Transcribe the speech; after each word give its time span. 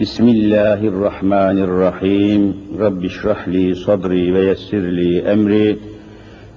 بسم 0.00 0.28
الله 0.28 0.74
الرحمن 0.74 1.58
الرحيم. 1.58 2.54
رب 2.78 3.04
اشرح 3.04 3.48
لي 3.48 3.74
صدري 3.74 4.32
ويسر 4.32 4.78
لي 4.78 5.32
أمري. 5.32 5.76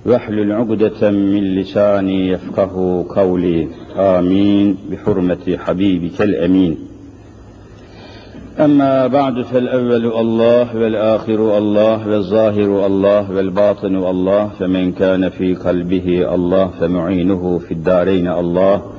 واحلل 0.06 0.52
عقدة 0.52 1.12
من 1.12 1.56
لساني 1.56 2.28
يفقه 2.28 3.06
قولي. 3.16 3.68
آمين. 3.96 4.78
بحرمة 4.92 5.58
حبيبك 5.58 6.22
الأمين. 6.22 6.78
أما 8.60 9.08
بعد 9.08 9.42
فالأول 9.42 10.06
الله 10.06 10.78
والآخر 10.78 11.58
الله 11.58 12.08
والظاهر 12.08 12.86
الله 12.86 13.32
والباطن 13.32 13.96
الله. 13.96 14.50
فمن 14.60 14.92
كان 14.92 15.30
في 15.30 15.56
قلبه 15.56 16.36
الله 16.36 16.68
فمعينه 16.68 17.58
في 17.58 17.72
الدارين 17.72 18.28
الله. 18.28 18.99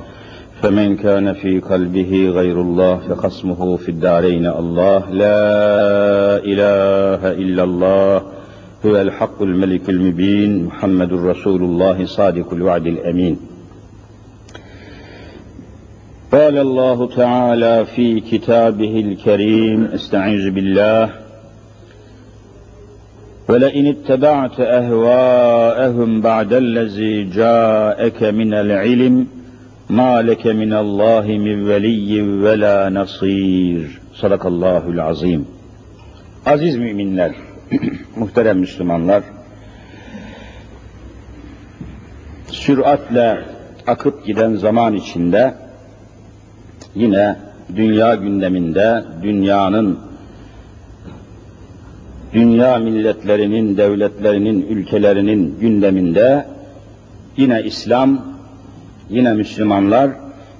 فمن 0.61 0.95
كان 0.95 1.33
في 1.33 1.59
قلبه 1.59 2.29
غير 2.29 2.61
الله 2.61 2.97
فخصمه 2.97 3.77
في 3.77 3.89
الدارين. 3.89 4.45
الله 4.45 5.09
لا 5.11 6.37
إله 6.37 7.31
إلا 7.31 7.63
الله 7.63 8.21
هو 8.85 9.01
الحق 9.01 9.41
الملك 9.41 9.89
المبين 9.89 10.65
محمد 10.65 11.13
رسول 11.13 11.63
الله 11.63 12.05
صادق 12.05 12.53
الوعد 12.53 12.87
الأمين. 12.87 13.37
قال 16.31 16.57
الله 16.57 17.07
تعالى 17.15 17.85
في 17.85 18.19
كتابه 18.19 18.99
الكريم 18.99 19.85
استعيذ 19.85 20.51
بالله. 20.51 21.09
ولئن 23.49 23.87
اتبعت 23.87 24.59
أهواءهم 24.59 26.21
بعد 26.21 26.53
الذي 26.53 27.23
جاءك 27.23 28.23
من 28.23 28.53
العلم 28.53 29.40
ما 29.90 30.22
لك 30.22 30.46
من 30.46 30.72
الله 30.72 31.26
من 31.26 31.62
ولي 31.70 32.22
ولا 32.22 32.90
nasir. 32.90 34.00
Sadakallahul 34.14 34.98
azim. 34.98 35.46
Aziz 36.46 36.76
müminler, 36.76 37.32
muhterem 38.16 38.58
Müslümanlar, 38.58 39.22
süratle 42.46 43.44
akıp 43.86 44.26
giden 44.26 44.54
zaman 44.54 44.94
içinde 44.94 45.54
yine 46.94 47.36
dünya 47.76 48.14
gündeminde 48.14 49.04
dünyanın 49.22 49.98
dünya 52.32 52.78
milletlerinin, 52.78 53.76
devletlerinin, 53.76 54.66
ülkelerinin 54.68 55.58
gündeminde 55.60 56.46
yine 57.36 57.62
İslam 57.62 58.29
yine 59.11 59.33
Müslümanlar 59.33 60.11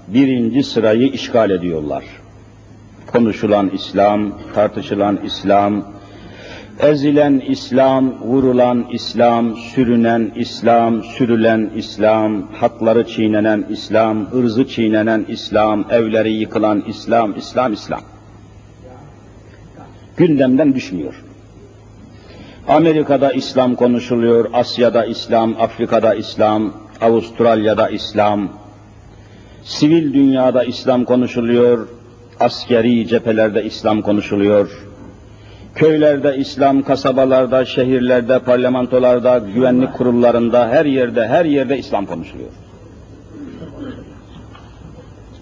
birinci 0.08 0.64
sırayı 0.64 1.08
işgal 1.08 1.50
ediyorlar. 1.50 2.04
Konuşulan 3.08 3.70
İslam, 3.70 4.34
tartışılan 4.56 5.20
İslam, 5.26 5.86
ezilen 6.80 7.42
İslam, 7.48 8.22
vurulan 8.22 8.86
İslam, 8.92 9.56
sürünen 9.56 10.32
İslam, 10.36 11.04
sürülen 11.04 11.70
İslam, 11.76 12.48
hakları 12.54 13.08
çiğnenen 13.08 13.66
İslam, 13.70 14.28
ırzı 14.34 14.68
çiğnenen 14.68 15.26
İslam, 15.28 15.86
evleri 15.90 16.34
yıkılan 16.34 16.84
İslam, 16.88 17.38
İslam, 17.38 17.74
İslam. 17.74 18.02
Gündemden 20.18 20.76
düşmüyor. 20.76 21.24
Amerika'da 22.68 23.32
İslam 23.32 23.76
konuşuluyor, 23.76 24.50
Asya'da 24.54 25.06
İslam, 25.06 25.56
Afrika'da 25.60 26.14
İslam, 26.14 26.74
Avustralya'da 27.02 27.90
İslam, 27.90 28.50
sivil 29.64 30.14
dünyada 30.14 30.64
İslam 30.64 31.06
konuşuluyor, 31.06 31.88
askeri 32.40 33.08
cephelerde 33.08 33.64
İslam 33.64 34.02
konuşuluyor, 34.02 34.88
köylerde 35.76 36.38
İslam, 36.38 36.82
kasabalarda, 36.82 37.66
şehirlerde, 37.66 38.40
parlamentolarda, 38.40 39.42
güvenlik 39.56 39.94
kurullarında, 39.94 40.70
her 40.70 40.86
yerde, 40.86 41.28
her 41.28 41.46
yerde 41.46 41.78
İslam 41.78 42.06
konuşuluyor. 42.06 42.50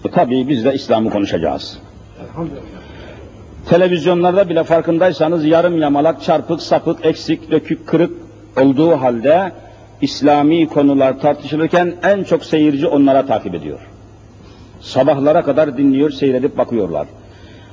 E, 0.04 0.10
tabii 0.10 0.48
biz 0.48 0.64
de 0.64 0.74
İslam'ı 0.74 1.10
konuşacağız. 1.10 1.78
Televizyonlarda 3.68 4.48
bile 4.48 4.64
farkındaysanız 4.64 5.44
yarım 5.44 5.80
yamalak, 5.80 6.22
çarpık, 6.22 6.62
sapık, 6.62 7.06
eksik, 7.06 7.50
dökük, 7.50 7.86
kırık 7.86 8.12
olduğu 8.60 8.90
halde 8.90 9.52
İslami 10.00 10.66
konular 10.68 11.20
tartışılırken 11.20 11.94
en 12.02 12.24
çok 12.24 12.44
seyirci 12.44 12.86
onlara 12.86 13.26
takip 13.26 13.54
ediyor. 13.54 13.80
Sabahlara 14.80 15.42
kadar 15.42 15.76
dinliyor, 15.76 16.10
seyredip 16.10 16.58
bakıyorlar. 16.58 17.06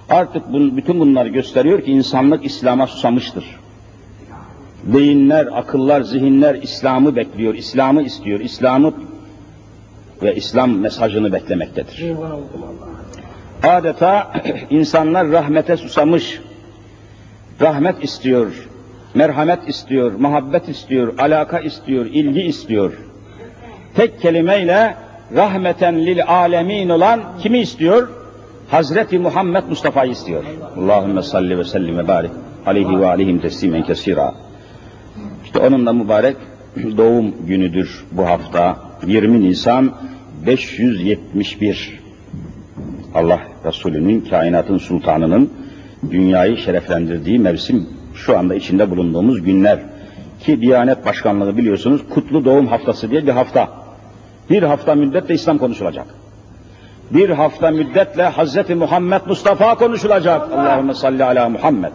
Artık 0.09 0.53
bun, 0.53 0.77
bütün 0.77 0.99
bunlar 0.99 1.25
gösteriyor 1.25 1.81
ki 1.81 1.91
insanlık 1.91 2.45
İslam'a 2.45 2.87
susamıştır. 2.87 3.45
Beyinler, 4.83 5.47
akıllar, 5.53 6.01
zihinler 6.01 6.55
İslam'ı 6.55 7.15
bekliyor, 7.15 7.53
İslam'ı 7.53 8.03
istiyor, 8.03 8.39
İslam'ı 8.39 8.93
ve 10.23 10.35
İslam 10.35 10.77
mesajını 10.77 11.33
beklemektedir. 11.33 12.13
Adeta 13.63 14.31
insanlar 14.69 15.31
rahmete 15.31 15.77
susamış, 15.77 16.41
rahmet 17.61 18.03
istiyor, 18.03 18.67
merhamet 19.17 19.69
istiyor, 19.69 20.11
muhabbet 20.11 20.69
istiyor, 20.69 21.19
alaka 21.19 21.59
istiyor, 21.59 22.05
ilgi 22.05 22.41
istiyor. 22.41 22.93
Tek 23.95 24.21
kelimeyle 24.21 24.95
rahmeten 25.35 26.05
lil 26.05 26.27
alemin 26.27 26.89
olan 26.89 27.21
kimi 27.41 27.59
istiyor? 27.59 28.09
Hazreti 28.69 29.19
Muhammed 29.19 29.63
Mustafa'yı 29.69 30.11
istiyor. 30.11 30.43
Allahümme 30.77 31.21
salli 31.21 31.57
ve 31.57 31.63
sellim 31.63 31.97
ve 31.97 32.07
barik 32.07 32.31
aleyhi 32.65 32.99
ve 32.99 33.07
aleyhim 33.07 33.39
teslimen 33.39 33.83
kesira. 33.83 34.33
İşte 35.45 35.59
onun 35.59 35.85
da 35.85 35.93
mübarek 35.93 36.35
doğum 36.97 37.33
günüdür 37.47 38.05
bu 38.11 38.25
hafta. 38.25 38.77
20 39.07 39.41
Nisan 39.41 39.93
571. 40.45 41.99
Allah 43.15 43.39
Resulü'nün, 43.65 44.21
kainatın 44.21 44.77
sultanının 44.77 45.53
dünyayı 46.11 46.57
şereflendirdiği 46.57 47.39
mevsim 47.39 47.96
şu 48.17 48.37
anda 48.37 48.55
içinde 48.55 48.89
bulunduğumuz 48.89 49.43
günler. 49.43 49.79
Ki 50.39 50.61
Diyanet 50.61 51.05
Başkanlığı 51.05 51.57
biliyorsunuz 51.57 52.01
kutlu 52.09 52.45
doğum 52.45 52.67
haftası 52.67 53.11
diye 53.11 53.27
bir 53.27 53.31
hafta. 53.31 53.69
Bir 54.49 54.63
hafta 54.63 54.95
müddetle 54.95 55.33
İslam 55.33 55.57
konuşulacak. 55.57 56.05
Bir 57.11 57.29
hafta 57.29 57.71
müddetle 57.71 58.23
Hazreti 58.23 58.75
Muhammed 58.75 59.21
Mustafa 59.27 59.75
konuşulacak. 59.75 60.51
Allahümme 60.51 60.93
salli 60.93 61.23
ala 61.23 61.49
Muhammed. 61.49 61.91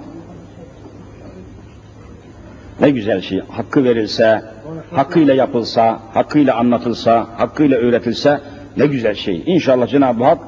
Ne 2.81 2.91
güzel 2.91 3.21
şey. 3.21 3.41
Hakkı 3.49 3.84
verilse, 3.84 4.43
hakkıyla 4.91 5.34
yapılsa, 5.34 6.00
hakkıyla 6.15 6.56
anlatılsa, 6.56 7.27
hakkıyla 7.37 7.78
öğretilse 7.78 8.41
ne 8.77 8.87
güzel 8.87 9.15
şey. 9.15 9.43
İnşallah 9.47 9.89
Cenab-ı 9.89 10.25
Hak 10.25 10.39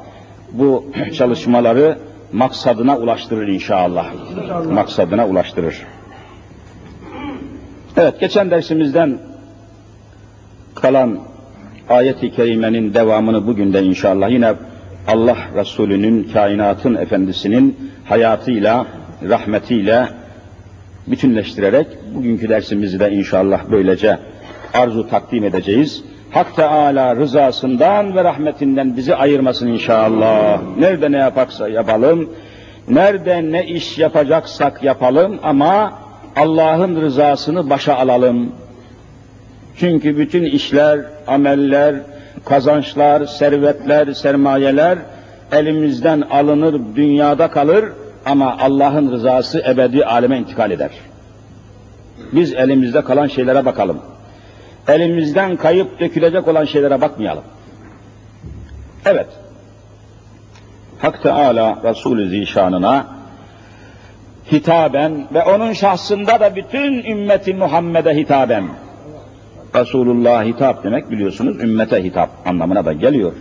bu 0.53 0.85
çalışmaları 1.12 1.99
maksadına 2.34 2.99
ulaştırır 2.99 3.49
inşallah. 3.49 4.06
inşallah. 4.43 4.67
Maksadına 4.67 5.27
ulaştırır. 5.27 5.83
Evet, 7.97 8.20
geçen 8.20 8.50
dersimizden 8.50 9.19
kalan 10.75 11.19
ayet-i 11.88 12.32
kerimenin 12.32 12.94
devamını 12.94 13.47
bugün 13.47 13.73
de 13.73 13.82
inşallah 13.82 14.31
yine 14.31 14.55
Allah 15.08 15.37
Resulü'nün, 15.55 16.31
kainatın 16.32 16.94
efendisinin 16.94 17.91
hayatıyla, 18.05 18.87
rahmetiyle 19.29 20.08
bütünleştirerek 21.06 21.87
bugünkü 22.14 22.49
dersimizi 22.49 23.00
de 23.00 23.11
inşallah 23.11 23.61
böylece 23.70 24.19
arzu 24.75 25.08
takdim 25.08 25.44
edeceğiz. 25.44 26.05
Hak 26.34 26.56
Teala 26.56 27.16
rızasından 27.16 28.16
ve 28.16 28.25
rahmetinden 28.25 28.96
bizi 28.96 29.14
ayırmasın 29.14 29.66
inşallah. 29.69 30.60
Nerede 30.78 31.12
ne 31.12 31.16
yaparsa 31.16 31.69
yapalım, 31.69 32.31
nerede 32.88 33.52
ne 33.52 33.66
iş 33.66 33.98
yapacaksak 33.98 34.82
yapalım 34.82 35.38
ama 35.42 35.92
Allah'ın 36.36 37.00
rızasını 37.00 37.70
başa 37.70 37.94
alalım. 37.94 38.52
Çünkü 39.76 40.19
bütün 40.19 40.44
işler, 40.44 41.00
ameller, 41.26 41.94
kazançlar, 42.44 43.26
servetler, 43.26 44.12
sermayeler 44.12 44.98
elimizden 45.52 46.20
alınır, 46.20 46.81
dünyada 46.96 47.50
kalır 47.50 47.84
ama 48.26 48.56
Allah'ın 48.60 49.12
rızası 49.12 49.62
ebedi 49.69 50.04
aleme 50.04 50.38
intikal 50.38 50.70
eder. 50.70 50.90
Biz 52.32 52.54
elimizde 52.54 53.04
kalan 53.04 53.26
şeylere 53.26 53.64
bakalım. 53.64 53.98
Elimizden 54.88 55.56
kayıp 55.56 56.00
dökülecek 56.00 56.48
olan 56.48 56.64
şeylere 56.64 57.00
bakmayalım. 57.00 57.44
Evet. 59.06 59.26
Hak 60.98 61.22
Teala 61.22 61.78
Resulü 61.84 62.28
Zişanına 62.28 63.06
hitaben 64.52 65.26
ve 65.34 65.42
onun 65.42 65.72
şahsında 65.72 66.40
da 66.40 66.56
bütün 66.56 67.04
ümmeti 67.04 67.54
Muhammed'e 67.54 68.16
hitaben. 68.16 68.64
Resulullah 69.75 70.44
hitap 70.44 70.84
demek 70.84 71.10
biliyorsunuz 71.10 71.60
ümmete 71.60 72.04
hitap 72.04 72.31
anlamına 72.46 72.84
da 72.84 72.92
geliyor. 72.92 73.32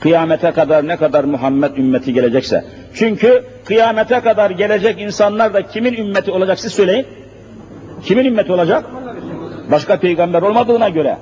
Kıyamete 0.00 0.50
kadar 0.50 0.88
ne 0.88 0.96
kadar 0.96 1.24
Muhammed 1.24 1.76
ümmeti 1.76 2.14
gelecekse. 2.14 2.64
Çünkü 2.94 3.44
kıyamete 3.64 4.20
kadar 4.20 4.50
gelecek 4.50 5.00
insanlar 5.00 5.54
da 5.54 5.66
kimin 5.66 5.94
ümmeti 5.94 6.30
olacak 6.30 6.60
siz 6.60 6.72
söyleyin. 6.72 7.06
Kimin 8.04 8.24
ümmeti 8.24 8.52
olacak? 8.52 8.84
Başka 9.70 9.96
peygamber 9.96 10.42
olmadığına 10.42 10.88
göre, 10.88 11.16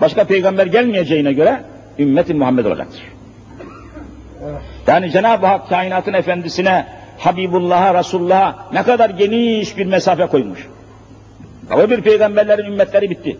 başka 0.00 0.24
peygamber 0.24 0.66
gelmeyeceğine 0.66 1.32
göre 1.32 1.60
ümmeti 1.98 2.34
Muhammed 2.34 2.64
olacaktır. 2.64 3.02
Yani 4.86 5.10
Cenab-ı 5.10 5.46
Hak 5.46 5.68
kainatın 5.68 6.12
efendisine, 6.12 6.86
Habibullah'a, 7.18 7.98
Resulullah'a 7.98 8.68
ne 8.72 8.82
kadar 8.82 9.10
geniş 9.10 9.78
bir 9.78 9.86
mesafe 9.86 10.26
koymuş. 10.26 10.68
O 11.76 11.90
bir 11.90 12.00
peygamberlerin 12.00 12.64
ümmetleri 12.64 13.10
bitti. 13.10 13.38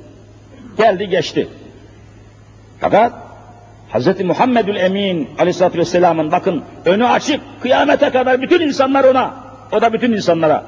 Geldi 0.76 1.08
geçti. 1.08 1.48
Fakat 2.80 3.12
Hz. 3.92 4.20
Muhammedül 4.20 4.76
Emin 4.76 5.28
aleyhissalatü 5.38 5.78
vesselamın 5.78 6.32
bakın 6.32 6.62
önü 6.84 7.06
açık 7.06 7.40
kıyamete 7.60 8.10
kadar 8.10 8.42
bütün 8.42 8.60
insanlar 8.60 9.04
ona, 9.04 9.34
o 9.72 9.80
da 9.80 9.92
bütün 9.92 10.12
insanlara 10.12 10.64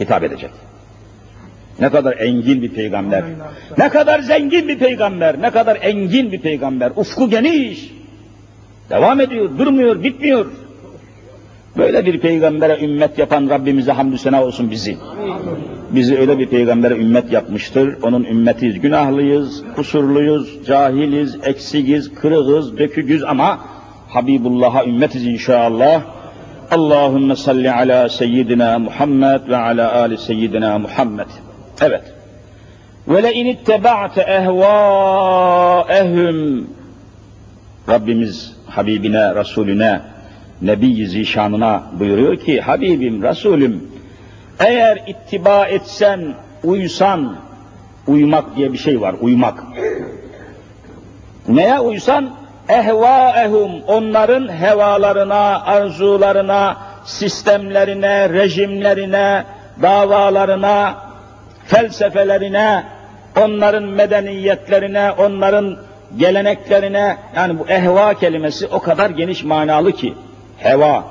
hitap 0.00 0.22
edecek. 0.22 0.50
Ne 1.80 1.90
kadar 1.90 2.16
engin 2.16 2.62
bir 2.62 2.68
peygamber, 2.68 3.24
ne 3.78 3.88
kadar 3.88 4.20
zengin 4.20 4.68
bir 4.68 4.78
peygamber, 4.78 5.42
ne 5.42 5.50
kadar 5.50 5.78
engin 5.82 6.32
bir 6.32 6.40
peygamber, 6.40 6.92
ufku 6.96 7.30
geniş, 7.30 7.90
devam 8.90 9.20
ediyor, 9.20 9.58
durmuyor, 9.58 10.02
bitmiyor. 10.02 10.46
Böyle 11.76 12.06
bir 12.06 12.20
peygambere 12.20 12.84
ümmet 12.84 13.18
yapan 13.18 13.50
Rabbimize 13.50 13.92
hamdü 13.92 14.18
sena 14.18 14.44
olsun 14.44 14.70
bizi. 14.70 14.96
Bizi 15.90 16.18
öyle 16.18 16.38
bir 16.38 16.46
peygambere 16.46 16.94
ümmet 16.94 17.32
yapmıştır. 17.32 18.02
Onun 18.02 18.24
ümmetiyiz. 18.24 18.80
Günahlıyız, 18.80 19.62
kusurluyuz, 19.76 20.66
cahiliz, 20.66 21.38
eksigiz, 21.44 22.14
kırığız, 22.14 22.78
dökügüz 22.78 23.24
ama 23.24 23.60
Habibullah'a 24.08 24.84
ümmetiz 24.84 25.26
inşallah. 25.26 26.02
Allahümme 26.70 27.36
salli 27.36 27.72
ala 27.72 28.08
seyyidina 28.08 28.78
Muhammed 28.78 29.48
ve 29.48 29.56
ala 29.56 29.94
ali 30.00 30.18
seyyidina 30.18 30.78
Muhammed. 30.78 31.26
Evet. 31.80 32.02
Ve 33.08 33.22
le 33.22 33.32
in 33.32 33.46
itteba'te 33.46 34.20
ehvâehum 34.22 35.56
Rabbimiz 37.88 38.52
Habibine, 38.66 39.34
Resulüne, 39.34 40.00
Nebi 40.62 41.06
Zişanına 41.06 41.82
buyuruyor 41.92 42.36
ki 42.36 42.60
Habibim, 42.60 43.22
Resulüm 43.22 43.90
eğer 44.60 45.02
ittiba 45.06 45.66
etsen, 45.66 46.34
uysan, 46.64 47.36
uymak 48.06 48.56
diye 48.56 48.72
bir 48.72 48.78
şey 48.78 49.00
var, 49.00 49.14
uymak. 49.20 49.64
Neye 51.48 51.80
uysan? 51.80 52.30
Ehvaehum, 52.68 53.70
onların 53.86 54.48
hevalarına, 54.48 55.62
arzularına, 55.64 56.76
sistemlerine, 57.04 58.28
rejimlerine, 58.28 59.44
davalarına, 59.82 60.94
felsefelerine, 61.66 62.84
onların 63.36 63.84
medeniyetlerine, 63.84 65.12
onların 65.12 65.78
geleneklerine, 66.16 67.16
yani 67.36 67.58
bu 67.58 67.68
ehva 67.68 68.14
kelimesi 68.14 68.66
o 68.66 68.80
kadar 68.80 69.10
geniş 69.10 69.44
manalı 69.44 69.92
ki, 69.92 70.14
heva, 70.58 71.04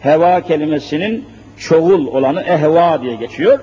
heva 0.00 0.40
kelimesinin 0.40 1.28
çoğul 1.58 2.06
olanı 2.06 2.42
ehva 2.42 3.02
diye 3.02 3.14
geçiyor. 3.14 3.58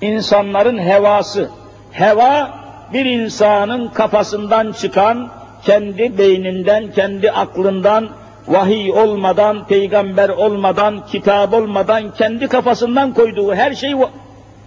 İnsanların 0.00 0.78
hevası, 0.78 1.50
heva 1.92 2.50
bir 2.92 3.04
insanın 3.04 3.88
kafasından 3.88 4.72
çıkan, 4.72 5.30
kendi 5.64 6.18
beyninden, 6.18 6.92
kendi 6.92 7.30
aklından, 7.30 8.08
vahiy 8.48 8.92
olmadan, 8.92 9.66
peygamber 9.66 10.28
olmadan, 10.28 11.06
kitap 11.06 11.54
olmadan, 11.54 12.14
kendi 12.14 12.48
kafasından 12.48 13.14
koyduğu 13.14 13.54
her 13.54 13.74
şey 13.74 13.94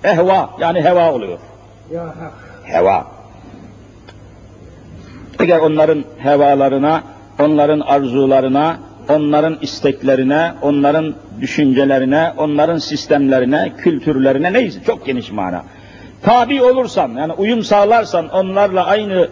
ehva, 0.04 0.50
yani 0.60 0.82
heva 0.82 1.14
oluyor. 1.14 1.40
Heva. 2.64 3.08
Eğer 5.40 5.60
onların 5.60 6.04
hevalarına, 6.18 7.04
onların 7.40 7.80
arzularına, 7.80 8.78
onların 9.10 9.58
isteklerine, 9.62 10.54
onların 10.62 11.16
düşüncelerine, 11.42 12.34
onların 12.38 12.78
sistemlerine, 12.78 13.74
kültürlerine 13.78 14.54
neyse 14.54 14.80
çok 14.86 15.06
geniş 15.06 15.32
mana. 15.32 15.64
Tabi 16.22 16.64
olursan, 16.64 17.10
yani 17.10 17.34
uyum 17.34 17.64
sağlarsan, 17.64 18.30
onlarla 18.30 18.86
aynı 18.86 19.30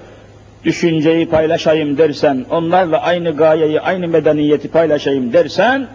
düşünceyi 0.63 1.29
paylaşayım 1.29 1.97
dersen, 1.97 2.45
onlarla 2.49 3.01
aynı 3.01 3.35
gayeyi, 3.35 3.81
aynı 3.81 4.07
medeniyeti 4.07 4.67
paylaşayım 4.67 5.33
dersen, 5.33 5.87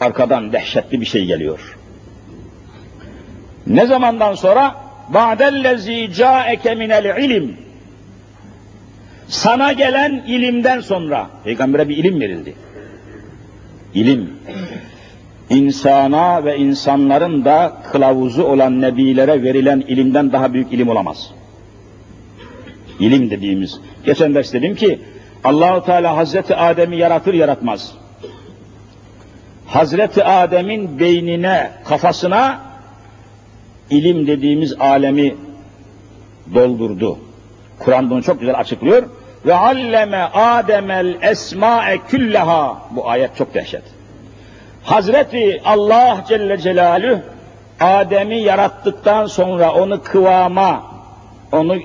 arkadan 0.00 0.52
dehşetli 0.52 1.00
bir 1.00 1.06
şey 1.06 1.24
geliyor. 1.24 1.78
Ne 3.68 3.86
zamandan 3.86 4.34
sonra? 4.34 4.74
Ba'dellezî 5.08 6.12
câeke 6.12 6.74
minel 6.74 7.22
ilim. 7.24 7.56
Sana 9.28 9.72
gelen 9.72 10.22
ilimden 10.26 10.80
sonra, 10.80 11.30
peygambere 11.44 11.88
bir 11.88 11.96
ilim 11.96 12.20
verildi. 12.20 12.54
İlim. 13.94 14.30
İnsana 15.50 16.44
ve 16.44 16.56
insanların 16.56 17.44
da 17.44 17.72
kılavuzu 17.92 18.42
olan 18.42 18.80
nebilere 18.80 19.42
verilen 19.42 19.84
ilimden 19.88 20.32
daha 20.32 20.52
büyük 20.52 20.72
ilim 20.72 20.88
olamaz. 20.88 21.30
İlim 23.00 23.30
dediğimiz. 23.30 23.80
Geçen 24.04 24.34
ders 24.34 24.52
dedim 24.52 24.74
ki, 24.74 25.00
Allahu 25.44 25.86
Teala 25.86 26.16
Hazreti 26.16 26.56
Adem'i 26.56 26.96
yaratır 26.96 27.34
yaratmaz. 27.34 27.92
Hazreti 29.66 30.24
Adem'in 30.24 30.98
beynine, 31.00 31.70
kafasına 31.84 32.67
ilim 33.90 34.26
dediğimiz 34.26 34.74
alemi 34.80 35.34
doldurdu. 36.54 37.18
Kur'an 37.78 38.10
bunu 38.10 38.22
çok 38.22 38.40
güzel 38.40 38.58
açıklıyor. 38.58 39.02
Ve 39.46 39.54
alleme 39.54 40.22
Ademel 40.34 41.16
esma'e 41.22 41.98
külleha. 42.08 42.82
Bu 42.90 43.08
ayet 43.08 43.36
çok 43.36 43.54
dehşet. 43.54 43.82
Hazreti 44.82 45.60
Allah 45.64 46.24
Celle 46.28 46.58
Celaluhu 46.58 47.20
Adem'i 47.80 48.40
yarattıktan 48.40 49.26
sonra 49.26 49.72
onu 49.72 50.02
kıvama, 50.02 50.82
onu 51.52 51.76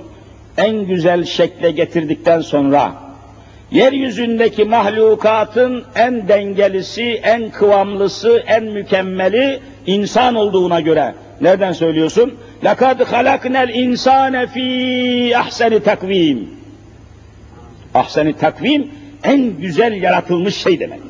en 0.58 0.86
güzel 0.86 1.26
şekle 1.26 1.72
getirdikten 1.72 2.40
sonra 2.40 2.94
yeryüzündeki 3.72 4.66
mahlukatın 4.66 5.84
en 5.96 6.28
dengelisi, 6.28 7.04
en 7.24 7.50
kıvamlısı, 7.50 8.44
en 8.48 8.64
mükemmeli 8.64 9.60
insan 9.86 10.36
olduğuna 10.36 10.80
göre 10.80 11.14
nereden 11.41 11.73
söylüyorsun? 11.73 12.35
لَقَدْ 12.63 13.03
خَلَقْنَا 13.03 13.71
الْاِنْسَانَ 13.71 14.47
ف۪ي 14.47 15.37
ahseni 15.37 15.81
takvim. 15.81 16.51
Ahseni 17.95 18.33
takvim 18.33 18.91
en 19.25 19.41
güzel 19.61 20.03
yaratılmış 20.03 20.57
şey 20.57 20.81
demek. 20.81 21.01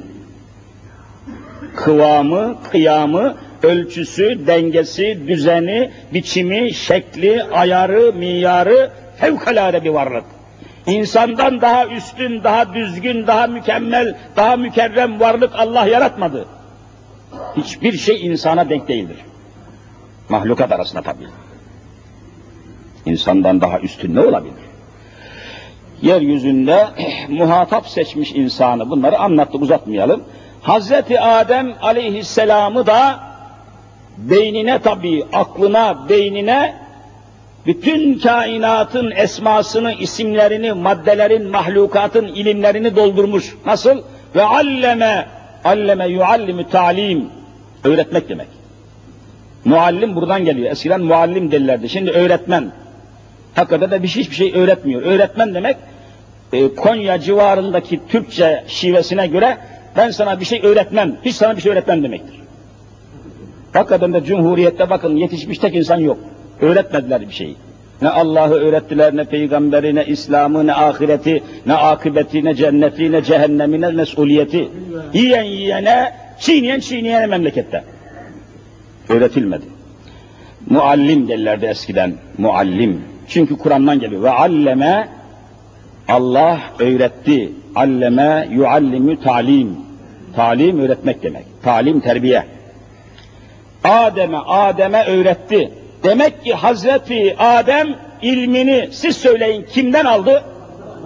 Kıvamı, 1.77 2.59
kıyamı, 2.71 3.37
ölçüsü, 3.63 4.47
dengesi, 4.47 5.21
düzeni, 5.29 5.91
biçimi, 6.15 6.75
şekli, 6.75 7.43
ayarı, 7.43 8.13
miyarı 8.13 8.91
fevkalade 9.17 9.85
bir 9.85 9.91
varlık. 9.91 10.25
İnsandan 10.87 11.61
daha 11.61 11.87
üstün, 11.87 12.45
daha 12.45 12.75
düzgün, 12.75 13.27
daha 13.27 13.47
mükemmel, 13.47 14.15
daha 14.37 14.57
mükerrem 14.57 15.21
varlık 15.21 15.51
Allah 15.55 15.87
yaratmadı. 15.87 16.47
Hiçbir 17.57 17.93
şey 17.93 18.27
insana 18.27 18.69
denk 18.69 18.89
değildir. 18.89 19.17
Mahlukat 20.30 20.72
arasında 20.72 21.02
tabii. 21.02 21.28
İnsandan 23.06 23.62
daha 23.62 23.80
üstün 23.80 24.16
ne 24.16 24.20
olabilir? 24.20 24.54
Yeryüzünde 26.02 26.88
muhatap 27.30 27.88
seçmiş 27.88 28.32
insanı, 28.32 28.90
bunları 28.90 29.20
anlattık 29.20 29.62
uzatmayalım. 29.62 30.24
Hazreti 30.62 31.20
Adem 31.20 31.74
aleyhisselamı 31.82 32.86
da 32.86 33.20
beynine 34.18 34.80
tabii, 34.80 35.26
aklına, 35.34 36.10
beynine 36.10 36.84
bütün 37.66 38.20
kainatın 38.20 39.12
esmasını, 39.12 39.94
isimlerini, 39.94 40.74
maddelerin, 40.74 41.50
mahlukatın 41.52 42.26
ilimlerini 42.26 42.96
doldurmuş. 42.96 43.56
Nasıl? 43.66 44.02
Ve 44.36 44.44
alleme, 44.44 45.28
alleme 45.64 46.08
yuallimu 46.08 46.70
talim. 46.70 47.30
Öğretmek 47.84 48.30
demek. 48.30 48.48
Muallim 49.66 50.16
buradan 50.16 50.46
geliyor. 50.46 50.72
Eskiden 50.72 51.02
muallim 51.02 51.52
derlerdi. 51.52 51.90
Şimdi 51.90 52.12
öğretmen. 52.12 52.72
Hakikaten 53.56 53.92
de 53.92 54.04
bir 54.04 54.08
şey, 54.08 54.24
hiçbir 54.24 54.36
şey 54.36 54.54
öğretmiyor. 54.56 55.02
Öğretmen 55.02 55.54
demek 55.54 55.78
e, 56.54 56.76
Konya 56.76 57.20
civarındaki 57.20 58.00
Türkçe 58.08 58.64
şivesine 58.68 59.28
göre 59.28 59.58
ben 59.98 60.12
sana 60.12 60.40
bir 60.40 60.46
şey 60.46 60.62
öğretmem, 60.64 61.16
hiç 61.26 61.36
sana 61.36 61.56
bir 61.56 61.62
şey 61.62 61.72
öğretmem 61.72 62.04
demektir. 62.04 62.36
Hakikaten 63.74 64.14
de 64.14 64.24
Cumhuriyet'te 64.24 64.90
bakın 64.90 65.16
yetişmiş 65.16 65.58
tek 65.58 65.76
insan 65.76 65.98
yok. 65.98 66.18
Öğretmediler 66.62 67.22
bir 67.22 67.34
şeyi. 67.34 67.56
Ne 68.02 68.10
Allah'ı 68.10 68.54
öğrettiler, 68.54 69.16
ne 69.16 69.24
peygamberi, 69.24 69.96
ne 69.96 70.06
İslam'ı, 70.06 70.68
ne 70.68 70.74
ahireti, 70.74 71.44
ne 71.66 71.74
akıbeti, 71.74 72.46
ne 72.46 72.56
cenneti, 72.56 73.12
ne 73.12 73.24
cehennemi, 73.24 73.82
ne 73.82 73.88
mesuliyeti. 73.88 74.70
Yiyen 75.14 75.44
yiyene, 75.44 76.14
çiğneyen 76.40 76.80
çiğneyene 76.80 77.26
memlekette. 77.26 77.84
Öğretilmedi. 79.10 79.66
Muallim 80.70 81.28
derlerdi 81.28 81.66
eskiden. 81.66 82.14
Muallim. 82.38 83.02
Çünkü 83.28 83.58
Kur'an'dan 83.58 84.00
geliyor. 84.00 84.24
Ve 84.24 84.30
alleme 84.30 85.10
Allah 86.08 86.60
öğretti. 86.80 87.52
Alleme 87.76 88.48
yuallimü 88.52 89.20
talim. 89.20 89.78
Talim 90.36 90.80
öğretmek 90.80 91.24
demek. 91.24 91.46
Talim 91.64 92.00
terbiye. 92.00 92.46
Adem'e 93.84 94.38
Adem'e 94.38 95.04
öğretti. 95.06 95.72
Demek 96.04 96.44
ki 96.44 96.54
Hazreti 96.54 97.36
Adem 97.38 97.88
ilmini 98.22 98.90
siz 98.92 99.18
söyleyin 99.18 99.66
kimden 99.74 100.06
aldı? 100.06 100.44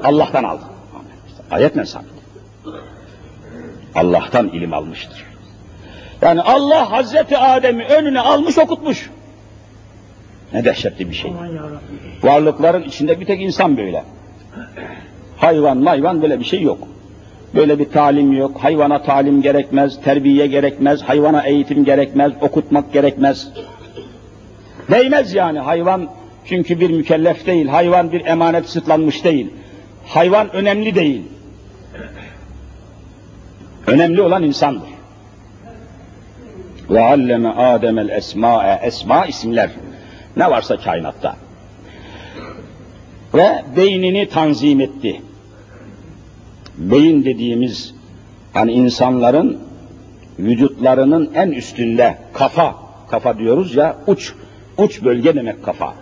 Allah'tan 0.03 0.43
aldı. 0.43 0.63
Ayetle 1.51 1.85
sabit. 1.85 2.07
Allah'tan 3.95 4.47
ilim 4.47 4.73
almıştır. 4.73 5.25
Yani 6.21 6.41
Allah 6.41 6.91
Hazreti 6.91 7.37
Adem'i 7.37 7.85
önüne 7.85 8.19
almış 8.19 8.57
okutmuş. 8.57 9.09
Ne 10.53 10.65
dehşetli 10.65 11.09
bir 11.09 11.15
şey. 11.15 11.31
Varlıkların 12.23 12.83
içinde 12.83 13.19
bir 13.19 13.25
tek 13.25 13.41
insan 13.41 13.77
böyle. 13.77 14.03
Hayvan 15.37 15.77
mayvan 15.77 16.21
böyle 16.21 16.39
bir 16.39 16.45
şey 16.45 16.61
yok. 16.61 16.87
Böyle 17.55 17.79
bir 17.79 17.89
talim 17.89 18.33
yok. 18.33 18.57
Hayvana 18.59 19.03
talim 19.03 19.41
gerekmez, 19.41 20.01
terbiye 20.01 20.47
gerekmez, 20.47 21.01
hayvana 21.01 21.41
eğitim 21.43 21.85
gerekmez, 21.85 22.31
okutmak 22.41 22.93
gerekmez. 22.93 23.47
Değmez 24.91 25.33
yani 25.33 25.59
hayvan 25.59 26.09
çünkü 26.45 26.79
bir 26.79 26.89
mükellef 26.89 27.45
değil, 27.45 27.67
hayvan 27.67 28.11
bir 28.11 28.25
emanet 28.25 28.69
sıtlanmış 28.69 29.23
değil. 29.23 29.53
Hayvan 30.07 30.55
önemli 30.55 30.95
değil. 30.95 31.21
Önemli 33.87 34.21
olan 34.21 34.43
insandır. 34.43 34.96
Ve 36.89 37.01
alleme 37.01 37.49
Adem'el 37.49 38.09
esma'e, 38.09 38.79
esma 38.83 39.25
isimler. 39.25 39.69
Ne 40.37 40.49
varsa 40.49 40.77
kainatta. 40.77 41.35
Ve 43.33 43.63
beynini 43.77 44.29
tanzim 44.29 44.81
etti. 44.81 45.21
Beyin 46.77 47.25
dediğimiz 47.25 47.93
hani 48.53 48.71
insanların 48.71 49.59
vücutlarının 50.39 51.31
en 51.35 51.51
üstünde 51.51 52.17
kafa, 52.33 52.75
kafa 53.09 53.37
diyoruz 53.37 53.75
ya 53.75 53.97
uç, 54.07 54.33
uç 54.77 55.03
bölge 55.03 55.35
demek 55.35 55.63
kafa. 55.63 55.93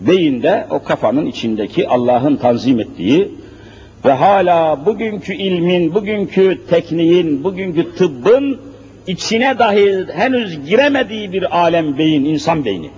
Beyinde 0.00 0.66
o 0.70 0.82
kafanın 0.82 1.26
içindeki 1.26 1.88
Allah'ın 1.88 2.36
tanzim 2.36 2.80
ettiği 2.80 3.32
ve 4.04 4.12
hala 4.12 4.86
bugünkü 4.86 5.34
ilmin, 5.34 5.94
bugünkü 5.94 6.60
tekniğin, 6.70 7.44
bugünkü 7.44 7.94
tıbbın 7.94 8.60
içine 9.08 9.58
dahi 9.58 10.06
henüz 10.12 10.66
giremediği 10.66 11.32
bir 11.32 11.58
alem 11.58 11.98
beyin, 11.98 12.24
insan 12.24 12.64
beyni. 12.64 12.90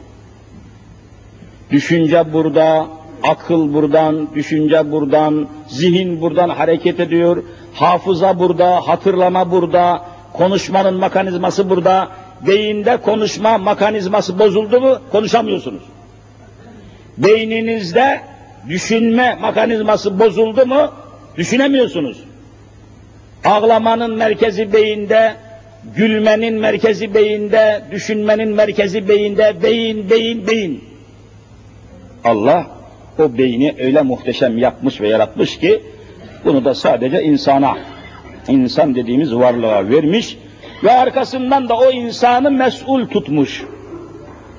Düşünce 1.71 2.33
burada, 2.33 2.87
akıl 3.23 3.75
buradan, 3.75 4.35
düşünce 4.35 4.93
buradan, 4.93 5.49
zihin 5.69 6.21
buradan 6.21 6.49
hareket 6.49 7.01
ediyor, 7.01 7.43
hafıza 7.75 8.39
burada, 8.39 8.89
hatırlama 8.89 9.51
burada, 9.51 10.05
konuşmanın 10.33 11.01
mekanizması 11.01 11.71
burada, 11.71 12.09
beyinde 12.47 12.97
konuşma 12.97 13.59
mekanizması 13.59 14.39
bozuldu 14.39 14.81
mu 14.81 14.99
konuşamıyorsunuz. 15.13 15.83
Beyninizde 17.19 18.21
düşünme 18.69 19.39
mekanizması 19.43 20.19
bozuldu 20.19 20.67
mu 20.67 20.93
düşünemiyorsunuz. 21.37 22.25
Ağlamanın 23.45 24.17
merkezi 24.17 24.73
beyinde, 24.73 25.35
gülmenin 25.97 26.55
merkezi 26.55 27.15
beyinde, 27.15 27.83
düşünmenin 27.91 28.49
merkezi 28.49 29.09
beyinde, 29.09 29.55
beyin, 29.63 30.11
beyin, 30.11 30.47
beyin. 30.47 30.85
Allah 32.25 32.67
o 33.19 33.39
beyni 33.39 33.75
öyle 33.79 34.03
muhteşem 34.03 34.59
yapmış 34.59 35.01
ve 35.01 35.09
yaratmış 35.09 35.59
ki 35.59 35.83
bunu 36.45 36.65
da 36.65 36.75
sadece 36.75 37.23
insana, 37.23 37.79
insan 38.49 38.95
dediğimiz 38.95 39.35
varlığa 39.35 39.89
vermiş 39.89 40.37
ve 40.85 40.93
arkasından 40.93 41.69
da 41.69 41.77
o 41.77 41.91
insanı 41.91 42.51
mesul 42.51 43.07
tutmuş. 43.07 43.65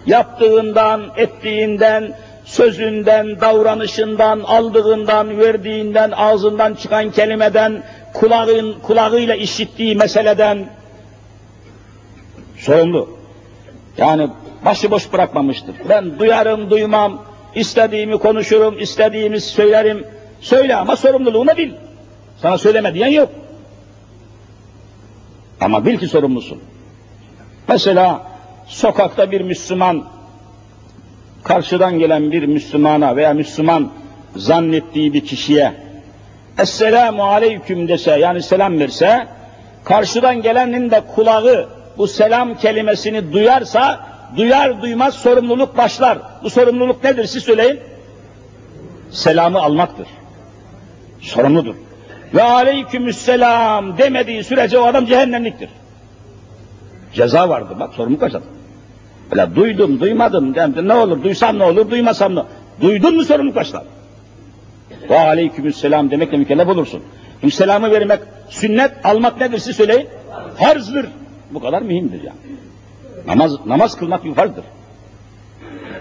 Yaptığından, 0.06 1.01
ettiğinden, 1.18 2.13
sözünden, 2.46 3.42
davranışından, 3.42 4.40
aldığından, 4.40 5.40
verdiğinden, 5.40 6.12
ağzından 6.12 6.74
çıkan 6.74 7.12
kelimeden, 7.12 7.84
kulağın, 8.13 8.75
kulağıyla 8.84 9.36
işittiği 9.36 9.96
meseleden 9.96 10.66
sorumlu. 12.62 13.10
Yani 13.98 14.27
başıboş 14.65 15.13
bırakmamıştır. 15.13 15.75
Ben 15.89 16.20
duyarım, 16.20 16.70
duymam, 16.70 17.22
istediğimi 17.56 18.18
konuşurum, 18.18 18.80
istediğimi 18.80 19.41
söylerim. 19.41 20.08
Söyle 20.41 20.75
ama 20.75 20.96
sorumluluğunu 20.96 21.58
bil. 21.58 21.72
Sana 22.41 22.58
söyleme 22.58 22.94
diyen 22.94 23.08
yok. 23.08 23.30
Ama 25.62 25.86
bil 25.86 25.98
ki 25.98 26.08
sorumlusun. 26.08 26.60
Mesela 27.68 28.27
sokakta 28.68 29.32
bir 29.32 29.41
Müslüman 29.41 30.06
karşıdan 31.44 32.00
gelen 32.00 32.32
bir 32.32 32.44
Müslümana 32.44 33.15
veya 33.15 33.34
Müslüman 33.34 33.91
zannettiği 34.36 35.13
bir 35.13 35.25
kişiye 35.25 35.74
Esselamu 36.60 37.24
aleyküm 37.24 37.88
dese 37.88 38.12
yani 38.12 38.44
selam 38.44 38.80
verse 38.80 39.27
karşıdan 39.84 40.41
gelenin 40.41 40.91
de 40.91 41.01
kulağı 41.15 41.70
bu 41.98 42.07
selam 42.07 42.55
kelimesini 42.55 43.33
duyarsa 43.33 44.00
duyar 44.38 44.81
duymaz 44.81 45.13
sorumluluk 45.13 45.77
başlar. 45.77 46.17
Bu 46.43 46.50
sorumluluk 46.50 47.03
nedir 47.03 47.25
siz 47.25 47.43
söyleyin? 47.43 47.79
Selamı 49.12 49.62
almaktır. 49.62 50.07
Sorumludur. 51.21 51.75
Ve 52.33 52.43
aleykümüsselam 52.43 53.98
demediği 53.98 54.43
sürece 54.43 54.79
o 54.79 54.86
adam 54.86 55.05
cehennemliktir. 55.05 55.69
Ceza 57.13 57.50
vardır 57.50 57.79
bak 57.79 57.93
sorumluluk 57.93 58.21
başladı. 58.21 58.45
Böyle 59.31 59.55
duydum, 59.55 60.00
duymadım, 60.00 60.55
dedim, 60.55 60.88
ne 60.88 60.93
olur, 60.93 61.24
duysam 61.24 61.60
ne 61.60 61.63
olur, 61.63 61.91
duymasam 61.91 62.36
ne 62.36 62.43
Duydun 62.81 63.15
mu 63.15 63.24
sorumluluk 63.24 63.55
başlar. 63.55 63.83
Ve 65.10 65.19
aleykümselam 65.19 66.12
demekle 66.12 66.38
mükellef 66.38 66.67
olursun. 66.67 67.03
Selamı 67.51 67.91
vermek, 67.91 68.19
sünnet 68.50 68.91
almak 69.03 69.41
nedir 69.41 69.57
siz 69.57 69.75
söyleyin? 69.75 70.07
Farzdır. 70.57 71.05
Bu 71.53 71.60
kadar 71.60 71.81
mühimdir 71.81 72.24
yani. 72.24 72.38
Namaz, 73.27 73.65
namaz 73.65 73.98
kılmak 73.98 74.25
bir 74.25 74.34
farzdır. 74.34 74.65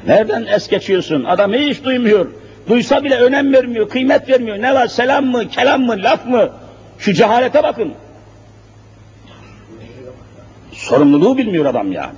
Nereden 0.06 0.46
es 0.46 0.68
geçiyorsun? 0.68 1.24
Adam 1.24 1.52
hiç 1.52 1.84
duymuyor. 1.84 2.26
Duysa 2.68 3.04
bile 3.04 3.16
önem 3.16 3.52
vermiyor, 3.52 3.88
kıymet 3.88 4.28
vermiyor. 4.28 4.62
Ne 4.62 4.74
var 4.74 4.86
selam 4.86 5.26
mı, 5.26 5.48
kelam 5.48 5.82
mı, 5.82 5.96
laf 5.98 6.26
mı? 6.26 6.50
Şu 6.98 7.12
cehalete 7.12 7.62
bakın. 7.62 7.92
Sorumluluğu 10.72 11.38
bilmiyor 11.38 11.64
adam 11.64 11.92
yani. 11.92 12.14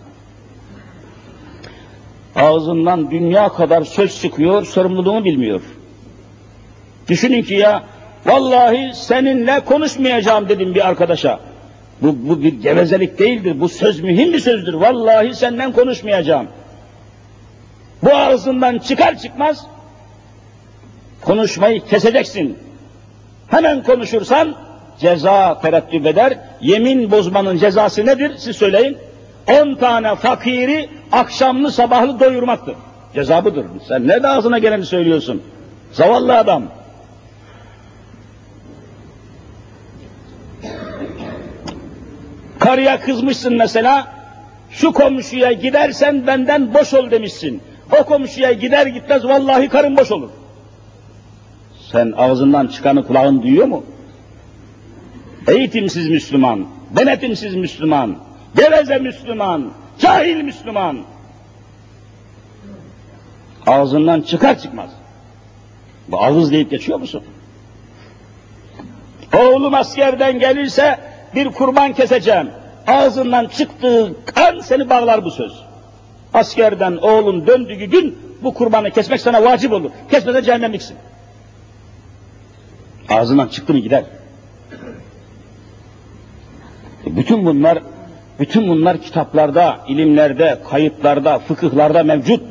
Ağzından 2.36 3.10
dünya 3.10 3.48
kadar 3.48 3.84
söz 3.84 4.20
çıkıyor, 4.22 4.64
sorumluluğunu 4.64 5.24
bilmiyor. 5.24 5.60
Düşünün 7.08 7.42
ki 7.42 7.54
ya, 7.54 7.82
vallahi 8.26 8.90
seninle 8.94 9.60
konuşmayacağım 9.60 10.48
dedim 10.48 10.74
bir 10.74 10.88
arkadaşa. 10.88 11.40
Bu, 12.00 12.28
bu 12.28 12.42
bir 12.42 12.52
gevezelik 12.52 13.18
değildir, 13.18 13.60
bu 13.60 13.68
söz 13.68 14.00
mühim 14.00 14.32
bir 14.32 14.38
sözdür. 14.38 14.74
Vallahi 14.74 15.34
senden 15.34 15.72
konuşmayacağım. 15.72 16.46
Bu 18.02 18.16
ağzından 18.16 18.78
çıkar 18.78 19.18
çıkmaz, 19.18 19.66
konuşmayı 21.20 21.80
keseceksin. 21.80 22.58
Hemen 23.48 23.82
konuşursan, 23.82 24.54
ceza 24.98 25.60
tereddüt 25.60 26.06
eder. 26.06 26.38
Yemin 26.60 27.10
bozmanın 27.10 27.58
cezası 27.58 28.06
nedir? 28.06 28.32
Siz 28.38 28.56
söyleyin. 28.56 28.98
On 29.50 29.74
tane 29.74 30.14
fakiri 30.14 30.88
akşamlı 31.12 31.72
sabahlı 31.72 32.20
doyurmaktır. 32.20 32.74
Ceza 33.14 33.44
budur. 33.44 33.64
Sen 33.88 34.08
ne 34.08 34.22
de 34.22 34.28
ağzına 34.28 34.58
geleni 34.58 34.86
söylüyorsun? 34.86 35.42
Zavallı 35.92 36.38
adam. 36.38 36.64
Karıya 42.62 43.00
kızmışsın 43.00 43.56
mesela, 43.56 44.06
Şu 44.70 44.92
komşuya 44.92 45.52
gidersen 45.52 46.26
benden 46.26 46.74
boş 46.74 46.94
ol 46.94 47.10
demişsin. 47.10 47.62
O 48.00 48.04
komşuya 48.04 48.52
gider 48.52 48.86
gitmez 48.86 49.24
vallahi 49.24 49.68
karın 49.68 49.96
boş 49.96 50.12
olur. 50.12 50.30
Sen 51.92 52.12
ağzından 52.16 52.66
çıkanı 52.66 53.06
kulağın 53.06 53.42
duyuyor 53.42 53.66
mu? 53.66 53.84
Eğitimsiz 55.48 56.08
Müslüman, 56.08 56.66
denetimsiz 56.96 57.54
Müslüman, 57.54 58.16
geveze 58.56 58.98
Müslüman, 58.98 59.70
cahil 59.98 60.42
Müslüman. 60.42 60.98
Ağzından 63.66 64.20
çıkar 64.20 64.58
çıkmaz. 64.58 64.90
Bu 66.08 66.22
ağız 66.22 66.52
deyip 66.52 66.70
geçiyor 66.70 66.98
musun? 66.98 67.22
Oğlum 69.38 69.74
askerden 69.74 70.38
gelirse 70.38 71.11
bir 71.34 71.48
kurban 71.48 71.92
keseceğim. 71.92 72.50
Ağzından 72.86 73.46
çıktığı 73.46 74.14
kan 74.34 74.60
seni 74.60 74.90
bağlar 74.90 75.24
bu 75.24 75.30
söz. 75.30 75.52
Askerden 76.34 76.96
oğlun 76.96 77.46
döndüğü 77.46 77.84
gün 77.84 78.18
bu 78.42 78.54
kurbanı 78.54 78.90
kesmek 78.90 79.20
sana 79.20 79.44
vacip 79.44 79.72
olur. 79.72 79.90
Kesmeden 80.10 80.42
cehennemliksin. 80.42 80.96
Ağzından 83.08 83.48
çıktı 83.48 83.72
mı 83.72 83.78
gider. 83.78 84.04
E 87.06 87.16
bütün 87.16 87.46
bunlar 87.46 87.78
bütün 88.40 88.68
bunlar 88.68 89.02
kitaplarda, 89.02 89.78
ilimlerde, 89.88 90.58
kayıtlarda, 90.70 91.38
fıkıhlarda 91.38 92.02
mevcut. 92.02 92.42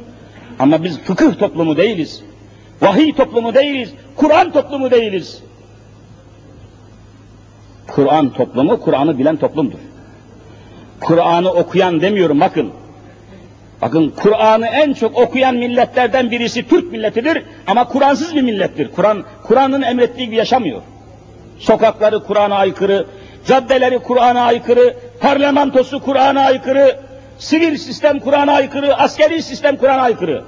Ama 0.59 0.83
biz 0.83 1.00
fıkıh 1.00 1.39
toplumu 1.39 1.77
değiliz. 1.77 2.23
Vahiy 2.81 3.13
toplumu 3.13 3.53
değiliz. 3.53 3.93
Kur'an 4.15 4.51
toplumu 4.51 4.91
değiliz. 4.91 5.43
Kur'an 7.95 8.29
toplumu, 8.29 8.79
Kur'an'ı 8.79 9.17
bilen 9.17 9.38
toplumdur. 9.38 9.79
Kur'an'ı 11.01 11.51
okuyan 11.51 12.01
demiyorum 12.01 12.39
bakın. 12.39 12.71
Bakın 13.81 14.13
Kur'an'ı 14.21 14.67
en 14.67 14.93
çok 14.93 15.17
okuyan 15.17 15.55
milletlerden 15.55 16.31
birisi 16.31 16.67
Türk 16.67 16.91
milletidir 16.91 17.43
ama 17.67 17.88
Kur'ansız 17.88 18.36
bir 18.36 18.41
millettir. 18.41 18.91
Kur'an 18.95 19.24
Kur'an'ın 19.43 19.81
emrettiği 19.81 20.25
gibi 20.25 20.36
yaşamıyor. 20.36 20.81
Sokakları 21.60 22.24
Kur'an'a 22.24 22.55
aykırı, 22.55 23.05
caddeleri 23.45 24.00
Kur'an'a 24.00 24.41
aykırı, 24.41 24.95
parlamentosu 25.19 26.03
Kur'an'a 26.03 26.41
aykırı, 26.41 27.00
sivil 27.38 27.77
sistem 27.77 28.19
Kur'an'a 28.19 28.51
aykırı, 28.51 28.95
askeri 28.95 29.41
sistem 29.41 29.77
Kur'an'a 29.77 30.01
aykırı. 30.01 30.43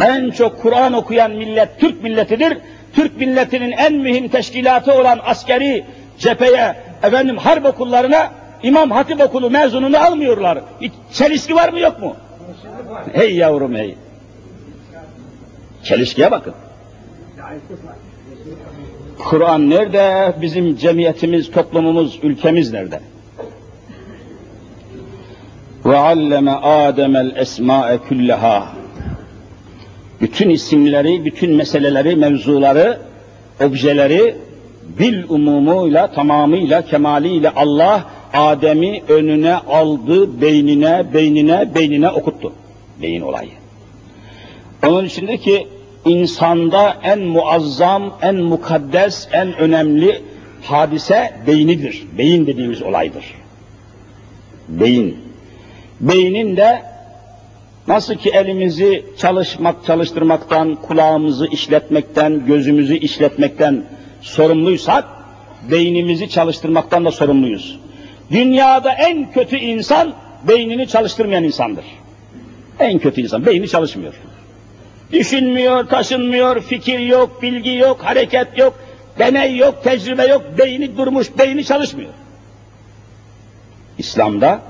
En 0.00 0.30
çok 0.30 0.62
Kur'an 0.62 0.92
okuyan 0.92 1.30
millet 1.30 1.80
Türk 1.80 2.02
milletidir. 2.02 2.58
Türk 2.94 3.16
milletinin 3.16 3.72
en 3.72 3.94
mühim 3.94 4.28
teşkilatı 4.28 4.92
olan 4.92 5.20
askeri 5.24 5.84
cepheye, 6.18 6.76
efendim 7.02 7.36
harp 7.36 7.66
okullarına 7.66 8.30
İmam 8.62 8.90
Hatip 8.90 9.20
okulu 9.20 9.50
mezununu 9.50 9.98
almıyorlar. 9.98 10.58
Hiç 10.80 10.92
çelişki 11.12 11.54
var 11.54 11.68
mı 11.68 11.80
yok 11.80 12.00
mu? 12.00 12.16
Hey 13.12 13.36
yavrum 13.36 13.74
hey. 13.74 13.94
Çelişkiye 15.84 16.30
bakın. 16.30 16.54
Kur'an 19.18 19.70
nerede? 19.70 20.34
Bizim 20.40 20.76
cemiyetimiz, 20.76 21.50
toplumumuz, 21.50 22.18
ülkemiz 22.22 22.72
nerede? 22.72 23.00
Ve 25.84 25.96
alleme 25.96 26.50
Adem'el 26.50 27.36
esma'e 27.36 27.98
kullaha. 27.98 28.79
Bütün 30.20 30.50
isimleri, 30.50 31.24
bütün 31.24 31.56
meseleleri, 31.56 32.16
mevzuları, 32.16 32.98
objeleri 33.64 34.36
bil 34.98 35.22
umumuyla, 35.28 36.12
tamamıyla, 36.12 36.82
kemaliyle 36.82 37.50
Allah 37.50 38.04
Adem'i 38.34 39.02
önüne 39.08 39.54
aldı, 39.54 40.40
beynine, 40.40 41.04
beynine, 41.14 41.74
beynine 41.74 42.10
okuttu. 42.10 42.52
Beyin 43.02 43.20
olayı. 43.20 43.50
Onun 44.86 45.04
içindeki 45.04 45.66
insanda 46.04 46.96
en 47.02 47.20
muazzam, 47.20 48.18
en 48.22 48.36
mukaddes, 48.36 49.28
en 49.32 49.56
önemli 49.56 50.22
hadise 50.62 51.32
beynidir. 51.46 52.06
Beyin 52.18 52.46
dediğimiz 52.46 52.82
olaydır. 52.82 53.24
Beyin. 54.68 55.18
Beynin 56.00 56.56
de 56.56 56.82
nasıl 57.90 58.14
ki 58.14 58.30
elimizi 58.30 59.04
çalışmak, 59.18 59.84
çalıştırmaktan, 59.86 60.74
kulağımızı 60.74 61.46
işletmekten, 61.46 62.46
gözümüzü 62.46 62.94
işletmekten 62.96 63.84
sorumluysak, 64.20 65.04
beynimizi 65.70 66.28
çalıştırmaktan 66.28 67.04
da 67.04 67.10
sorumluyuz. 67.10 67.80
Dünyada 68.30 68.92
en 68.92 69.32
kötü 69.32 69.56
insan 69.56 70.12
beynini 70.48 70.88
çalıştırmayan 70.88 71.44
insandır. 71.44 71.84
En 72.80 72.98
kötü 72.98 73.20
insan 73.20 73.46
beyni 73.46 73.68
çalışmıyor. 73.68 74.14
Düşünmüyor, 75.12 75.86
taşınmıyor, 75.86 76.60
fikir 76.60 76.98
yok, 76.98 77.42
bilgi 77.42 77.74
yok, 77.74 78.00
hareket 78.02 78.58
yok, 78.58 78.74
deney 79.18 79.56
yok, 79.56 79.84
tecrübe 79.84 80.26
yok, 80.26 80.42
beyni 80.58 80.96
durmuş, 80.96 81.38
beyni 81.38 81.64
çalışmıyor. 81.64 82.10
İslam'da 83.98 84.69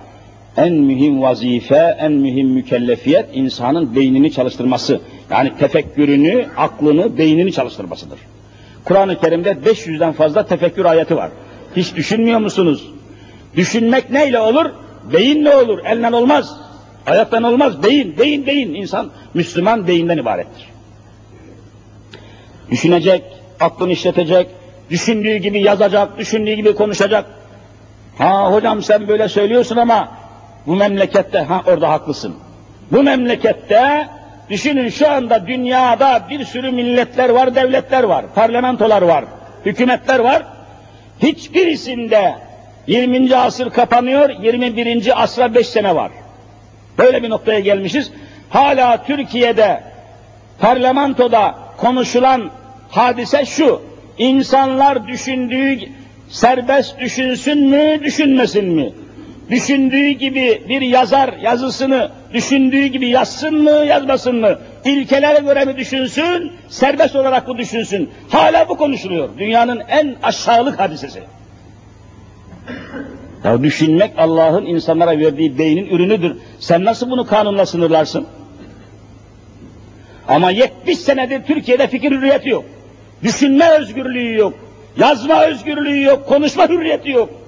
en 0.57 0.73
mühim 0.73 1.23
vazife, 1.23 1.97
en 2.01 2.13
mühim 2.13 2.49
mükellefiyet 2.49 3.27
insanın 3.33 3.97
beynini 3.97 4.33
çalıştırması. 4.33 5.01
Yani 5.31 5.53
tefekkürünü, 5.59 6.47
aklını, 6.57 7.19
beynini 7.19 7.53
çalıştırmasıdır. 7.53 8.19
Kur'an-ı 8.85 9.21
Kerim'de 9.21 9.51
500'den 9.51 10.13
fazla 10.13 10.47
tefekkür 10.47 10.85
ayeti 10.85 11.17
var. 11.17 11.31
Hiç 11.77 11.97
düşünmüyor 11.97 12.39
musunuz? 12.39 12.91
Düşünmek 13.57 14.11
neyle 14.11 14.39
olur? 14.39 14.71
Beyinle 15.13 15.57
olur, 15.57 15.79
elden 15.85 16.13
olmaz. 16.13 16.57
Ayaktan 17.07 17.43
olmaz, 17.43 17.83
beyin, 17.83 18.19
beyin, 18.19 18.47
beyin. 18.47 18.75
İnsan, 18.75 19.11
Müslüman 19.35 19.87
beyinden 19.87 20.19
ibarettir. 20.19 20.65
Düşünecek, 22.71 23.23
aklını 23.61 23.93
işletecek, 23.93 24.47
düşündüğü 24.91 25.37
gibi 25.37 25.63
yazacak, 25.63 26.19
düşündüğü 26.19 26.53
gibi 26.53 26.75
konuşacak. 26.75 27.27
Ha 28.19 28.53
hocam 28.53 28.83
sen 28.83 29.09
böyle 29.09 29.29
söylüyorsun 29.29 29.77
ama 29.77 30.09
bu 30.67 30.77
memlekette, 30.77 31.39
ha 31.39 31.63
orada 31.67 31.91
haklısın. 31.91 32.35
Bu 32.93 33.03
memlekette 33.03 34.09
düşünün 34.51 34.89
şu 34.89 35.11
anda 35.11 35.47
dünyada 35.47 36.27
bir 36.31 36.45
sürü 36.45 36.71
milletler 36.71 37.29
var, 37.29 37.55
devletler 37.55 38.03
var, 38.03 38.25
parlamentolar 38.35 39.03
var, 39.03 39.25
hükümetler 39.67 40.19
var. 40.19 40.43
Hiçbirisinde 41.23 42.35
20. 42.87 43.37
asır 43.37 43.71
kapanıyor, 43.71 44.31
21. 44.43 45.23
asra 45.23 45.55
5 45.55 45.69
sene 45.69 45.95
var. 45.95 46.11
Böyle 46.99 47.23
bir 47.23 47.31
noktaya 47.31 47.61
gelmişiz. 47.61 48.11
Hala 48.51 49.05
Türkiye'de 49.05 49.83
parlamentoda 50.59 51.55
konuşulan 51.77 52.51
hadise 52.91 53.45
şu. 53.45 53.83
İnsanlar 54.19 55.09
düşündüğü 55.09 55.79
serbest 56.29 57.01
düşünsün 57.01 57.59
mü, 57.69 58.01
düşünmesin 58.05 58.65
mi? 58.65 58.93
Düşündüğü 59.51 60.11
gibi 60.11 60.63
bir 60.69 60.81
yazar 60.81 61.33
yazısını 61.43 62.11
düşündüğü 62.33 62.87
gibi 62.87 63.09
yazsın 63.09 63.63
mı, 63.63 63.71
yazmasın 63.71 64.37
mı? 64.37 64.59
İlkelere 64.85 65.39
göre 65.39 65.65
mi 65.65 65.77
düşünsün, 65.77 66.53
serbest 66.69 67.17
olarak 67.17 67.49
mı 67.49 67.59
düşünsün? 67.59 68.11
Hala 68.29 68.69
bu 68.69 68.77
konuşuluyor. 68.77 69.29
Dünyanın 69.39 69.83
en 69.89 70.17
aşağılık 70.23 70.81
hadisesi. 70.81 71.23
Ya 73.45 73.63
düşünmek 73.63 74.13
Allah'ın 74.19 74.67
insanlara 74.67 75.19
verdiği 75.19 75.59
beynin 75.59 75.87
ürünüdür. 75.87 76.37
Sen 76.59 76.85
nasıl 76.85 77.11
bunu 77.11 77.27
kanunla 77.27 77.67
sınırlarsın? 77.67 78.27
Ama 80.29 80.51
70 80.51 80.99
senedir 80.99 81.43
Türkiye'de 81.47 81.87
fikir 81.87 82.11
hürriyeti 82.13 82.49
yok. 82.49 82.65
Düşünme 83.23 83.71
özgürlüğü 83.71 84.39
yok. 84.39 84.55
Yazma 84.99 85.45
özgürlüğü 85.45 86.03
yok. 86.03 86.29
Konuşma 86.29 86.69
hürriyeti 86.69 87.11
yok. 87.11 87.40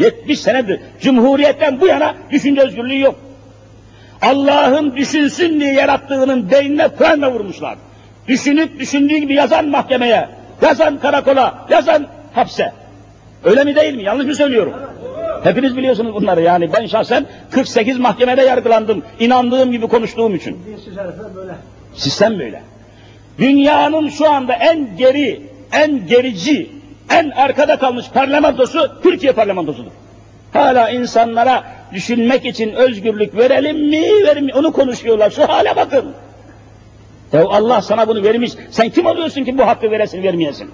70 0.00 0.40
senedir 0.40 0.80
Cumhuriyet'ten 1.00 1.80
bu 1.80 1.86
yana 1.86 2.14
düşünce 2.30 2.62
özgürlüğü 2.62 3.00
yok. 3.00 3.14
Allah'ın 4.22 4.96
düşünsün 4.96 5.60
diye 5.60 5.72
yarattığının 5.72 6.50
beynine 6.50 6.88
Kur'an'la 6.88 7.32
vurmuşlar. 7.32 7.78
Düşünüp 8.28 8.78
düşündüğü 8.78 9.16
gibi 9.16 9.34
yazan 9.34 9.68
mahkemeye, 9.68 10.28
yazan 10.62 10.98
karakola, 10.98 11.66
yazan 11.70 12.06
hapse. 12.32 12.72
Öyle 13.44 13.64
mi 13.64 13.76
değil 13.76 13.94
mi? 13.94 14.02
Yanlış 14.02 14.26
mı 14.26 14.34
söylüyorum? 14.34 14.72
Hepiniz 15.44 15.76
biliyorsunuz 15.76 16.14
bunları 16.14 16.40
yani 16.40 16.72
ben 16.72 16.86
şahsen 16.86 17.26
48 17.50 17.98
mahkemede 17.98 18.42
yargılandım. 18.42 19.02
inandığım 19.20 19.72
gibi 19.72 19.88
konuştuğum 19.88 20.34
için. 20.34 20.58
Sistem 21.94 22.38
böyle. 22.38 22.62
Dünyanın 23.38 24.08
şu 24.08 24.30
anda 24.30 24.52
en 24.52 24.96
geri, 24.96 25.42
en 25.72 26.06
gerici, 26.06 26.70
en 27.10 27.30
arkada 27.30 27.78
kalmış 27.78 28.06
parlamentosu 28.14 28.90
Türkiye 29.02 29.32
parlamentosudur. 29.32 29.90
Hala 30.52 30.90
insanlara 30.90 31.64
düşünmek 31.92 32.44
için 32.44 32.72
özgürlük 32.72 33.36
verelim 33.36 33.88
mi, 33.88 34.02
verelim 34.02 34.44
mi? 34.44 34.54
Onu 34.54 34.72
konuşuyorlar. 34.72 35.30
Şu 35.30 35.48
hale 35.48 35.76
bakın. 35.76 36.04
Ya 37.32 37.44
Allah 37.46 37.82
sana 37.82 38.08
bunu 38.08 38.22
vermiş. 38.22 38.52
Sen 38.70 38.90
kim 38.90 39.06
oluyorsun 39.06 39.44
ki 39.44 39.58
bu 39.58 39.66
hakkı 39.66 39.90
veresin, 39.90 40.22
vermeyesin? 40.22 40.70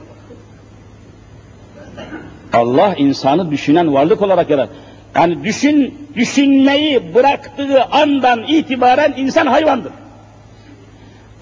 Allah 2.53 2.95
insanı 2.97 3.51
düşünen 3.51 3.95
varlık 3.95 4.23
olarak 4.23 4.51
yarar. 4.51 4.69
Yani 5.15 5.45
düşün, 5.45 6.09
düşünmeyi 6.15 7.15
bıraktığı 7.15 7.85
andan 7.85 8.43
itibaren 8.43 9.15
insan 9.17 9.47
hayvandır. 9.47 9.93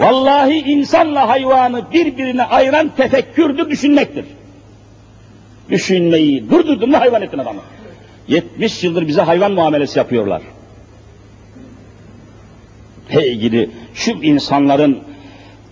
Vallahi 0.00 0.59
insanla 0.59 1.28
hayvanı 1.28 1.92
birbirine 1.92 2.42
ayıran 2.44 2.88
tefekkürdür, 2.96 3.70
düşünmektir. 3.70 4.24
Düşünmeyi 5.70 6.50
durdurdun 6.50 6.90
mu 6.90 7.00
hayvan 7.00 7.22
ettin 7.22 7.38
adamı. 7.38 7.61
70 8.29 8.85
yıldır 8.85 9.09
bize 9.09 9.22
hayvan 9.22 9.53
muamelesi 9.53 9.98
yapıyorlar. 9.98 10.42
Hey 13.09 13.35
gidi 13.35 13.70
şu 13.94 14.11
insanların 14.11 14.98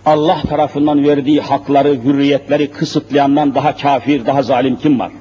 Allah 0.05 0.41
tarafından 0.49 1.07
verdiği 1.07 1.41
hakları, 1.41 1.89
hürriyetleri 2.03 2.71
kısıtlayandan 2.71 3.55
daha 3.55 3.77
kafir, 3.77 4.25
daha 4.25 4.43
zalim 4.43 4.75
kim 4.75 4.99
var? 4.99 5.11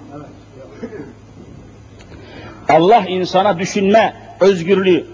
Allah 2.68 3.04
insana 3.08 3.58
düşünme 3.58 4.14
özgürlüğü, 4.40 5.06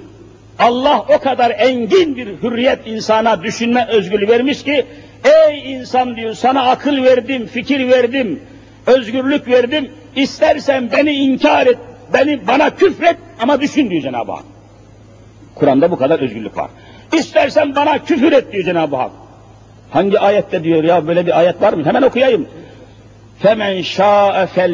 Allah 0.59 1.05
o 1.09 1.19
kadar 1.19 1.51
engin 1.51 2.17
bir 2.17 2.27
hürriyet 2.43 2.87
insana 2.87 3.43
düşünme 3.43 3.87
özgürlüğü 3.87 4.29
vermiş 4.29 4.63
ki, 4.63 4.87
ey 5.25 5.73
insan 5.73 6.17
diyor 6.17 6.35
sana 6.35 6.71
akıl 6.71 7.05
verdim, 7.05 7.47
fikir 7.47 7.89
verdim, 7.89 8.41
özgürlük 8.89 9.49
verdim, 9.49 9.91
istersen 10.17 10.93
beni 10.93 11.11
inkar 11.11 11.67
et, 11.67 11.79
beni 12.13 12.47
bana 12.47 12.71
küfret 12.71 13.17
ama 13.41 13.61
düşün 13.61 13.91
diyor 13.91 14.03
Cenab-ı 14.03 14.33
Hak. 14.33 14.45
Kur'an'da 15.55 15.91
bu 15.91 15.97
kadar 15.97 16.21
özgürlük 16.21 16.57
var. 16.57 16.71
İstersen 17.13 17.77
bana 17.77 18.05
küfür 18.05 18.33
et 18.33 18.53
diyor 18.53 18.65
Cenab-ı 18.65 18.97
Hak. 18.97 19.11
Hangi 19.91 20.21
ayette 20.21 20.65
diyor 20.65 20.85
ya 20.85 21.07
böyle 21.07 21.27
bir 21.27 21.39
ayet 21.39 21.63
var 21.63 21.73
mı? 21.73 21.85
Hemen 21.85 22.03
okuyayım. 22.03 22.49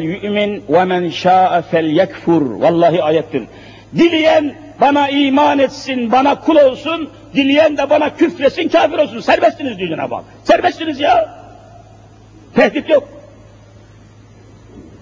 Yu'min 0.01 0.63
ve 0.69 0.85
men 0.85 1.09
şa'e 1.09 1.61
fel 1.61 1.85
yekfur. 1.85 2.41
Vallahi 2.41 3.03
ayettir. 3.03 3.43
Dileyen 3.95 4.55
bana 4.81 5.09
iman 5.09 5.59
etsin, 5.59 6.11
bana 6.11 6.39
kul 6.39 6.55
olsun, 6.55 7.09
dileyen 7.35 7.77
de 7.77 7.89
bana 7.89 8.15
küfresin, 8.15 8.69
kafir 8.69 8.97
olsun. 8.97 9.19
Serbestsiniz 9.19 9.77
diyor 9.77 9.89
Cenab-ı 9.89 10.15
Hak. 10.15 10.23
Serbestsiniz 10.43 10.99
ya. 10.99 11.39
Tehdit 12.55 12.89
yok. 12.89 13.07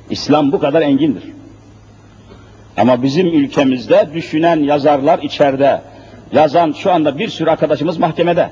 İslam 0.10 0.52
bu 0.52 0.60
kadar 0.60 0.82
engindir. 0.82 1.24
Ama 2.78 3.04
bizim 3.04 3.28
ülkemizde 3.28 4.10
düşünen 4.14 4.60
yazarlar 4.60 5.20
içeride. 5.20 5.82
Yazan 6.32 6.72
şu 6.72 6.92
anda 6.92 7.18
bir 7.20 7.30
sürü 7.30 7.50
arkadaşımız 7.50 7.98
mahkemede. 7.98 8.50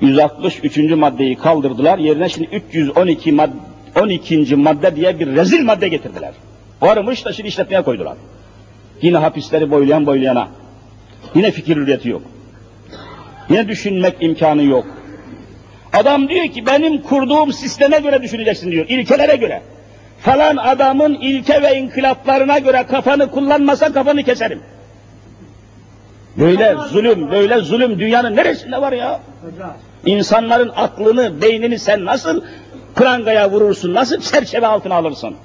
163. 0.00 0.78
maddeyi 0.78 1.36
kaldırdılar. 1.36 1.98
Yerine 1.98 2.28
şimdi 2.28 2.48
312 2.48 3.32
mad 3.32 3.50
12. 4.00 4.56
madde 4.56 4.96
diye 4.96 5.20
bir 5.20 5.26
rezil 5.26 5.64
madde 5.64 5.88
getirdiler. 5.88 6.34
Varmış 6.82 7.24
da 7.24 7.32
şimdi 7.32 7.48
işletmeye 7.48 7.82
koydular. 7.82 8.16
Yine 9.02 9.16
hapisleri 9.16 9.70
boylayan 9.70 10.06
boylayana. 10.06 10.48
Yine 11.34 11.50
fikir 11.50 11.76
hürriyeti 11.76 12.08
yok. 12.08 12.22
Yine 13.50 13.68
düşünmek 13.68 14.16
imkanı 14.20 14.62
yok. 14.62 14.86
Adam 15.98 16.28
diyor 16.28 16.46
ki 16.46 16.66
benim 16.66 17.02
kurduğum 17.02 17.52
sisteme 17.52 17.98
göre 17.98 18.22
düşüneceksin 18.22 18.70
diyor. 18.70 18.86
ilkelere 18.88 19.36
göre. 19.36 19.62
Falan 20.20 20.56
adamın 20.56 21.14
ilke 21.14 21.62
ve 21.62 21.76
inkılaplarına 21.76 22.58
göre 22.58 22.86
kafanı 22.90 23.30
kullanmasa 23.30 23.92
kafanı 23.92 24.22
keserim. 24.22 24.60
Böyle 26.36 26.74
zulüm, 26.90 27.30
böyle 27.30 27.58
zulüm 27.58 27.98
dünyanın 27.98 28.36
neresinde 28.36 28.80
var 28.80 28.92
ya? 28.92 29.20
İnsanların 30.06 30.72
aklını, 30.76 31.42
beynini 31.42 31.78
sen 31.78 32.04
nasıl 32.04 32.42
prangaya 32.94 33.50
vurursun, 33.50 33.94
nasıl 33.94 34.20
çerçeve 34.20 34.66
altına 34.66 34.94
alırsın? 34.94 35.36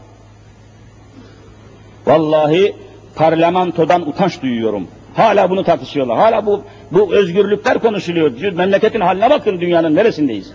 Vallahi 2.05 2.75
parlamentodan 3.15 4.09
utanç 4.09 4.41
duyuyorum. 4.41 4.87
Hala 5.13 5.49
bunu 5.49 5.63
tartışıyorlar. 5.63 6.17
Hala 6.17 6.45
bu 6.45 6.63
bu 6.91 7.15
özgürlükler 7.15 7.80
konuşuluyor. 7.80 8.52
Memleketin 8.54 8.99
haline 8.99 9.30
bakın 9.30 9.62
dünyanın 9.62 9.95
neresindeyiz? 9.95 10.52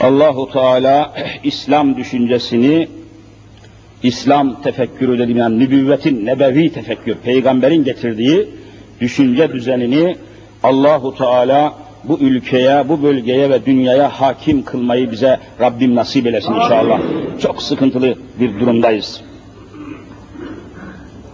Allahu 0.00 0.52
Teala 0.52 1.12
İslam 1.44 1.96
düşüncesini 1.96 2.88
İslam 4.02 4.62
tefekkürü 4.62 5.18
dediğim 5.18 5.38
yani 5.38 5.58
nübüvvetin 5.58 6.26
nebevi 6.26 6.72
tefekkür, 6.72 7.14
peygamberin 7.14 7.84
getirdiği 7.84 8.48
düşünce 9.00 9.52
düzenini 9.52 10.16
Allahu 10.62 11.16
Teala 11.16 11.74
bu 12.04 12.18
ülkeye, 12.18 12.88
bu 12.88 13.02
bölgeye 13.02 13.50
ve 13.50 13.66
dünyaya 13.66 14.08
hakim 14.08 14.64
kılmayı 14.64 15.10
bize 15.10 15.40
Rabbim 15.60 15.94
nasip 15.94 16.26
eylesin 16.26 16.54
inşallah. 16.54 17.00
Çok 17.40 17.62
sıkıntılı 17.62 18.14
bir 18.40 18.60
durumdayız. 18.60 19.20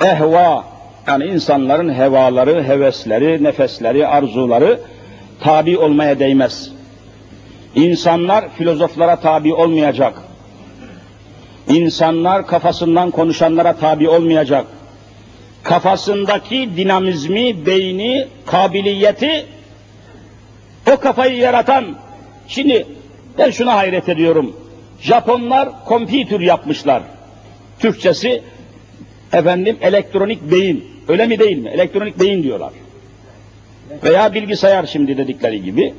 Ehva, 0.04 0.64
yani 1.06 1.24
insanların 1.24 1.94
hevaları, 1.94 2.64
hevesleri, 2.64 3.44
nefesleri, 3.44 4.06
arzuları 4.06 4.80
tabi 5.40 5.78
olmaya 5.78 6.18
değmez. 6.18 6.72
İnsanlar 7.74 8.44
filozoflara 8.58 9.16
tabi 9.16 9.54
olmayacak. 9.54 10.22
İnsanlar 11.68 12.46
kafasından 12.46 13.10
konuşanlara 13.10 13.72
tabi 13.76 14.08
olmayacak. 14.08 14.66
Kafasındaki 15.62 16.76
dinamizmi, 16.76 17.66
beyni, 17.66 18.28
kabiliyeti 18.46 19.46
o 20.92 20.96
kafayı 20.96 21.36
yaratan, 21.36 21.84
şimdi 22.48 22.86
ben 23.38 23.50
şuna 23.50 23.76
hayret 23.76 24.08
ediyorum. 24.08 24.56
Japonlar 25.00 25.84
kompütür 25.84 26.40
yapmışlar. 26.40 27.02
Türkçesi 27.78 28.42
efendim 29.33 29.77
elektronik 29.81 30.42
beyin. 30.51 30.92
Öyle 31.09 31.27
mi 31.27 31.38
değil 31.38 31.59
mi? 31.59 31.68
Elektronik 31.68 32.21
beyin 32.21 32.42
diyorlar. 32.42 32.73
Veya 34.05 34.35
bilgisayar 34.35 34.87
şimdi 34.87 35.18
dedikleri 35.18 35.62
gibi. 35.62 35.95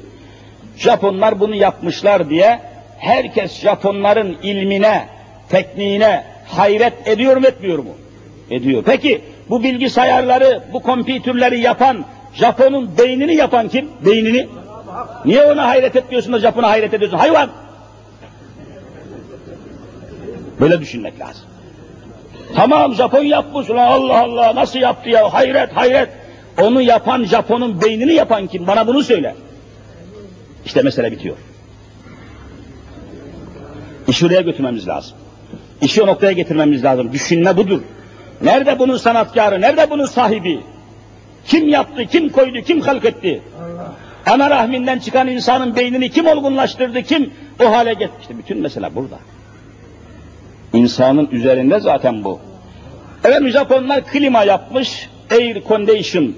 Japonlar 0.78 1.40
bunu 1.40 1.56
yapmışlar 1.56 2.30
diye 2.30 2.60
herkes 2.98 3.60
Japonların 3.60 4.38
ilmine, 4.44 5.06
tekniğine 5.50 6.24
hayret 6.48 7.08
ediyor 7.08 7.38
mu 7.38 7.48
etmiyor 7.48 7.80
mu? 7.80 7.92
Ediyor. 8.50 8.84
Peki 8.86 9.22
bu 9.50 9.64
bilgisayarları, 9.64 10.64
bu 10.74 10.80
kompütürleri 10.80 11.60
yapan, 11.60 12.06
Japon'un 12.34 12.98
beynini 12.98 13.36
yapan 13.36 13.70
kim? 13.70 13.90
Beynini. 14.06 14.48
Niye 15.26 15.44
ona 15.44 15.68
hayret 15.68 15.96
etmiyorsun 15.96 16.34
da 16.34 16.40
Japon'a 16.40 16.70
hayret 16.70 16.94
ediyorsun? 16.94 17.18
Hayvan! 17.18 17.50
Böyle 20.60 20.80
düşünmek 20.82 21.20
lazım. 21.20 21.53
Tamam 22.56 22.96
Japon 22.96 23.24
yapmış 23.24 23.70
ulan 23.70 23.88
Allah 23.88 24.20
Allah 24.20 24.56
nasıl 24.56 24.80
yaptı 24.80 25.10
ya 25.10 25.34
hayret 25.34 25.78
hayret. 25.78 26.10
Onu 26.62 26.82
yapan 26.82 27.24
Japon'un 27.24 27.82
beynini 27.82 28.14
yapan 28.14 28.48
kim? 28.48 28.68
Bana 28.68 28.88
bunu 28.88 29.04
söyle. 29.04 29.36
İşte 30.66 30.82
mesele 30.82 31.12
bitiyor. 31.12 31.36
İşi 34.08 34.26
oraya 34.26 34.42
götürmemiz 34.42 34.88
lazım. 34.88 35.18
İşi 35.82 36.04
o 36.04 36.08
noktaya 36.08 36.32
getirmemiz 36.32 36.84
lazım. 36.84 37.14
Düşünme 37.14 37.58
budur. 37.58 37.82
Nerede 38.42 38.80
bunun 38.80 38.98
sanatkarı, 38.98 39.62
nerede 39.62 39.90
bunun 39.90 40.06
sahibi? 40.06 40.60
Kim 41.48 41.68
yaptı, 41.70 42.06
kim 42.06 42.30
koydu, 42.30 42.62
kim 42.62 42.82
halk 42.82 43.06
etti? 43.06 43.42
Ana 44.26 44.50
rahminden 44.50 45.00
çıkan 45.00 45.28
insanın 45.28 45.76
beynini 45.76 46.10
kim 46.10 46.28
olgunlaştırdı, 46.28 47.02
kim 47.02 47.34
o 47.64 47.72
hale 47.72 47.94
getirdi? 47.94 48.38
Bütün 48.38 48.62
mesele 48.62 48.96
burada. 48.96 49.20
İnsanın 50.74 51.30
üzerinde 51.32 51.80
zaten 51.80 52.24
bu. 52.24 52.40
Evet 53.24 53.54
Japonlar 53.54 54.06
klima 54.06 54.44
yapmış, 54.44 55.10
air 55.32 55.64
condition. 55.68 56.34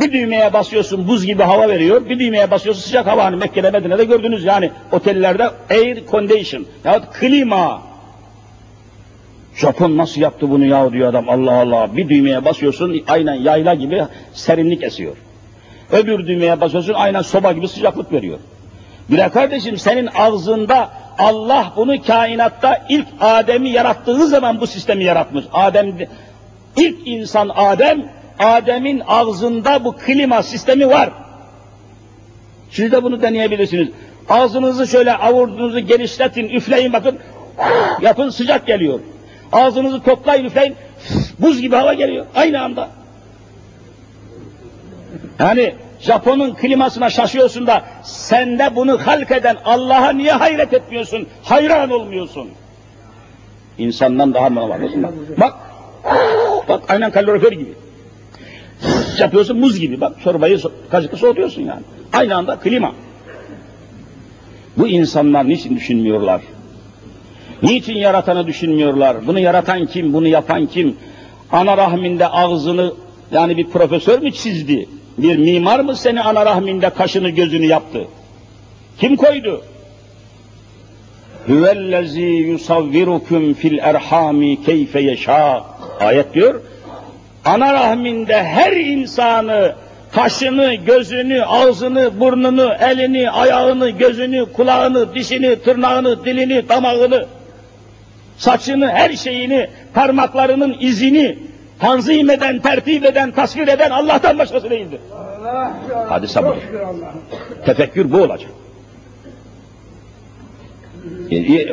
Bir 0.00 0.12
düğmeye 0.12 0.52
basıyorsun 0.52 1.08
buz 1.08 1.26
gibi 1.26 1.42
hava 1.42 1.68
veriyor, 1.68 2.08
bir 2.08 2.18
düğmeye 2.18 2.50
basıyorsun 2.50 2.82
sıcak 2.82 3.06
hava. 3.06 3.24
Hani 3.24 3.36
Mekke'de 3.36 3.70
Medine'de 3.70 4.04
gördünüz 4.04 4.44
yani 4.44 4.70
otellerde 4.92 5.50
air 5.70 6.06
condition 6.10 6.66
yahut 6.84 7.12
klima. 7.12 7.82
Japon 9.54 9.96
nasıl 9.96 10.20
yaptı 10.20 10.50
bunu 10.50 10.64
ya 10.64 10.92
diyor 10.92 11.08
adam 11.08 11.28
Allah 11.28 11.52
Allah. 11.52 11.96
Bir 11.96 12.08
düğmeye 12.08 12.44
basıyorsun 12.44 13.04
aynen 13.08 13.34
yayla 13.34 13.74
gibi 13.74 14.04
serinlik 14.32 14.82
esiyor. 14.82 15.16
Öbür 15.92 16.26
düğmeye 16.26 16.60
basıyorsun 16.60 16.94
aynen 16.94 17.22
soba 17.22 17.52
gibi 17.52 17.68
sıcaklık 17.68 18.12
veriyor. 18.12 18.38
Bir 19.10 19.28
kardeşim 19.28 19.76
senin 19.76 20.08
ağzında 20.14 20.90
Allah 21.18 21.72
bunu 21.76 22.02
kainatta 22.02 22.86
ilk 22.88 23.06
Adem'i 23.20 23.70
yarattığı 23.70 24.26
zaman 24.26 24.60
bu 24.60 24.66
sistemi 24.66 25.04
yaratmış. 25.04 25.44
Adem 25.52 25.96
ilk 26.76 27.08
insan 27.08 27.50
Adem, 27.54 28.12
Adem'in 28.38 29.02
ağzında 29.06 29.84
bu 29.84 29.96
klima 29.96 30.42
sistemi 30.42 30.88
var. 30.88 31.10
Siz 32.70 32.92
de 32.92 33.02
bunu 33.02 33.22
deneyebilirsiniz. 33.22 33.88
Ağzınızı 34.28 34.86
şöyle 34.86 35.12
avurdunuzu 35.14 35.80
genişletin, 35.80 36.48
üfleyin 36.48 36.92
bakın. 36.92 37.18
Yapın 38.00 38.30
sıcak 38.30 38.66
geliyor. 38.66 39.00
Ağzınızı 39.52 40.02
toplayın 40.02 40.44
üfleyin. 40.44 40.74
Buz 41.38 41.60
gibi 41.60 41.76
hava 41.76 41.94
geliyor 41.94 42.26
aynı 42.34 42.62
anda. 42.62 42.88
Yani 45.38 45.74
Japon'un 46.00 46.54
klimasına 46.54 47.10
şaşıyorsun 47.10 47.66
da 47.66 47.84
sende 48.02 48.76
bunu 48.76 49.06
halk 49.06 49.30
eden 49.30 49.56
Allah'a 49.64 50.10
niye 50.10 50.32
hayret 50.32 50.74
etmiyorsun? 50.74 51.26
Hayran 51.42 51.90
olmuyorsun. 51.90 52.48
İnsandan 53.78 54.34
daha 54.34 54.48
mı 54.48 54.68
var? 54.68 54.80
Bak, 55.40 55.54
bak, 56.68 56.82
aynen 56.88 57.10
kalorifer 57.10 57.52
gibi. 57.52 57.72
Yapıyorsun 59.18 59.58
muz 59.58 59.80
gibi. 59.80 60.00
Bak 60.00 60.12
çorbayı 60.24 60.58
kaşıkla 60.90 61.18
soğutuyorsun 61.18 61.62
yani. 61.62 61.82
Aynı 62.12 62.36
anda 62.36 62.58
klima. 62.58 62.92
Bu 64.76 64.88
insanlar 64.88 65.48
niçin 65.48 65.76
düşünmüyorlar? 65.76 66.40
Niçin 67.62 67.94
yaratanı 67.94 68.46
düşünmüyorlar? 68.46 69.26
Bunu 69.26 69.38
yaratan 69.38 69.86
kim? 69.86 70.12
Bunu 70.12 70.28
yapan 70.28 70.66
kim? 70.66 70.96
Ana 71.52 71.76
rahminde 71.76 72.28
ağzını 72.28 72.92
yani 73.32 73.56
bir 73.56 73.66
profesör 73.66 74.22
mü 74.22 74.32
çizdi? 74.32 74.88
Bir 75.18 75.36
mimar 75.36 75.80
mı 75.80 75.96
seni 75.96 76.22
ana 76.22 76.46
rahminde 76.46 76.90
kaşını 76.90 77.28
gözünü 77.28 77.66
yaptı? 77.66 78.04
Kim 78.98 79.16
koydu? 79.16 79.64
Hüvellezî 81.48 82.20
yusavvirukum 82.20 83.54
fil 83.54 83.78
erhami 83.78 84.64
keyfe 84.64 85.00
yeşâ. 85.00 85.64
Ayet 86.00 86.34
diyor. 86.34 86.60
Ana 87.44 87.72
rahminde 87.72 88.42
her 88.42 88.72
insanı 88.72 89.74
kaşını, 90.12 90.74
gözünü, 90.74 91.44
ağzını, 91.44 92.20
burnunu, 92.20 92.72
elini, 92.80 93.30
ayağını, 93.30 93.90
gözünü, 93.90 94.52
kulağını, 94.52 95.14
dişini, 95.14 95.62
tırnağını, 95.62 96.24
dilini, 96.24 96.68
damağını, 96.68 97.26
saçını, 98.36 98.88
her 98.88 99.12
şeyini, 99.12 99.68
parmaklarının 99.94 100.76
izini 100.80 101.38
tanzim 101.80 102.30
eden, 102.30 102.58
tertip 102.58 103.04
eden, 103.04 103.30
tasvir 103.30 103.68
eden 103.68 103.90
Allah'tan 103.90 104.38
başkası 104.38 104.70
değildir. 104.70 105.00
Allah 105.14 105.76
Hadi 106.08 106.28
sabır. 106.28 106.56
Tefekkür 107.66 108.12
bu 108.12 108.16
olacak. 108.16 108.50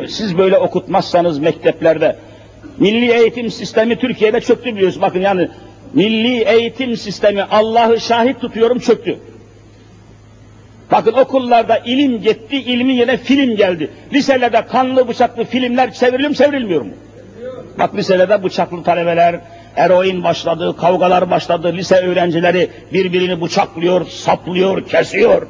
Siz 0.10 0.38
böyle 0.38 0.58
okutmazsanız 0.58 1.40
mekteplerde, 1.40 2.16
milli 2.78 3.12
eğitim 3.12 3.52
sistemi 3.52 3.96
Türkiye'de 3.96 4.42
çöktü 4.42 4.76
biliyorsunuz. 4.76 5.02
Bakın 5.02 5.20
yani 5.20 5.50
milli 5.94 6.44
eğitim 6.44 6.98
sistemi 6.98 7.44
Allah'ı 7.44 8.00
şahit 8.00 8.42
tutuyorum 8.42 8.80
çöktü. 8.80 9.20
Bakın 10.92 11.14
okullarda 11.14 11.78
ilim 11.78 12.22
gitti, 12.22 12.58
ilmin 12.58 12.94
yerine 12.94 13.18
film 13.18 13.56
geldi. 13.56 13.90
Liselerde 14.14 14.66
kanlı 14.66 15.08
bıçaklı 15.08 15.44
filmler 15.46 15.94
çevriliyor 15.94 16.30
mu 16.30 16.36
çevrilmiyor 16.36 16.82
mu? 16.82 16.92
Bak 17.80 17.96
liselerde 17.96 18.44
bıçaklı 18.44 18.84
talebeler, 18.84 19.40
eroin 19.76 20.24
başladı, 20.24 20.76
kavgalar 20.78 21.32
başladı, 21.32 21.74
lise 21.74 21.96
öğrencileri 21.96 22.70
birbirini 22.94 23.42
bıçaklıyor, 23.42 24.06
saplıyor, 24.06 24.88
kesiyor. 24.88 25.48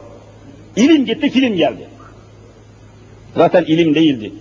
İlim 0.76 1.06
gitti, 1.06 1.30
film 1.30 1.56
geldi. 1.56 1.88
Zaten 3.36 3.64
ilim 3.64 3.96
değildi. 3.96 4.34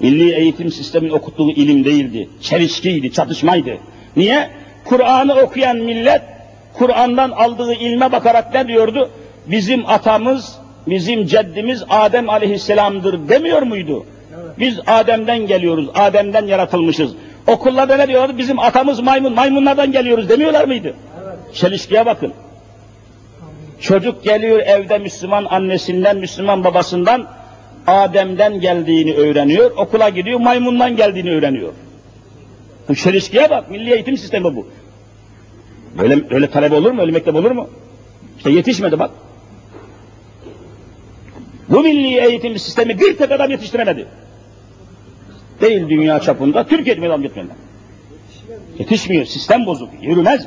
Milli 0.00 0.34
eğitim 0.34 0.72
sistemin 0.72 1.10
okuttuğu 1.10 1.50
ilim 1.50 1.84
değildi. 1.84 2.28
Çelişkiydi, 2.40 3.12
çatışmaydı. 3.12 3.78
Niye? 4.16 4.50
Kur'an'ı 4.84 5.34
okuyan 5.34 5.76
millet, 5.76 6.22
Kur'an'dan 6.74 7.30
aldığı 7.30 7.72
ilme 7.72 8.12
bakarak 8.12 8.54
ne 8.54 8.68
diyordu? 8.68 9.10
Bizim 9.46 9.88
atamız, 9.88 10.58
bizim 10.86 11.26
ceddimiz 11.26 11.84
Adem 11.88 12.30
aleyhisselamdır 12.30 13.28
demiyor 13.28 13.62
muydu? 13.62 14.06
Biz 14.58 14.80
Adem'den 14.86 15.46
geliyoruz, 15.46 15.88
Adem'den 15.94 16.46
yaratılmışız. 16.46 17.12
Okullarda 17.46 17.96
ne 17.96 18.08
diyordu? 18.08 18.38
Bizim 18.38 18.58
atamız 18.58 19.00
maymun, 19.00 19.34
maymunlardan 19.34 19.92
geliyoruz 19.92 20.28
demiyorlar 20.28 20.64
mıydı? 20.64 20.94
Evet. 21.24 21.54
Çelişkiye 21.54 22.06
bakın. 22.06 22.32
Çocuk 23.80 24.24
geliyor 24.24 24.58
evde 24.58 24.98
Müslüman 24.98 25.44
annesinden, 25.44 26.16
Müslüman 26.16 26.64
babasından, 26.64 27.26
Adem'den 27.86 28.60
geldiğini 28.60 29.14
öğreniyor, 29.14 29.70
okula 29.76 30.08
gidiyor, 30.08 30.40
maymundan 30.40 30.96
geldiğini 30.96 31.30
öğreniyor. 31.30 31.72
Bu 32.88 32.94
çelişkiye 32.94 33.50
bak, 33.50 33.70
milli 33.70 33.92
eğitim 33.92 34.16
sistemi 34.16 34.44
bu. 34.44 34.66
Böyle, 35.98 36.18
öyle 36.30 36.50
talep 36.50 36.72
olur 36.72 36.90
mu, 36.90 37.00
öyle 37.00 37.12
mektep 37.12 37.34
olur 37.34 37.50
mu? 37.50 37.68
İşte 38.36 38.50
yetişmedi 38.50 38.98
bak. 38.98 39.10
Bu 41.68 41.80
milli 41.80 42.18
eğitim 42.18 42.58
sistemi 42.58 43.00
bir 43.00 43.16
tek 43.16 43.32
adam 43.32 43.50
yetiştiremedi. 43.50 44.06
Değil 45.62 45.88
dünya 45.88 46.20
çapında, 46.20 46.66
Türkiye'de 46.66 47.08
adam 47.08 47.22
yetmedi. 47.22 47.48
Yetişmiyor, 48.78 49.24
sistem 49.24 49.66
bozuk, 49.66 49.88
yürümez, 50.02 50.46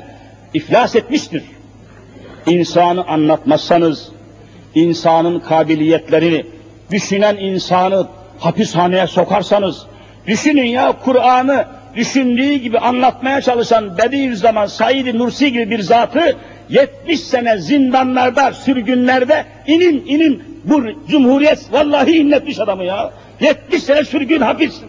iflas 0.54 0.96
etmiştir. 0.96 1.44
İnsanı 2.48 3.08
anlatmazsanız, 3.08 4.12
insanın 4.76 5.40
kabiliyetlerini, 5.40 6.46
düşünen 6.92 7.38
insanı 7.38 8.08
hapishaneye 8.40 9.08
sokarsanız, 9.08 9.86
düşünün 10.28 10.66
ya 10.66 10.94
Kur'an'ı 11.04 11.66
düşündüğü 11.96 12.54
gibi 12.54 12.80
anlatmaya 12.80 13.42
çalışan 13.42 13.98
Bediüzzaman 13.98 14.66
Said 14.66 15.16
Nursi 15.16 15.52
gibi 15.52 15.70
bir 15.70 15.80
zatı 15.80 16.38
70 16.70 17.20
sene 17.20 17.58
zindanlarda, 17.58 18.54
sürgünlerde 18.54 19.46
inin 19.68 20.06
inin 20.08 20.44
bu 20.64 20.84
cumhuriyet 21.10 21.74
vallahi 21.74 22.12
inletmiş 22.12 22.60
adamı 22.60 22.84
ya. 22.84 23.14
70 23.42 23.84
sene 23.84 24.04
sürgün 24.04 24.42
hapis. 24.42 24.82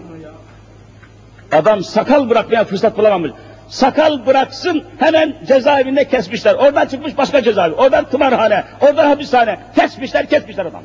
Adam 1.56 1.84
sakal 1.84 2.30
bırakmaya 2.30 2.64
fırsat 2.64 2.98
bulamamış. 2.98 3.30
Sakal 3.68 4.26
bıraksın 4.26 4.84
hemen 4.98 5.34
cezaevinde 5.48 6.08
kesmişler. 6.08 6.54
Oradan 6.54 6.86
çıkmış 6.86 7.18
başka 7.18 7.42
cezaevi. 7.42 7.74
Oradan 7.74 8.04
tımarhane, 8.04 8.64
oradan 8.80 9.06
hapishane. 9.06 9.58
Kesmişler, 9.76 10.28
kesmişler 10.28 10.66
adam. 10.66 10.82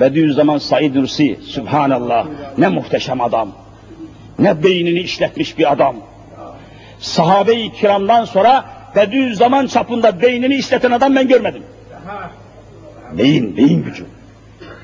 Bediüzzaman 0.00 0.58
Said 0.58 0.94
Nursi, 0.94 1.38
Subhanallah, 1.48 2.26
ne 2.58 2.68
muhteşem 2.68 3.20
adam. 3.20 3.52
Ne 4.38 4.62
beynini 4.62 5.00
işletmiş 5.00 5.58
bir 5.58 5.72
adam. 5.72 5.96
Sahabe-i 7.00 7.72
kiramdan 7.72 8.24
sonra 8.24 8.64
Bediüzzaman 8.96 9.66
çapında 9.66 10.22
beynini 10.22 10.54
işleten 10.54 10.90
adam 10.90 11.16
ben 11.16 11.28
görmedim. 11.28 11.62
Beyin, 13.18 13.56
beyin 13.56 13.82
gücü. 13.84 14.06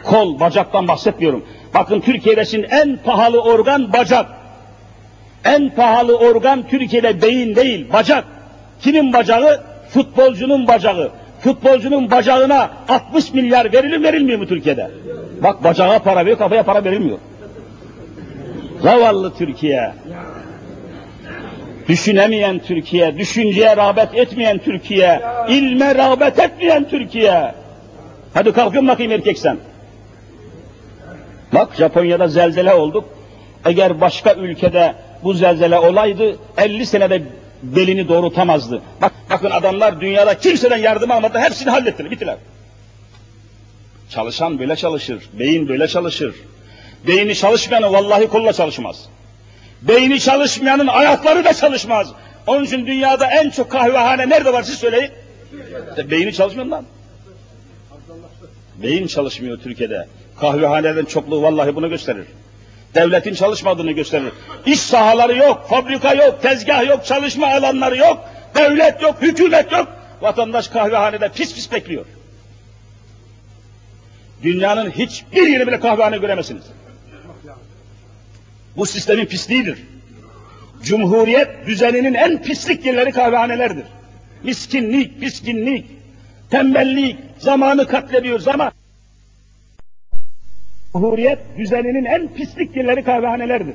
Kol, 0.05 0.41
bacaktan 0.41 0.89
bahsetmiyorum. 0.89 1.45
Bakın 1.75 2.01
Türkiye'de 2.01 2.67
en 2.71 2.99
pahalı 3.05 3.43
organ 3.43 3.93
bacak. 3.93 4.27
En 5.47 5.71
pahalı 5.71 6.19
organ 6.19 6.69
Türkiye'de 6.69 7.23
beyin 7.23 7.57
değil, 7.57 7.87
bacak. 7.93 8.25
Kimin 8.81 9.13
bacağı? 9.13 9.61
Futbolcunun 9.89 10.67
bacağı. 10.69 11.11
Futbolcunun 11.41 12.11
bacağına 12.11 12.71
60 12.89 13.35
milyar 13.35 13.73
verilir 13.73 14.03
verilmiyor 14.03 14.39
mu 14.39 14.47
Türkiye'de? 14.47 14.91
Bak 15.43 15.65
bacağa 15.65 15.99
para 15.99 16.21
veriyor, 16.21 16.39
kafaya 16.39 16.63
para 16.63 16.85
verilmiyor. 16.85 17.19
Zavallı 18.83 19.35
Türkiye. 19.35 19.93
Düşünemeyen 21.89 22.59
Türkiye, 22.59 23.19
düşünceye 23.19 23.77
rağbet 23.77 24.15
etmeyen 24.15 24.59
Türkiye, 24.59 25.21
ilme 25.49 25.95
rağbet 25.95 26.39
etmeyen 26.39 26.89
Türkiye. 26.89 27.53
Hadi 28.35 28.53
kalkın 28.53 28.89
bakayım 28.89 29.13
erkek 29.13 29.39
sen. 29.39 29.57
Bak 31.55 31.75
Japonya'da 31.75 32.29
zelzele 32.29 32.75
olduk. 32.75 33.05
Eğer 33.65 34.01
başka 34.01 34.35
ülkede 34.35 34.95
bu 35.25 35.35
zelzele 35.35 35.79
olaydı 35.79 36.39
50 36.59 36.87
senede 36.87 37.23
belini 37.63 38.09
doğrultamazdı. 38.09 38.83
Bak, 39.03 39.13
bakın 39.31 39.51
adamlar 39.51 40.01
dünyada 40.01 40.39
kimseden 40.39 40.77
yardım 40.77 41.11
almadı, 41.11 41.39
hepsini 41.39 41.71
hallettiler, 41.71 42.11
bittiler. 42.11 42.37
Çalışan 44.11 44.59
böyle 44.59 44.77
çalışır, 44.77 45.29
beyin 45.39 45.69
böyle 45.69 45.89
çalışır. 45.89 46.35
Beyni 47.07 47.35
çalışmayanın 47.35 47.93
vallahi 47.93 48.29
kolla 48.29 48.53
çalışmaz. 48.53 49.09
Beyni 49.83 50.21
çalışmayanın 50.21 50.87
ayakları 50.87 51.45
da 51.45 51.55
çalışmaz. 51.55 52.13
Onun 52.47 52.65
için 52.65 52.87
dünyada 52.87 53.27
en 53.27 53.51
çok 53.51 53.71
kahvehane 53.71 54.29
nerede 54.29 54.53
var 54.53 54.63
siz 54.63 54.79
söyleyin. 54.79 55.11
İşte 55.91 56.11
beyni 56.11 56.33
çalışmıyor 56.33 56.83
Beyin 58.83 59.07
çalışmıyor 59.07 59.59
Türkiye'de. 59.59 60.07
Kahvehanelerin 60.41 61.05
çokluğu 61.05 61.43
vallahi 61.43 61.77
bunu 61.77 61.89
gösterir. 61.89 62.27
Devletin 62.97 63.35
çalışmadığını 63.35 63.93
gösterir. 63.93 64.33
İş 64.67 64.81
sahaları 64.81 65.37
yok, 65.37 65.67
fabrika 65.69 66.15
yok, 66.15 66.43
tezgah 66.43 66.87
yok, 66.87 67.05
çalışma 67.05 67.47
alanları 67.47 67.97
yok, 67.97 68.25
devlet 68.55 69.03
yok, 69.03 69.23
hükümet 69.23 69.73
yok. 69.73 69.89
Vatandaş 70.21 70.69
kahvehanede 70.69 71.29
pis 71.29 71.55
pis 71.55 71.73
bekliyor. 71.73 72.05
Dünyanın 74.43 74.91
hiçbir 74.91 75.47
yeri 75.47 75.67
bile 75.67 75.81
kahvehane 75.81 76.19
göremezsiniz. 76.19 76.63
Bu 78.77 78.87
sistemin 78.87 79.27
pisliğidir. 79.27 79.79
Cumhuriyet 80.83 81.67
düzeninin 81.67 82.15
en 82.15 82.43
pislik 82.43 82.87
yerleri 82.87 83.13
kahvehanelerdir. 83.13 83.85
Miskinlik, 84.43 85.21
piskinlik, 85.21 85.87
tembellik, 86.51 87.17
zamanı 87.39 87.87
katlediyor 87.87 88.41
zaman. 88.41 88.73
Cumhuriyet 90.97 91.39
düzeninin 91.59 92.05
en 92.05 92.29
pislik 92.29 92.77
yerleri 92.77 93.03
kahvehanelerdir. 93.03 93.75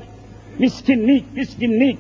Miskinlik, 0.60 1.36
piskinlik, 1.36 1.98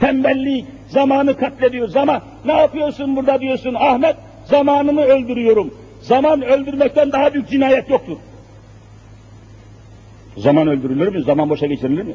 tembellik, 0.00 0.64
zamanı 0.88 1.36
katlediyor 1.36 1.88
zaman. 1.88 2.22
Ne 2.44 2.52
yapıyorsun 2.52 3.16
burada 3.16 3.40
diyorsun 3.40 3.74
Ahmet? 3.74 4.16
zamanımı 4.44 5.02
öldürüyorum. 5.02 5.74
Zaman 6.02 6.42
öldürmekten 6.42 7.12
daha 7.12 7.34
büyük 7.34 7.48
cinayet 7.48 7.90
yoktur. 7.90 8.16
Zaman 10.36 10.68
öldürülür 10.68 11.08
mü? 11.08 11.22
Zaman 11.22 11.50
boşa 11.50 11.66
geçirilir 11.66 12.02
mi? 12.02 12.14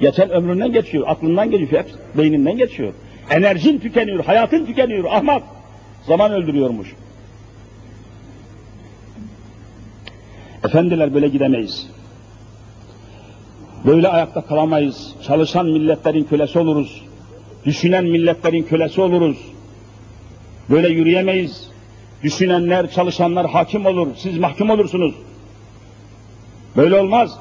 Geçen 0.00 0.30
ömründen 0.30 0.72
geçiyor, 0.72 1.04
aklından 1.06 1.50
geçiyor, 1.50 1.84
hep 1.84 2.18
beyninden 2.18 2.56
geçiyor. 2.56 2.92
Enerjin 3.30 3.78
tükeniyor, 3.78 4.24
hayatın 4.24 4.66
tükeniyor, 4.66 5.04
ahmak. 5.04 5.42
Zaman 6.06 6.32
öldürüyormuş. 6.32 6.94
Efendiler 10.64 11.14
böyle 11.14 11.28
gidemeyiz. 11.28 11.86
Böyle 13.86 14.08
ayakta 14.08 14.40
kalamayız. 14.40 15.14
Çalışan 15.26 15.66
milletlerin 15.66 16.24
kölesi 16.24 16.58
oluruz. 16.58 17.02
Düşünen 17.64 18.04
milletlerin 18.04 18.62
kölesi 18.62 19.00
oluruz. 19.00 19.36
Böyle 20.70 20.88
yürüyemeyiz. 20.88 21.68
Düşünenler, 22.22 22.90
çalışanlar 22.90 23.50
hakim 23.50 23.86
olur. 23.86 24.08
Siz 24.16 24.38
mahkum 24.38 24.70
olursunuz. 24.70 25.14
Böyle 26.76 27.00
olmaz. 27.00 27.38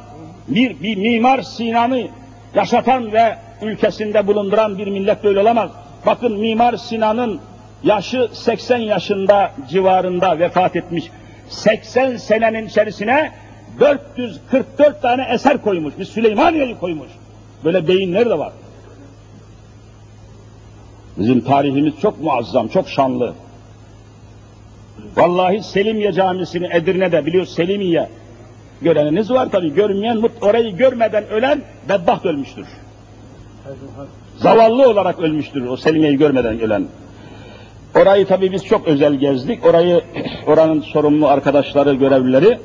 Bir, 0.48 0.82
bir 0.84 0.98
mimar 0.98 1.42
Sinan'ı 1.42 2.08
yaşatan 2.56 3.12
ve 3.12 3.38
ülkesinde 3.62 4.28
bulunduran 4.28 4.78
bir 4.78 4.88
millet 4.88 5.24
böyle 5.24 5.40
olamaz. 5.40 5.72
Bakın 6.06 6.40
Mimar 6.40 6.78
Sinan'ın 6.78 7.40
yaşı 7.84 8.30
80 8.34 8.78
yaşında 8.78 9.52
civarında 9.70 10.40
vefat 10.40 10.76
etmiş. 10.76 11.12
80 11.52 12.18
senenin 12.18 12.68
içerisine 12.68 13.32
444 13.80 15.02
tane 15.02 15.28
eser 15.34 15.62
koymuş. 15.62 15.94
Bir 16.00 16.06
Süleymaniye'yi 16.06 16.78
koymuş. 16.80 17.10
Böyle 17.64 17.88
beyinler 17.88 18.30
de 18.30 18.40
var. 18.40 18.54
Bizim 21.18 21.42
tarihimiz 21.42 21.94
çok 22.02 22.22
muazzam, 22.22 22.68
çok 22.68 22.90
şanlı. 22.90 23.34
Vallahi 25.16 25.64
Selimiye 25.64 26.14
Camisi'ni 26.14 26.70
Edirne'de 26.74 27.26
biliyor 27.26 27.46
Selimiye. 27.46 28.10
Göreniniz 28.82 29.32
var 29.32 29.50
tabi, 29.50 29.74
görmeyen, 29.74 30.24
orayı 30.42 30.78
görmeden 30.78 31.28
ölen 31.28 31.62
bedbaht 31.90 32.26
ölmüştür. 32.26 32.66
Zavallı 34.38 34.90
olarak 34.90 35.20
ölmüştür 35.20 35.66
o 35.66 35.78
Selimiye'yi 35.78 36.18
görmeden 36.18 36.60
ölen. 36.60 36.88
Orayı 37.96 38.26
tabi 38.26 38.52
biz 38.52 38.66
çok 38.66 38.88
özel 38.88 39.14
gezdik. 39.14 39.66
Orayı, 39.66 40.02
oranın 40.48 40.82
sorumlu 40.82 41.28
arkadaşları, 41.28 41.94
görevlileri 41.94 42.58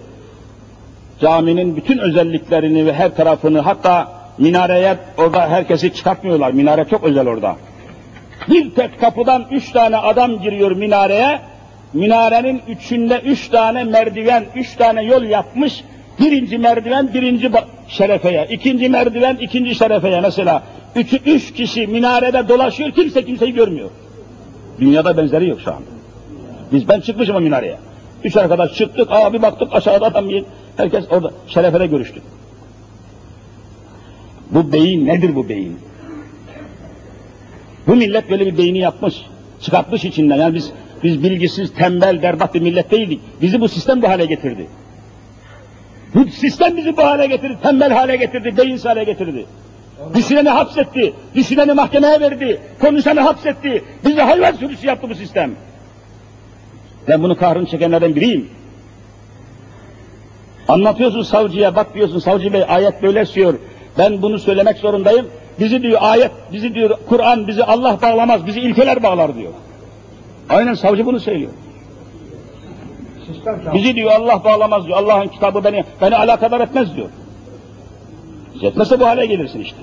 caminin 1.21 1.77
bütün 1.77 1.99
özelliklerini 1.99 2.87
ve 2.87 2.93
her 2.93 3.17
tarafını 3.17 3.61
hatta 3.61 4.09
minareye 4.39 4.97
orada 5.19 5.49
herkesi 5.49 5.95
çıkartmıyorlar. 5.95 6.51
Minare 6.51 6.85
çok 6.91 7.05
özel 7.05 7.29
orada. 7.29 7.57
Bir 8.49 8.75
tek 8.75 9.01
kapıdan 9.01 9.47
üç 9.51 9.73
tane 9.73 9.97
adam 9.97 10.41
giriyor 10.41 10.71
minareye. 10.71 11.41
Minarenin 11.93 12.63
üçünde 12.69 13.21
üç 13.25 13.49
tane 13.49 13.85
merdiven, 13.85 14.45
üç 14.55 14.77
tane 14.77 15.03
yol 15.03 15.23
yapmış. 15.23 15.85
Birinci 16.21 16.59
merdiven 16.59 17.15
birinci 17.15 17.51
şerefeye, 17.89 18.47
ikinci 18.51 18.89
merdiven 18.89 19.37
ikinci 19.37 19.75
şerefeye 19.75 20.21
mesela. 20.21 20.63
Üç, 20.97 21.13
üç 21.27 21.53
kişi 21.53 21.87
minarede 21.87 22.49
dolaşıyor, 22.49 22.91
kimse 22.91 23.25
kimseyi 23.25 23.55
görmüyor. 23.55 23.91
Dünyada 24.81 25.17
benzeri 25.17 25.49
yok 25.49 25.61
şu 25.61 25.71
anda. 25.71 25.87
Biz 26.73 26.89
ben 26.89 27.01
çıkmışım 27.01 27.37
o 27.37 27.41
minareye. 27.41 27.79
Üç 28.25 28.37
arkadaş 28.37 28.75
çıktık, 28.75 29.09
aa 29.11 29.33
bir 29.33 29.43
baktık 29.43 29.69
aşağıda 29.73 30.07
adam 30.07 30.29
bir, 30.29 30.45
herkes 30.77 31.05
orada 31.11 31.31
şerefede 31.47 31.87
görüştü. 31.87 32.21
Bu 34.51 34.73
beyin 34.73 35.07
nedir 35.07 35.35
bu 35.35 35.49
beyin? 35.49 35.79
Bu 37.87 37.97
millet 37.97 38.31
böyle 38.31 38.47
bir 38.47 38.59
beyni 38.59 38.79
yapmış, 38.79 39.15
çıkartmış 39.61 40.05
içinden. 40.05 40.37
Yani 40.37 40.55
biz 40.55 40.73
biz 41.03 41.23
bilgisiz, 41.23 41.75
tembel, 41.75 42.23
berbat 42.23 42.55
bir 42.55 42.61
millet 42.61 42.91
değildik. 42.91 43.21
Bizi 43.43 43.61
bu 43.61 43.69
sistem 43.69 44.03
bu 44.03 44.09
hale 44.09 44.27
getirdi. 44.27 44.67
Bu 46.15 46.29
sistem 46.31 46.77
bizi 46.77 46.97
bu 46.97 47.03
hale 47.03 47.27
getirdi, 47.27 47.59
tembel 47.63 47.93
hale 47.93 48.17
getirdi, 48.17 48.57
beyinsiz 48.57 48.85
hale 48.85 49.05
getirdi. 49.05 49.47
Düşüneni 50.15 50.49
hapsetti, 50.49 51.15
düşüneni 51.35 51.73
mahkemeye 51.73 52.21
verdi, 52.21 52.61
konuşanı 52.81 53.21
hapsetti. 53.21 53.85
Bizi 54.05 54.21
hayvan 54.21 54.53
sürüsü 54.53 54.87
yaptı 54.87 55.11
bu 55.11 55.15
sistem. 55.15 55.51
Ben 57.09 57.23
bunu 57.23 57.37
kahrını 57.37 57.67
çekenlerden 57.67 58.17
biriyim. 58.17 58.49
Anlatıyorsun 60.69 61.23
savcıya, 61.23 61.77
bak 61.77 61.95
diyorsun 61.95 62.19
savcı 62.19 62.53
bey 62.53 62.65
ayet 62.69 63.03
böyle 63.03 63.27
diyor. 63.27 63.55
Ben 63.99 64.23
bunu 64.23 64.39
söylemek 64.39 64.77
zorundayım. 64.77 65.27
Bizi 65.61 65.83
diyor 65.83 65.99
ayet, 66.03 66.31
bizi 66.53 66.75
diyor 66.75 66.99
Kur'an, 67.09 67.47
bizi 67.49 67.65
Allah 67.65 67.99
bağlamaz, 68.03 68.47
bizi 68.47 68.61
ilkeler 68.61 69.03
bağlar 69.03 69.37
diyor. 69.37 69.53
Aynen 70.49 70.75
savcı 70.75 71.07
bunu 71.07 71.21
söylüyor. 71.21 71.51
Bizi 73.75 73.95
diyor 73.95 74.11
Allah 74.11 74.45
bağlamaz 74.45 74.87
diyor. 74.87 74.99
Allah'ın 74.99 75.29
kitabı 75.29 75.65
beni 75.65 75.85
beni 76.01 76.17
alakadar 76.17 76.61
etmez 76.61 76.97
diyor. 76.97 77.09
Etmezse 78.63 79.01
bu 79.01 79.07
hale 79.07 79.27
gelirsin 79.27 79.61
işte. 79.61 79.77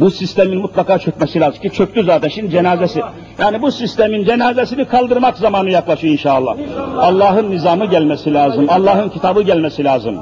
Bu 0.00 0.10
sistemin 0.10 0.58
mutlaka 0.58 0.98
çökmesi 0.98 1.40
lazım 1.40 1.62
ki 1.62 1.70
çöktü 1.70 2.04
zaten 2.04 2.28
şimdi 2.28 2.50
cenazesi. 2.50 3.00
Yani 3.38 3.62
bu 3.62 3.72
sistemin 3.72 4.24
cenazesini 4.24 4.84
kaldırmak 4.84 5.36
zamanı 5.36 5.70
yaklaşıyor 5.70 6.12
inşallah. 6.12 6.56
Allah'ın 6.96 7.50
nizamı 7.50 7.86
gelmesi 7.86 8.34
lazım. 8.34 8.66
Allah'ın 8.68 9.08
kitabı 9.08 9.42
gelmesi 9.42 9.84
lazım. 9.84 10.16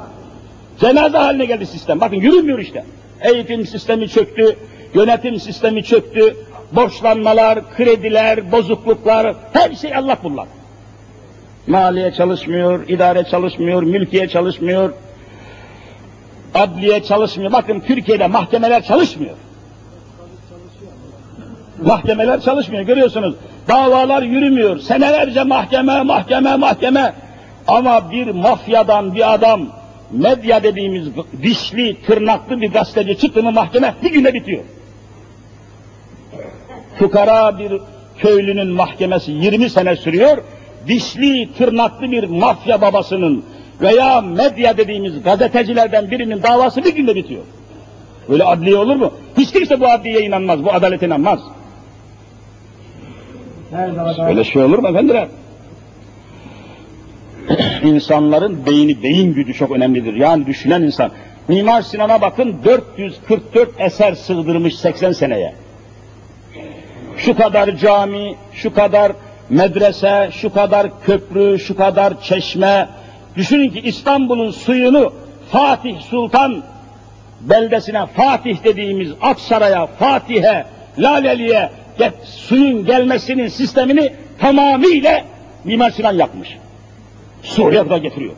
Cenaze 0.79 1.17
haline 1.17 1.45
geldi 1.45 1.65
sistem. 1.65 2.01
Bakın 2.01 2.15
yürümüyor 2.15 2.59
işte. 2.59 2.85
Eğitim 3.21 3.65
sistemi 3.65 4.09
çöktü, 4.09 4.55
yönetim 4.93 5.39
sistemi 5.39 5.83
çöktü, 5.83 6.35
borçlanmalar, 6.71 7.59
krediler, 7.75 8.51
bozukluklar, 8.51 9.35
her 9.53 9.75
şey 9.75 9.95
Allah 9.95 10.17
bunlar. 10.23 10.47
Maliye 11.67 12.11
çalışmıyor, 12.11 12.87
idare 12.87 13.23
çalışmıyor, 13.23 13.83
mülkiye 13.83 14.27
çalışmıyor, 14.27 14.93
adliye 16.55 17.03
çalışmıyor. 17.03 17.51
Bakın 17.51 17.79
Türkiye'de 17.79 18.27
mahkemeler 18.27 18.83
çalışmıyor. 18.83 19.35
Mahkemeler 21.81 22.41
çalışmıyor 22.41 22.83
görüyorsunuz. 22.83 23.35
Davalar 23.67 24.21
yürümüyor. 24.21 24.79
Senelerce 24.79 25.43
mahkeme, 25.43 26.01
mahkeme, 26.01 26.55
mahkeme. 26.55 27.13
Ama 27.67 28.11
bir 28.11 28.27
mafyadan 28.27 29.15
bir 29.15 29.33
adam, 29.33 29.67
medya 30.11 30.63
dediğimiz 30.63 31.07
dişli, 31.43 32.01
tırnaklı 32.01 32.61
bir 32.61 32.71
gazeteci 32.71 33.17
çıktı 33.17 33.43
mahkeme 33.43 33.93
bir 34.03 34.11
günde 34.11 34.33
bitiyor. 34.33 34.63
Fukara 36.99 37.59
bir 37.59 37.73
köylünün 38.17 38.67
mahkemesi 38.67 39.31
20 39.31 39.69
sene 39.69 39.95
sürüyor. 39.95 40.37
Dişli, 40.87 41.53
tırnaklı 41.57 42.11
bir 42.11 42.23
mafya 42.23 42.81
babasının 42.81 43.45
veya 43.81 44.21
medya 44.21 44.77
dediğimiz 44.77 45.23
gazetecilerden 45.23 46.11
birinin 46.11 46.43
davası 46.43 46.83
bir 46.83 46.95
günde 46.95 47.15
bitiyor. 47.15 47.41
Böyle 48.29 48.43
adliye 48.43 48.75
olur 48.75 48.95
mu? 48.95 49.13
Hiç 49.37 49.51
kimse 49.51 49.79
bu 49.79 49.87
adliyeye 49.87 50.21
inanmaz, 50.21 50.63
bu 50.63 50.73
adalete 50.73 51.05
inanmaz. 51.05 51.39
Öyle 54.27 54.43
şey 54.43 54.63
olur 54.63 54.79
mu 54.79 54.87
efendiler? 54.87 55.27
İnsanların 57.83 58.65
beyni, 58.65 59.03
beyin 59.03 59.33
gücü 59.33 59.53
çok 59.53 59.71
önemlidir. 59.71 60.13
Yani 60.13 60.45
düşünen 60.45 60.81
insan. 60.81 61.11
Mimar 61.47 61.81
Sinan'a 61.81 62.21
bakın 62.21 62.55
444 62.65 63.69
eser 63.79 64.13
sığdırmış 64.13 64.75
80 64.75 65.11
seneye. 65.11 65.53
Şu 67.17 67.37
kadar 67.37 67.75
cami, 67.75 68.35
şu 68.53 68.73
kadar 68.73 69.11
medrese, 69.49 70.29
şu 70.31 70.53
kadar 70.53 71.01
köprü, 71.01 71.59
şu 71.59 71.75
kadar 71.75 72.21
çeşme. 72.21 72.89
Düşünün 73.37 73.69
ki 73.69 73.79
İstanbul'un 73.79 74.51
suyunu 74.51 75.13
Fatih 75.51 76.01
Sultan 76.01 76.63
beldesine, 77.41 78.05
Fatih 78.05 78.63
dediğimiz 78.63 79.11
Aksaray'a, 79.21 79.87
Fatih'e, 79.87 80.65
Laleli'ye 80.97 81.71
suyun 82.23 82.85
gelmesinin 82.85 83.47
sistemini 83.47 84.13
tamamıyla 84.39 85.23
Mimar 85.63 85.91
Sinan 85.91 86.13
yapmış. 86.13 86.57
Suya 87.43 87.83
kadar 87.83 87.97
getiriyor. 87.97 88.33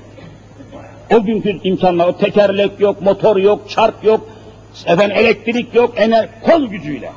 O 1.12 1.24
günkü 1.24 1.60
imkanlar, 1.64 2.08
o 2.08 2.18
tekerlek 2.18 2.80
yok, 2.80 3.02
motor 3.02 3.38
yok, 3.38 3.70
çark 3.70 4.04
yok, 4.04 4.30
efendim 4.86 5.18
elektrik 5.18 5.76
yok, 5.76 5.94
ener 5.98 6.30
kol 6.42 6.68
gücüyle. 6.68 7.12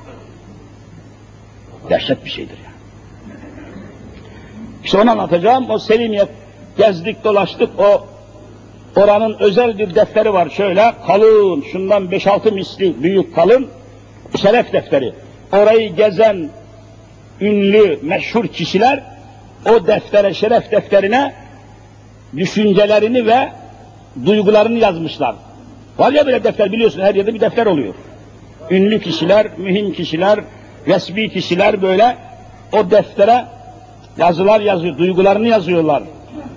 Dehşet 1.90 2.24
bir 2.24 2.30
şeydir 2.30 2.58
ya. 2.64 2.70
İşte 4.84 4.98
onu 4.98 5.10
anlatacağım. 5.10 5.70
O 5.70 5.78
Selimiye 5.78 6.26
gezdik 6.80 7.24
dolaştık. 7.24 7.70
O 7.78 8.06
oranın 8.96 9.36
özel 9.40 9.78
bir 9.78 9.94
defteri 9.94 10.32
var 10.32 10.48
şöyle 10.50 10.92
kalın, 11.06 11.64
şundan 11.72 12.04
5-6 12.04 12.50
misli 12.50 13.02
büyük 13.02 13.34
kalın 13.34 13.68
şeref 14.42 14.72
defteri. 14.72 15.12
Orayı 15.52 15.96
gezen 15.96 16.50
ünlü, 17.40 17.98
meşhur 18.02 18.46
kişiler 18.46 19.02
o 19.66 19.86
deftere, 19.86 20.34
şeref 20.34 20.70
defterine 20.70 21.34
düşüncelerini 22.36 23.26
ve 23.26 23.48
duygularını 24.26 24.78
yazmışlar. 24.78 25.34
Var 25.98 26.12
ya 26.12 26.26
böyle 26.26 26.44
defter 26.44 26.72
biliyorsun 26.72 27.00
her 27.00 27.14
yerde 27.14 27.34
bir 27.34 27.40
defter 27.40 27.66
oluyor. 27.66 27.94
Ünlü 28.70 29.00
kişiler, 29.00 29.46
mühim 29.56 29.92
kişiler, 29.92 30.40
resmi 30.86 31.30
kişiler 31.30 31.82
böyle 31.82 32.16
o 32.72 32.90
deftere 32.90 33.44
Yazılar 34.18 34.60
yazıyor, 34.60 34.98
duygularını 34.98 35.48
yazıyorlar. 35.48 36.02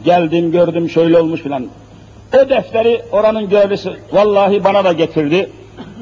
Geldim, 0.06 0.52
gördüm, 0.52 0.90
şöyle 0.90 1.20
olmuş 1.20 1.42
filan. 1.42 1.68
O 2.34 2.50
defteri 2.50 3.02
oranın 3.12 3.50
görevlisi 3.50 3.90
vallahi 4.12 4.64
bana 4.64 4.84
da 4.84 4.94
getirdi. 4.94 5.50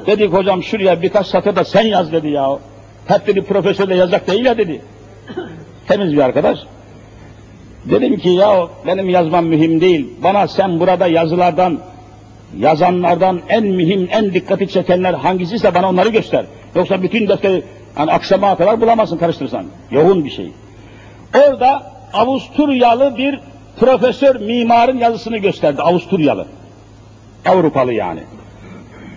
Dedik 0.06 0.32
hocam 0.32 0.62
şuraya 0.62 1.02
birkaç 1.02 1.26
satır 1.26 1.56
da 1.56 1.64
sen 1.64 1.82
yaz 1.82 2.12
dedi 2.12 2.28
ya. 2.28 2.58
Hep 3.06 3.26
dedi 3.26 3.42
profesör 3.42 3.88
de 3.88 3.94
yazacak 3.94 4.26
değil 4.26 4.44
ya 4.44 4.58
dedi. 4.58 4.82
Temiz 5.88 6.12
bir 6.12 6.18
arkadaş. 6.18 6.58
Dedim 7.84 8.18
ki 8.18 8.28
ya 8.28 8.68
benim 8.86 9.08
yazmam 9.08 9.46
mühim 9.46 9.80
değil. 9.80 10.06
Bana 10.22 10.48
sen 10.48 10.80
burada 10.80 11.06
yazılardan, 11.06 11.78
yazanlardan 12.58 13.40
en 13.48 13.66
mühim, 13.66 14.08
en 14.12 14.34
dikkati 14.34 14.68
çekenler 14.68 15.14
hangisiyse 15.14 15.74
bana 15.74 15.88
onları 15.88 16.08
göster. 16.08 16.44
Yoksa 16.74 17.02
bütün 17.02 17.28
defteri 17.28 17.62
yani 17.98 18.12
akşama 18.12 18.56
kadar 18.56 18.80
bulamazsın 18.80 19.18
karıştırırsan. 19.18 19.66
Yoğun 19.90 20.24
bir 20.24 20.30
şey. 20.30 20.52
Orada 21.34 21.92
Avusturyalı 22.12 23.16
bir 23.16 23.40
profesör 23.80 24.36
mimarın 24.36 24.98
yazısını 24.98 25.38
gösterdi. 25.38 25.82
Avusturyalı. 25.82 26.46
Avrupalı 27.46 27.92
yani. 27.92 28.20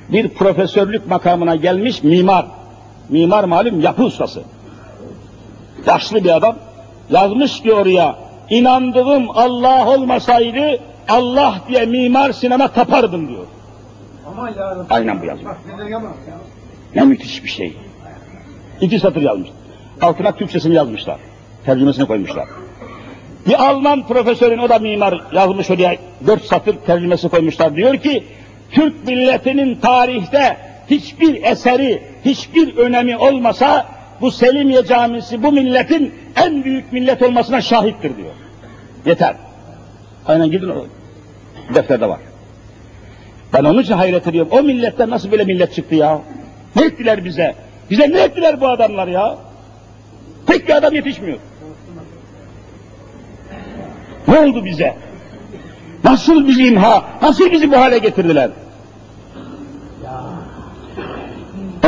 Bir 0.10 0.30
profesörlük 0.30 1.08
makamına 1.08 1.56
gelmiş 1.56 2.03
mimar. 2.03 2.45
Mimar 3.10 3.43
malum 3.43 3.82
yapı 3.82 4.03
ustası. 4.03 4.43
Yaşlı 5.88 6.24
bir 6.24 6.36
adam. 6.36 6.56
Yazmış 7.10 7.62
ki 7.62 7.74
oraya 7.74 8.16
inandığım 8.49 9.30
Allah 9.30 9.89
olmasaydı 9.89 10.80
Allah 11.10 11.62
diye 11.68 11.86
mimar 11.86 12.32
sinema 12.32 12.68
tapardım 12.68 13.28
diyor. 13.28 13.45
Aman. 14.28 14.53
Aynen 14.89 15.22
bu 15.22 15.26
yazma. 15.26 15.49
Bak 15.49 15.58
ne 15.66 15.78
demek 15.78 15.91
ya. 15.91 16.01
Ne 16.95 17.06
müthiş 17.06 17.43
bir 17.43 17.49
şey. 17.49 17.78
İki 18.82 18.99
satır 18.99 19.22
yazmış. 19.22 19.49
Altına 20.01 20.32
Türkçesini 20.32 20.76
yazmışlar. 20.76 21.18
Tercümesini 21.66 22.08
koymuşlar. 22.08 22.45
Bir 23.48 23.66
Alman 23.70 24.08
profesörün 24.08 24.58
o 24.58 24.70
da 24.70 24.80
mimar 24.80 25.22
yazmış 25.34 25.72
oraya 25.72 25.96
dört 26.28 26.46
satır 26.46 26.76
tercümesi 26.76 27.30
koymuşlar. 27.30 27.76
Diyor 27.76 27.98
ki 27.98 28.24
Türk 28.72 29.08
milletinin 29.08 29.76
tarihte 29.76 30.58
hiçbir 30.89 31.43
eseri, 31.43 32.04
hiçbir 32.26 32.78
önemi 32.78 33.18
olmasa 33.18 33.86
bu 34.22 34.32
Selimiye 34.32 34.86
Camisi 34.86 35.43
bu 35.43 35.52
milletin 35.52 36.14
en 36.36 36.64
büyük 36.64 36.93
millet 36.93 37.22
olmasına 37.22 37.62
şahittir 37.62 38.18
diyor. 38.18 38.32
Yeter. 39.06 39.36
Aynen 40.26 40.52
gidin 40.52 40.70
o 40.70 40.86
defterde 41.76 42.10
var. 42.10 42.20
Ben 43.54 43.64
onun 43.64 43.82
için 43.82 43.93
hayret 43.93 44.28
ediyorum. 44.28 44.52
O 44.52 44.64
milletten 44.64 45.10
nasıl 45.10 45.32
böyle 45.32 45.43
millet 45.43 45.74
çıktı 45.74 45.96
ya? 45.96 46.22
Ne 46.76 46.86
ettiler 46.86 47.26
bize? 47.26 47.56
Bize 47.89 48.12
ne 48.12 48.20
ettiler 48.20 48.62
bu 48.62 48.68
adamlar 48.68 49.08
ya? 49.08 49.38
Tek 50.48 50.68
bir 50.68 50.76
adam 50.76 50.93
yetişmiyor. 50.93 51.38
Ne 54.29 54.39
oldu 54.39 54.64
bize? 54.64 54.95
Nasıl 56.05 56.49
bizi 56.49 56.66
imha, 56.66 57.05
nasıl 57.23 57.51
bizi 57.51 57.73
bu 57.73 57.77
hale 57.77 57.99
getirdiler? 57.99 58.51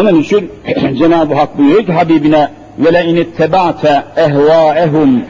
Onun 0.00 0.20
için 0.20 0.50
Cenab-ı 0.98 1.34
Hak 1.34 1.58
buyuruyor 1.58 1.86
ki 1.86 1.92
Habibine 1.92 2.48
وَلَاِنِ 2.82 3.24
اتَّبَعْتَ 3.24 4.02
اَهْوَاءَهُمْ 4.16 5.20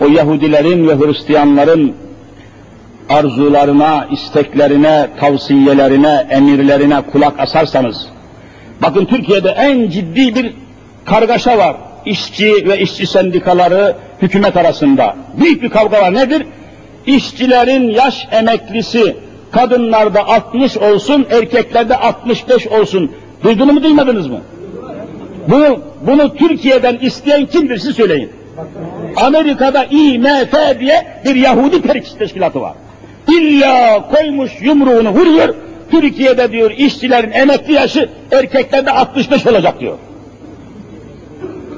O 0.00 0.06
Yahudilerin 0.06 0.88
ve 0.88 1.06
Hristiyanların 1.06 1.94
arzularına, 3.08 4.06
isteklerine, 4.10 5.08
tavsiyelerine, 5.20 6.26
emirlerine 6.30 7.00
kulak 7.00 7.40
asarsanız, 7.40 8.06
bakın 8.82 9.04
Türkiye'de 9.04 9.48
en 9.48 9.90
ciddi 9.90 10.34
bir 10.34 10.54
kargaşa 11.04 11.58
var. 11.58 11.76
İşçi 12.04 12.68
ve 12.68 12.80
işçi 12.80 13.06
sendikaları 13.06 13.96
hükümet 14.21 14.57
arasında. 14.57 15.15
Büyük 15.39 15.61
bir 15.61 15.69
kavga 15.69 16.01
var. 16.01 16.13
Nedir? 16.13 16.45
İşçilerin 17.05 17.89
yaş 17.89 18.27
emeklisi 18.31 19.15
kadınlarda 19.51 20.27
60 20.27 20.77
olsun, 20.77 21.25
erkeklerde 21.31 21.95
65 21.95 22.67
olsun. 22.67 23.11
Duydunuz 23.43 23.73
mu 23.73 23.83
duymadınız 23.83 24.27
mı? 24.27 24.41
Bunu, 25.47 25.79
bunu 26.07 26.35
Türkiye'den 26.35 26.97
isteyen 26.97 27.45
kimdir 27.45 27.77
siz 27.77 27.95
söyleyin. 27.95 28.29
Amerika'da 29.15 29.83
IMF 29.83 30.79
diye 30.79 31.07
bir 31.25 31.35
Yahudi 31.35 31.81
teşkilatı 32.19 32.61
var. 32.61 32.73
İlla 33.27 34.07
koymuş 34.11 34.51
yumruğunu 34.61 35.09
vuruyor. 35.09 35.55
Türkiye'de 35.91 36.51
diyor 36.51 36.71
işçilerin 36.71 37.31
emekli 37.31 37.73
yaşı 37.73 38.09
erkeklerde 38.31 38.91
65 38.91 39.47
olacak 39.47 39.79
diyor. 39.79 39.97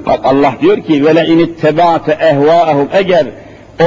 Bak 0.08 0.20
Allah 0.24 0.54
diyor 0.60 0.82
ki 0.82 1.04
vele 1.04 1.26
init 1.26 1.60
tebaate 1.60 2.12
ehvaahum 2.12 2.88
eğer 2.92 3.26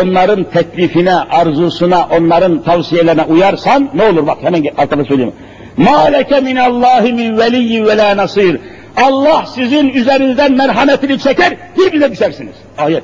onların 0.01 0.43
teklifine, 0.43 1.15
arzusuna, 1.15 2.07
onların 2.11 2.63
tavsiyelerine 2.63 3.23
uyarsan 3.23 3.89
ne 3.93 4.03
olur 4.03 4.27
bak 4.27 4.37
hemen 4.41 4.63
arkada 4.77 5.05
söyleyeyim. 5.05 5.33
Ma 5.77 6.01
leke 6.01 6.39
minallahi 6.39 7.13
min 7.13 7.37
veliyyi 7.37 7.85
ve 7.85 7.97
la 7.97 8.17
nasir. 8.17 8.59
Allah 8.97 9.45
sizin 9.55 9.89
üzerinizden 9.89 10.51
merhametini 10.51 11.19
çeker, 11.19 11.57
birbirine 11.77 12.11
düşersiniz. 12.11 12.55
Ayet. 12.77 13.03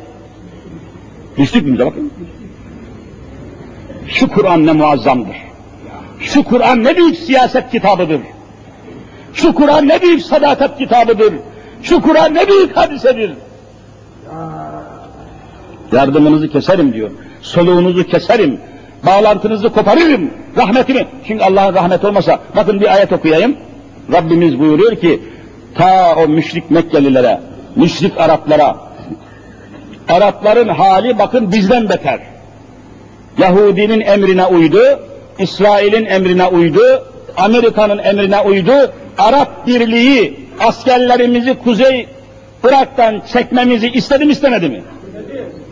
Düştük 1.38 1.66
mü 1.68 1.80
bakın. 1.80 2.12
Şu 4.08 4.28
Kur'an 4.28 4.66
ne 4.66 4.72
muazzamdır. 4.72 5.36
Şu 6.20 6.44
Kur'an 6.44 6.84
ne 6.84 6.98
büyük 6.98 7.18
siyaset 7.18 7.72
kitabıdır. 7.72 8.22
Şu 9.34 9.54
Kur'an 9.54 9.88
ne 9.88 10.02
büyük 10.02 10.22
sadakat 10.22 10.78
kitabıdır. 10.78 11.34
Şu 11.84 12.02
Kur'an 12.02 12.34
ne 12.34 12.48
büyük 12.48 12.78
hadisedir. 12.78 13.32
Yardımınızı 15.92 16.50
keserim 16.50 16.94
diyor. 16.94 17.12
Soluğunuzu 17.42 18.04
keserim. 18.04 18.60
Bağlantınızı 19.06 19.70
koparırım. 19.70 20.32
Rahmetimi. 20.58 21.08
Çünkü 21.28 21.44
Allah'ın 21.44 21.76
rahmeti 21.76 22.08
olmasa 22.08 22.40
bakın 22.56 22.82
bir 22.82 22.94
ayet 22.94 23.14
okuyayım. 23.14 23.58
Rabbimiz 24.12 24.60
buyuruyor 24.60 24.96
ki 24.96 25.20
ta 25.76 26.16
o 26.16 26.28
müşrik 26.28 26.72
Mekkelilere, 26.72 27.40
müşrik 27.76 28.18
Araplara, 28.18 28.78
Arapların 30.10 30.68
hali 30.70 31.20
bakın 31.20 31.52
bizden 31.52 31.90
beter. 31.90 32.20
Yahudinin 33.38 34.02
emrine 34.02 34.46
uydu, 34.46 34.82
İsrail'in 35.40 36.06
emrine 36.06 36.48
uydu, 36.48 37.04
Amerika'nın 37.38 37.98
emrine 37.98 38.40
uydu, 38.42 38.92
Arap 39.18 39.68
Birliği 39.68 40.40
askerlerimizi 40.60 41.54
Kuzey 41.54 42.08
Irak'tan 42.64 43.22
çekmemizi 43.34 43.90
istedi 43.90 44.26
mi 44.26 44.32
istemedi 44.32 44.70
mi? 44.70 44.82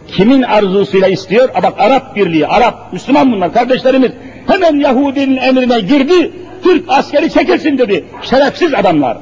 Kimin 0.08 0.42
arzusuyla 0.42 1.08
istiyor? 1.08 1.50
A 1.56 1.64
bak 1.64 1.74
Arap 1.78 2.16
Birliği, 2.16 2.48
Arap, 2.48 2.94
Müslüman 2.94 3.32
bunlar 3.32 3.54
kardeşlerimiz. 3.54 4.12
Hemen 4.48 4.80
Yahudinin 4.80 5.38
emrine 5.38 5.80
girdi, 5.80 6.32
Türk 6.64 6.84
askeri 6.88 7.32
çekilsin 7.32 7.78
dedi. 7.78 8.06
Şerefsiz 8.22 8.74
adamlar. 8.74 9.18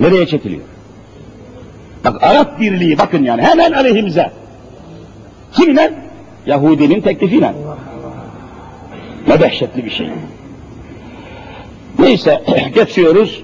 Nereye 0.00 0.26
çekiliyor? 0.26 0.62
Bak 2.04 2.22
Arap 2.22 2.60
Birliği 2.60 2.98
bakın 2.98 3.24
yani 3.24 3.42
hemen 3.42 3.72
aleyhimize. 3.72 4.30
Kimle? 5.56 5.92
Yahudinin 6.46 7.00
teklifiyle. 7.00 7.52
Ne 9.28 9.40
dehşetli 9.40 9.84
bir 9.84 9.90
şey. 9.90 10.08
Neyse 11.98 12.42
geçiyoruz. 12.74 13.42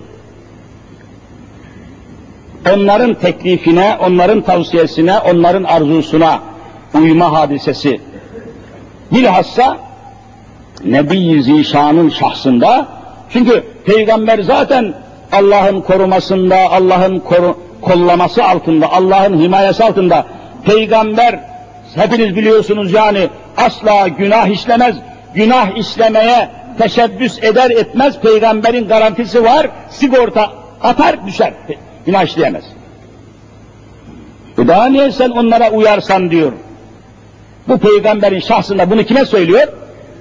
Onların 2.74 3.14
teklifine, 3.14 3.96
onların 4.00 4.40
tavsiyesine, 4.40 5.18
onların 5.18 5.64
arzusuna 5.64 6.40
uyma 6.94 7.32
hadisesi. 7.32 8.00
Bilhassa 9.12 9.78
Nebi 10.84 11.42
Zişan'ın 11.42 12.10
şahsında 12.10 12.86
çünkü 13.30 13.64
peygamber 13.86 14.38
zaten 14.38 14.94
Allah'ın 15.32 15.80
korumasında, 15.80 16.56
Allah'ın 16.56 17.18
koru, 17.18 17.58
kollaması 17.80 18.44
altında, 18.44 18.92
Allah'ın 18.92 19.40
himayesi 19.40 19.84
altında 19.84 20.26
peygamber 20.64 21.40
hepiniz 21.94 22.36
biliyorsunuz 22.36 22.92
yani 22.92 23.28
asla 23.56 24.08
günah 24.08 24.46
işlemez, 24.46 24.96
günah 25.34 25.76
işlemeye 25.76 26.48
teşebbüs 26.78 27.38
eder 27.42 27.70
etmez 27.70 28.20
peygamberin 28.20 28.88
garantisi 28.88 29.44
var, 29.44 29.70
sigorta 29.90 30.52
atar 30.82 31.26
düşer, 31.26 31.54
günah 32.06 32.24
işleyemez. 32.24 32.64
E 34.58 34.68
daha 34.68 34.86
niye 34.86 35.12
sen 35.12 35.30
onlara 35.30 35.70
uyarsan 35.70 36.30
diyor. 36.30 36.52
Bu 37.68 37.78
peygamberin 37.78 38.40
şahsında 38.40 38.90
bunu 38.90 39.04
kime 39.04 39.24
söylüyor? 39.24 39.68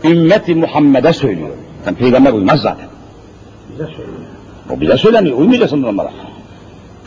Ümmeti 0.03 0.55
Muhammed'e 0.55 1.13
söylüyor. 1.13 1.49
Yani 1.85 1.97
peygamber 1.97 2.33
uymaz 2.33 2.61
zaten. 2.61 2.87
Bize 3.69 3.85
söylüyor. 3.85 4.07
O 4.69 4.81
bize 4.81 4.97
söyleniyor, 4.97 5.37
uymayacaksın 5.37 5.83
onlara. 5.83 6.11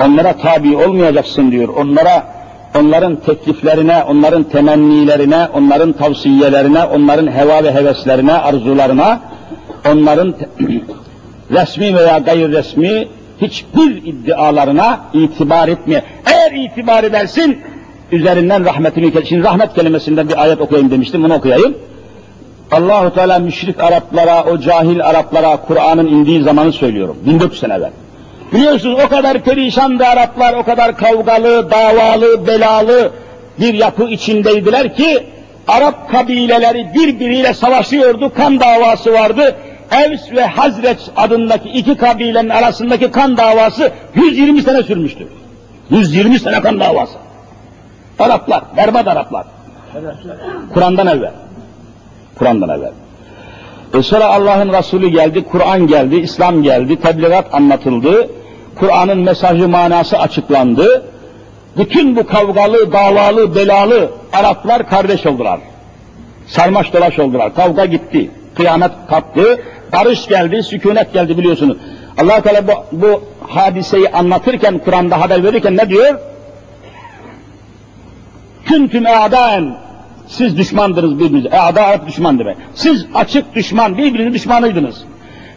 Onlara 0.05 0.37
tabi 0.37 0.77
olmayacaksın 0.77 1.51
diyor. 1.53 1.69
Onlara, 1.69 2.27
onların 2.75 3.17
tekliflerine, 3.17 4.03
onların 4.03 4.43
temennilerine, 4.43 5.49
onların 5.55 5.93
tavsiyelerine, 5.93 6.85
onların 6.85 7.33
heva 7.33 7.65
ve 7.65 7.75
heveslerine, 7.75 8.33
arzularına, 8.33 9.21
onların 9.91 10.35
resmi 11.51 11.97
veya 11.97 12.19
gayri 12.19 12.53
resmi 12.53 13.09
hiçbir 13.43 13.97
iddialarına 14.05 15.01
itibar 15.13 15.69
etme. 15.69 16.03
Eğer 16.27 16.53
itibar 16.53 17.05
edersin, 17.05 17.59
üzerinden 18.13 18.65
rahmetini 18.65 19.27
Şimdi 19.27 19.45
rahmet 19.45 19.75
kelimesinden 19.75 20.29
bir 20.29 20.43
ayet 20.43 20.61
okuyayım 20.61 20.91
demiştim, 20.91 21.25
bunu 21.25 21.35
okuyayım. 21.35 21.75
Allahu 22.73 23.15
Teala 23.15 23.39
müşrik 23.39 23.81
Araplara, 23.81 24.45
o 24.45 24.59
cahil 24.59 25.07
Araplara 25.07 25.57
Kur'an'ın 25.57 26.07
indiği 26.07 26.43
zamanı 26.43 26.73
söylüyorum. 26.73 27.17
1400 27.27 27.61
sene 27.61 27.75
evvel. 27.75 27.91
Biliyorsunuz 28.53 28.99
o 29.05 29.09
kadar 29.09 29.39
perişandı 29.39 30.05
Araplar, 30.05 30.55
o 30.55 30.63
kadar 30.63 30.97
kavgalı, 30.97 31.71
davalı, 31.71 32.47
belalı 32.47 33.13
bir 33.61 33.75
yapı 33.75 34.05
içindeydiler 34.05 34.97
ki 34.97 35.27
Arap 35.69 36.11
kabileleri 36.11 36.91
birbiriyle 36.95 37.55
savaşıyordu, 37.55 38.35
kan 38.35 38.61
davası 38.61 39.13
vardı. 39.13 39.57
Evs 39.91 40.33
ve 40.33 40.47
Hazreç 40.47 40.99
adındaki 41.17 41.69
iki 41.69 41.97
kabilenin 41.97 42.49
arasındaki 42.49 43.11
kan 43.11 43.37
davası 43.37 43.91
120 44.15 44.63
sene 44.63 44.83
sürmüştü. 44.83 45.29
120 45.91 46.39
sene 46.39 46.61
kan 46.61 46.81
davası. 46.81 47.19
Araplar, 48.19 48.63
berbat 48.77 49.09
Araplar. 49.09 49.47
Kur'an'dan 50.75 51.07
evvel. 51.07 51.33
Kur'an'dan 52.39 52.69
evvel. 52.69 52.93
E 53.95 54.03
sonra 54.03 54.25
Allah'ın 54.25 54.73
Resulü 54.73 55.09
geldi, 55.09 55.45
Kur'an 55.45 55.87
geldi, 55.87 56.17
İslam 56.17 56.63
geldi, 56.63 57.01
tebliğat 57.01 57.55
anlatıldı, 57.55 58.31
Kur'an'ın 58.79 59.19
mesajı 59.19 59.69
manası 59.69 60.19
açıklandı. 60.19 61.05
Bütün 61.79 62.17
bu 62.17 62.27
kavgalı, 62.27 62.93
davalı, 62.93 63.55
belalı 63.55 64.11
Araplar 64.33 64.89
kardeş 64.89 65.27
oldular. 65.27 65.61
Sarmaş 66.47 66.93
dolaş 66.93 67.19
oldular, 67.19 67.55
kavga 67.55 67.85
gitti, 67.85 68.31
kıyamet 68.55 68.91
kalktı, 69.09 69.61
barış 69.93 70.29
geldi, 70.29 70.63
sükunet 70.63 71.13
geldi 71.13 71.39
biliyorsunuz. 71.39 71.79
allah 72.19 72.41
Teala 72.41 72.69
bu, 72.69 72.73
bu 72.93 73.23
hadiseyi 73.49 74.09
anlatırken, 74.09 74.79
Kur'an'da 74.79 75.21
haber 75.21 75.45
verirken 75.45 75.77
ne 75.77 75.89
diyor? 75.89 76.19
Küntüm 78.65 79.07
e'daen, 79.07 79.77
siz 80.29 80.59
düşmandınız 80.59 81.19
birbirinize. 81.19 81.49
E'da 81.49 81.87
Arap 81.87 82.07
düşman 82.07 82.39
demek. 82.39 82.57
Siz 82.75 83.07
açık 83.15 83.55
düşman, 83.55 83.99
birbirinin 83.99 84.35
düşmanıydınız. 84.35 85.05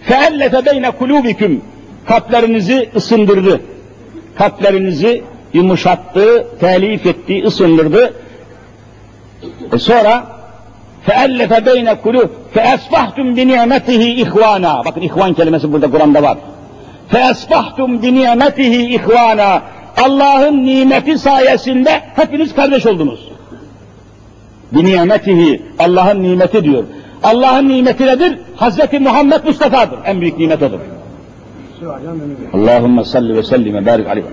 Feellefe 0.01 0.65
beyne 0.65 0.91
kulubiküm, 0.91 1.61
kalplerinizi 2.05 2.89
ısındırdı. 2.95 3.61
Kalplerinizi 4.35 5.23
yumuşattı, 5.53 6.47
telif 6.59 7.05
etti, 7.05 7.43
ısındırdı. 7.45 8.13
E 9.73 9.77
sonra 9.77 10.23
feellefe 11.05 11.65
beyne 11.65 11.95
kulub 11.95 12.29
bi 13.35 13.47
nimetihi 13.47 14.21
ihvana. 14.21 14.81
Bakın 14.85 15.01
ihvan 15.01 15.33
kelimesi 15.33 15.73
burada 15.73 15.91
Kur'an'da 15.91 16.23
var. 16.23 16.37
Bi 18.01 18.15
nimetihi 18.15 18.95
ihvana. 18.95 19.61
Allah'ın 19.97 20.65
nimeti 20.65 21.17
sayesinde 21.17 22.01
hepiniz 22.15 22.55
kardeş 22.55 22.85
oldunuz. 22.85 23.28
Bi 24.71 24.85
nimetihi 24.85 25.61
Allah'ın 25.79 26.23
nimeti 26.23 26.63
diyor. 26.63 26.83
Allah'ın 27.23 27.69
nimeti 27.69 28.05
nedir? 28.05 28.39
Hazreti 28.55 28.99
Muhammed 28.99 29.43
Mustafa'dır. 29.45 29.99
En 30.05 30.21
büyük 30.21 30.37
nimet 30.37 30.63
odur. 30.63 30.79
Allahümme 32.53 33.03
salli 33.03 33.35
ve 33.35 33.43
sellim 33.43 33.73
ve 33.73 33.85
barik 33.85 34.07
aleyhi. 34.07 34.27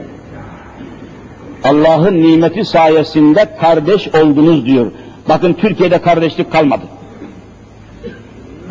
Allah'ın 1.65 2.23
nimeti 2.23 2.65
sayesinde 2.65 3.57
kardeş 3.61 4.09
oldunuz 4.09 4.67
diyor. 4.67 4.87
Bakın 5.29 5.53
Türkiye'de 5.53 5.99
kardeşlik 5.99 6.53
kalmadı. 6.53 6.83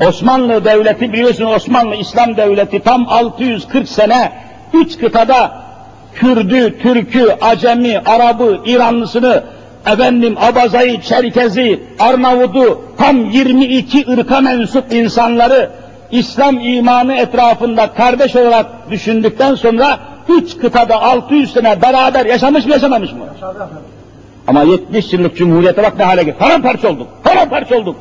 Osmanlı 0.07 0.66
devleti 0.66 1.13
biliyorsun 1.13 1.45
Osmanlı 1.45 1.95
İslam 1.95 2.38
devleti 2.38 2.80
tam 2.80 3.05
640 3.09 3.89
sene 3.89 4.32
üç 4.74 4.97
kıtada 4.97 5.66
Kürdü, 6.13 6.80
Türkü, 6.80 7.28
Acemi, 7.41 7.99
Arabı, 8.05 8.59
İranlısını, 8.66 9.43
efendim 9.88 10.36
Abazayı, 10.42 11.02
Çerkezi, 11.02 11.80
Arnavut'u 12.00 12.82
tam 12.98 13.30
22 13.30 14.12
ırka 14.12 14.42
mensup 14.42 14.94
insanları 14.94 15.70
İslam 16.12 16.60
imanı 16.60 17.16
etrafında 17.16 17.94
kardeş 17.94 18.36
olarak 18.36 18.92
düşündükten 18.92 19.56
sonra 19.56 20.00
üç 20.30 20.58
kıtada 20.58 21.02
600 21.02 21.54
sene 21.54 21.82
beraber 21.82 22.26
yaşamış 22.26 22.66
mı 22.66 22.72
yaşamamış 22.72 23.12
mı? 23.12 23.26
Ama 24.48 24.64
70 24.64 25.14
yıllık 25.14 25.38
cumhuriyete 25.38 25.84
bak 25.84 25.98
ne 25.98 26.04
hale 26.04 26.24
geldi. 26.24 26.38
Paramparça 26.40 26.90
olduk. 26.90 27.08
Paramparça 27.24 27.78
olduk. 27.78 27.96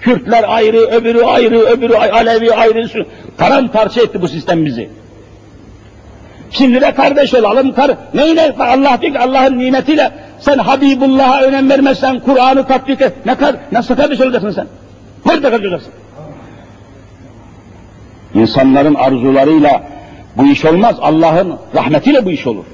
Kürtler 0.00 0.44
ayrı, 0.48 0.78
öbürü 0.78 1.24
ayrı, 1.24 1.58
öbürü 1.58 1.94
Alevi 1.94 2.54
ayrı. 2.54 3.06
Paramparça 3.38 4.00
etti 4.00 4.22
bu 4.22 4.28
sistem 4.28 4.66
bizi. 4.66 4.88
Şimdi 6.50 6.80
de 6.80 6.94
kardeş 6.94 7.34
olalım. 7.34 7.74
Kar 7.74 7.90
Neyle? 8.14 8.54
Allah 8.58 8.98
diyor 9.02 9.12
ki 9.12 9.18
Allah'ın 9.18 9.58
nimetiyle 9.58 10.10
sen 10.40 10.58
Habibullah'a 10.58 11.42
önem 11.42 11.70
vermezsen, 11.70 12.20
Kur'an'ı 12.20 12.66
tatbik 12.66 13.00
et. 13.00 13.26
Ne 13.26 13.34
kar 13.34 13.56
nasıl 13.72 13.96
kardeş 13.96 14.20
olacaksın 14.20 14.50
sen? 14.50 14.66
Nerede 15.26 15.50
kardeş 15.50 15.66
olacaksın? 15.66 15.92
İnsanların 18.34 18.94
arzularıyla 18.94 19.82
bu 20.36 20.46
iş 20.46 20.64
olmaz. 20.64 20.96
Allah'ın 21.00 21.56
rahmetiyle 21.74 22.24
bu 22.24 22.30
iş 22.30 22.46
olur. 22.46 22.64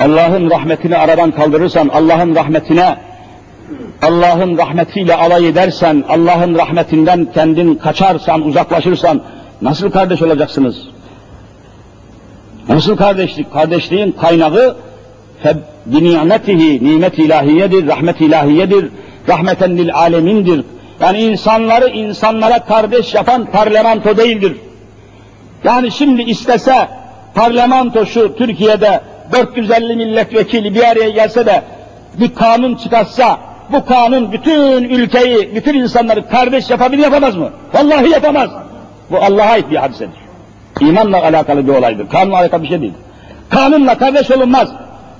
Allah'ın 0.00 0.50
rahmetini 0.50 0.96
aradan 0.96 1.30
kaldırırsan, 1.30 1.88
Allah'ın 1.88 2.34
rahmetine 2.34 2.96
Allah'ın 4.02 4.58
rahmetiyle 4.58 5.14
alay 5.14 5.48
edersen, 5.48 6.04
Allah'ın 6.08 6.54
rahmetinden 6.54 7.28
kendin 7.34 7.74
kaçarsan, 7.74 8.42
uzaklaşırsan 8.42 9.22
nasıl 9.62 9.90
kardeş 9.90 10.22
olacaksınız? 10.22 10.76
Nasıl 12.68 12.96
kardeşlik? 12.96 13.52
Kardeşliğin 13.52 14.12
kaynağı 14.12 14.76
nimetihi, 15.86 16.84
nimet 16.84 17.18
ilahiyedir, 17.18 17.86
rahmet 17.86 18.20
ilahiyedir, 18.20 18.88
rahmeten 19.28 19.78
lil 19.78 19.94
alemindir. 19.94 20.64
Yani 21.00 21.18
insanları 21.18 21.88
insanlara 21.88 22.64
kardeş 22.64 23.14
yapan 23.14 23.46
parlamento 23.46 24.16
değildir. 24.16 24.56
Yani 25.64 25.90
şimdi 25.90 26.22
istese 26.22 26.88
parlamento 27.34 28.06
şu 28.06 28.36
Türkiye'de 28.36 29.00
450 29.32 29.96
milletvekili 29.96 30.74
bir 30.74 30.84
araya 30.84 31.10
gelse 31.10 31.46
de 31.46 31.62
bir 32.20 32.34
kanun 32.34 32.74
çıkarsa 32.74 33.38
bu 33.72 33.84
kanun 33.84 34.32
bütün 34.32 34.84
ülkeyi, 34.84 35.54
bütün 35.54 35.74
insanları 35.74 36.28
kardeş 36.28 36.70
yapabilir 36.70 37.02
yapamaz 37.02 37.36
mı? 37.36 37.50
Vallahi 37.74 38.10
yapamaz. 38.10 38.50
Bu 39.10 39.18
Allah'a 39.18 39.50
ait 39.50 39.70
bir 39.70 39.76
hadisedir. 39.76 40.20
İmanla 40.80 41.22
alakalı 41.22 41.66
bir 41.66 41.72
olaydır. 41.72 42.08
Kanunla 42.08 42.36
alakalı 42.36 42.62
bir 42.62 42.68
şey 42.68 42.80
değil. 42.80 42.92
Kanunla 43.50 43.98
kardeş 43.98 44.30
olunmaz. 44.30 44.68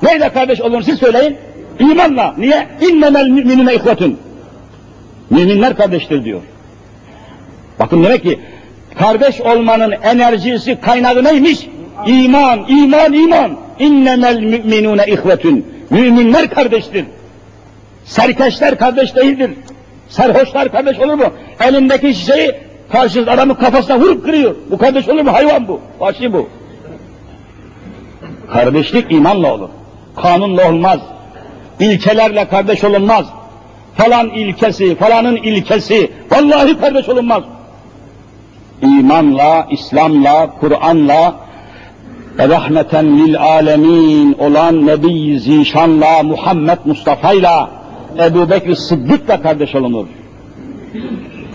Neyle 0.02 0.32
kardeş 0.32 0.60
olunur 0.60 0.82
siz 0.82 0.98
söyleyin? 0.98 1.36
İmanla. 1.78 2.34
Niye? 2.38 2.68
İnnemel 2.80 3.28
müminine 3.28 3.74
ihvetun. 3.74 4.18
Müminler 5.30 5.76
kardeştir 5.76 6.24
diyor. 6.24 6.40
Bakın 7.78 8.04
demek 8.04 8.22
ki 8.22 8.38
kardeş 8.98 9.40
olmanın 9.40 9.90
enerjisi, 9.90 10.80
kaynağı 10.80 11.24
neymiş? 11.24 11.68
İman, 12.06 12.66
iman, 12.68 13.12
iman. 13.12 13.56
İnnemel 13.78 14.40
müminune 14.40 15.04
ihvetun. 15.06 15.66
Müminler 15.90 16.50
kardeştir. 16.50 17.04
Serkeşler 18.04 18.78
kardeş 18.78 19.16
değildir. 19.16 19.50
Serhoşlar 20.08 20.72
kardeş 20.72 20.98
olur 20.98 21.14
mu? 21.14 21.24
Elindeki 21.60 22.14
şişeyi 22.14 22.52
karşı 22.92 23.22
adamın 23.22 23.54
kafasına 23.54 24.00
vurup 24.00 24.24
kırıyor. 24.24 24.54
Bu 24.70 24.78
kardeş 24.78 25.08
olur 25.08 25.22
mu? 25.22 25.32
Hayvan 25.32 25.68
bu. 25.68 25.80
Vahşi 25.98 26.32
bu. 26.32 26.48
Kardeşlik 28.52 29.12
imanla 29.12 29.54
olur. 29.54 29.68
Kanunla 30.16 30.68
olmaz. 30.68 31.00
İlkelerle 31.80 32.44
kardeş 32.48 32.84
olunmaz. 32.84 33.26
Falan 33.96 34.30
ilkesi, 34.30 34.94
falanın 34.94 35.36
ilkesi. 35.36 36.10
Vallahi 36.30 36.80
kardeş 36.80 37.08
olunmaz. 37.08 37.42
İmanla, 38.82 39.66
İslam'la, 39.70 40.50
Kur'an'la, 40.60 41.34
rahmeten 42.38 43.18
lil 43.18 43.40
alemin 43.40 44.36
olan 44.38 44.86
Nebi 44.86 45.40
Zişan'la, 45.40 46.22
Muhammed 46.22 46.78
Mustafa'yla, 46.84 47.70
Ebu 48.18 48.50
Bekir 48.50 48.74
Sıddık'la 48.74 49.42
kardeş 49.42 49.74
olunur. 49.74 50.06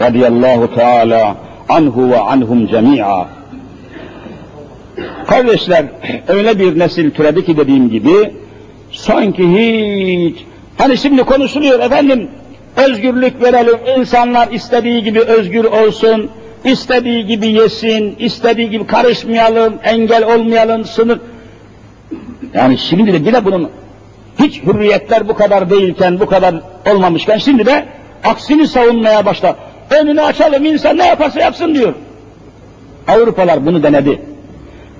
Radiyallahu 0.01 0.75
Teala 0.75 1.35
anhu 1.69 2.09
ve 2.09 2.19
anhum 2.19 2.67
cemi'a. 2.67 3.27
Kardeşler, 5.27 5.85
öyle 6.27 6.59
bir 6.59 6.79
nesil 6.79 7.11
türedi 7.11 7.45
ki 7.45 7.57
dediğim 7.57 7.89
gibi, 7.89 8.33
sanki 8.95 9.43
hiç, 9.43 10.45
hani 10.77 10.97
şimdi 10.97 11.23
konuşuluyor 11.23 11.79
efendim, 11.79 12.27
özgürlük 12.75 13.41
verelim, 13.41 13.77
insanlar 13.97 14.51
istediği 14.51 15.03
gibi 15.03 15.19
özgür 15.19 15.63
olsun, 15.63 16.29
istediği 16.63 17.25
gibi 17.25 17.47
yesin, 17.47 18.15
istediği 18.19 18.69
gibi 18.69 18.87
karışmayalım, 18.87 19.73
engel 19.83 20.35
olmayalım, 20.35 20.85
sınır. 20.85 21.19
Yani 22.53 22.77
şimdi 22.77 23.13
de 23.13 23.17
yine 23.17 23.45
bunun 23.45 23.69
hiç 24.39 24.63
hürriyetler 24.63 25.27
bu 25.27 25.35
kadar 25.35 25.69
değilken, 25.69 26.19
bu 26.19 26.25
kadar 26.25 26.55
olmamışken 26.91 27.37
şimdi 27.37 27.65
de 27.65 27.85
aksini 28.23 28.67
savunmaya 28.67 29.25
başla. 29.25 29.55
Önünü 29.89 30.21
açalım, 30.21 30.65
insan 30.65 30.97
ne 30.97 31.05
yaparsa 31.07 31.39
yapsın 31.39 31.75
diyor. 31.75 31.93
Avrupalar 33.07 33.65
bunu 33.65 33.83
denedi. 33.83 34.21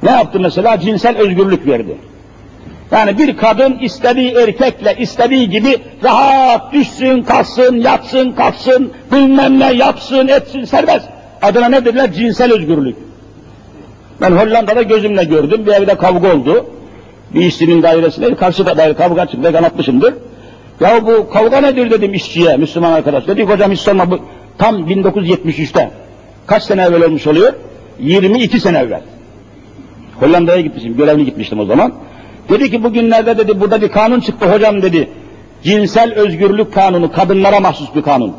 Ne 0.03 0.11
yaptı 0.11 0.39
mesela? 0.39 0.79
Cinsel 0.79 1.17
özgürlük 1.17 1.67
verdi. 1.67 1.97
Yani 2.91 3.17
bir 3.17 3.38
kadın 3.38 3.77
istediği 3.79 4.31
erkekle 4.31 4.95
istediği 4.99 5.49
gibi 5.49 5.77
rahat 6.03 6.73
düşsün, 6.73 7.21
kalksın, 7.21 7.75
yatsın, 7.75 8.31
kalksın, 8.31 8.91
bilmem 9.11 9.59
ne 9.59 9.73
yapsın, 9.73 10.27
etsin, 10.27 10.65
serbest. 10.65 11.05
Adına 11.41 11.69
ne 11.69 11.86
dediler? 11.86 12.13
Cinsel 12.13 12.53
özgürlük. 12.53 12.95
Ben 14.21 14.31
Hollanda'da 14.31 14.81
gözümle 14.81 15.23
gördüm, 15.23 15.65
bir 15.65 15.71
evde 15.71 15.95
kavga 15.95 16.33
oldu. 16.33 16.65
Bir 17.33 17.45
işçinin 17.45 17.83
dairesinde 17.83 18.36
karşı 18.36 18.65
daire 18.65 18.93
kavga 18.93 19.25
çıktı, 19.25 19.43
ben 19.43 19.53
anlatmışımdır. 19.53 20.13
Ya 20.79 21.05
bu 21.07 21.29
kavga 21.29 21.61
nedir 21.61 21.91
dedim 21.91 22.13
işçiye, 22.13 22.57
Müslüman 22.57 22.91
arkadaş. 22.91 23.27
Dedi 23.27 23.43
hocam 23.43 23.71
hiç 23.71 23.79
sorma 23.79 24.11
bu 24.11 24.19
tam 24.57 24.75
1973'te. 24.89 25.91
Kaç 26.47 26.63
sene 26.63 26.81
evvel 26.81 27.03
olmuş 27.03 27.27
oluyor? 27.27 27.53
22 27.99 28.59
sene 28.59 28.77
evvel. 28.77 29.01
Hollanda'ya 30.19 30.61
gitmişim, 30.61 30.97
görevli 30.97 31.25
gitmiştim 31.25 31.59
o 31.59 31.65
zaman. 31.65 31.93
Dedi 32.49 32.71
ki 32.71 32.83
bugünlerde 32.83 33.37
dedi 33.37 33.59
burada 33.59 33.81
bir 33.81 33.89
kanun 33.89 34.19
çıktı 34.19 34.51
hocam 34.53 34.81
dedi. 34.81 35.09
Cinsel 35.63 36.13
özgürlük 36.13 36.73
kanunu, 36.73 37.11
kadınlara 37.11 37.59
mahsus 37.59 37.95
bir 37.95 38.01
kanun. 38.01 38.33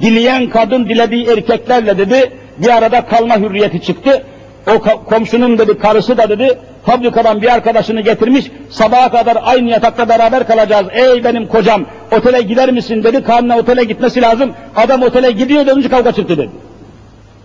Dileyen 0.00 0.50
kadın 0.50 0.88
dilediği 0.88 1.26
erkeklerle 1.26 1.98
dedi 1.98 2.32
bir 2.58 2.76
arada 2.76 3.06
kalma 3.06 3.36
hürriyeti 3.36 3.82
çıktı. 3.82 4.22
O 4.66 5.04
komşunun 5.04 5.58
dedi 5.58 5.78
karısı 5.78 6.16
da 6.16 6.28
dedi 6.28 6.58
fabrikadan 6.86 7.42
bir 7.42 7.52
arkadaşını 7.52 8.00
getirmiş 8.00 8.50
sabaha 8.70 9.10
kadar 9.10 9.38
aynı 9.42 9.70
yatakta 9.70 10.08
beraber 10.08 10.46
kalacağız. 10.46 10.86
Ey 10.92 11.24
benim 11.24 11.46
kocam 11.46 11.84
otele 12.12 12.42
gider 12.42 12.72
misin 12.72 13.04
dedi 13.04 13.22
karnına 13.24 13.58
otele 13.58 13.84
gitmesi 13.84 14.22
lazım. 14.22 14.52
Adam 14.76 15.02
otele 15.02 15.30
gidiyor 15.30 15.66
dönünce 15.66 15.88
kavga 15.88 16.12
çıktı 16.12 16.38
dedi. 16.38 16.50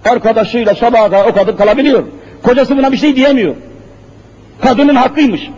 Arkadaşıyla 0.05 0.75
sabaha 0.75 1.03
kadar 1.03 1.25
o 1.25 1.33
kadın 1.33 1.55
kalabiliyor. 1.55 2.03
Kocası 2.43 2.77
buna 2.77 2.91
bir 2.91 2.97
şey 2.97 3.15
diyemiyor. 3.15 3.55
Kadının 4.61 4.95
hakkıymış. 4.95 5.49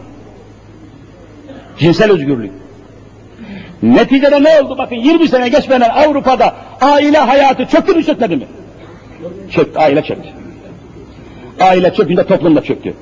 Cinsel 1.80 2.12
özgürlük. 2.12 2.52
Neticede 3.84 4.44
ne 4.44 4.62
oldu? 4.62 4.78
Bakın 4.78 4.96
20 4.96 5.28
sene 5.28 5.50
geçmeden 5.50 5.90
Avrupa'da 5.90 6.56
aile 6.82 7.18
hayatı 7.18 7.66
çöktü 7.66 7.94
mü 7.94 8.04
çökmedi 8.04 8.36
mi? 8.36 8.46
Çöktü, 9.52 9.80
aile 9.80 10.04
çöktü. 10.04 10.30
Aile 11.60 11.94
çökünce 11.94 12.24
toplum 12.24 12.56
da 12.56 12.62
çöktü. 12.62 12.94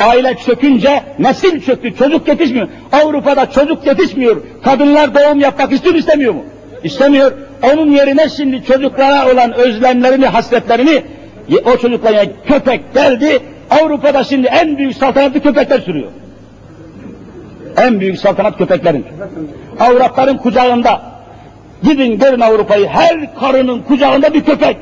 Aile 0.00 0.36
çökünce 0.46 1.02
nesil 1.18 1.60
çöktü, 1.60 1.96
çocuk 1.96 2.28
yetişmiyor. 2.28 2.68
Avrupa'da 2.92 3.50
çocuk 3.50 3.86
yetişmiyor. 3.86 4.36
Kadınlar 4.64 5.14
doğum 5.14 5.40
yapmak 5.40 5.72
istiyor 5.72 5.94
istemiyor 5.94 6.34
mu? 6.34 6.44
İstemiyor. 6.84 7.32
Onun 7.72 7.90
yerine 7.90 8.28
şimdi 8.28 8.64
çocuklara 8.64 9.32
olan 9.32 9.52
özlemlerini, 9.52 10.26
hasretlerini 10.26 11.02
o 11.64 11.76
çocuklara 11.76 12.24
köpek 12.48 12.94
geldi. 12.94 13.38
Avrupa'da 13.70 14.24
şimdi 14.24 14.46
en 14.46 14.78
büyük 14.78 14.96
saltanatlı 14.96 15.40
köpekler 15.40 15.80
sürüyor. 15.80 16.10
En 17.76 18.00
büyük 18.00 18.18
saltanat 18.18 18.58
köpeklerin. 18.58 19.06
Avratların 19.80 20.36
kucağında. 20.36 21.02
Gidin 21.82 22.18
görün 22.18 22.40
Avrupa'yı. 22.40 22.86
Her 22.86 23.34
karının 23.34 23.82
kucağında 23.82 24.34
bir 24.34 24.44
köpek. 24.44 24.76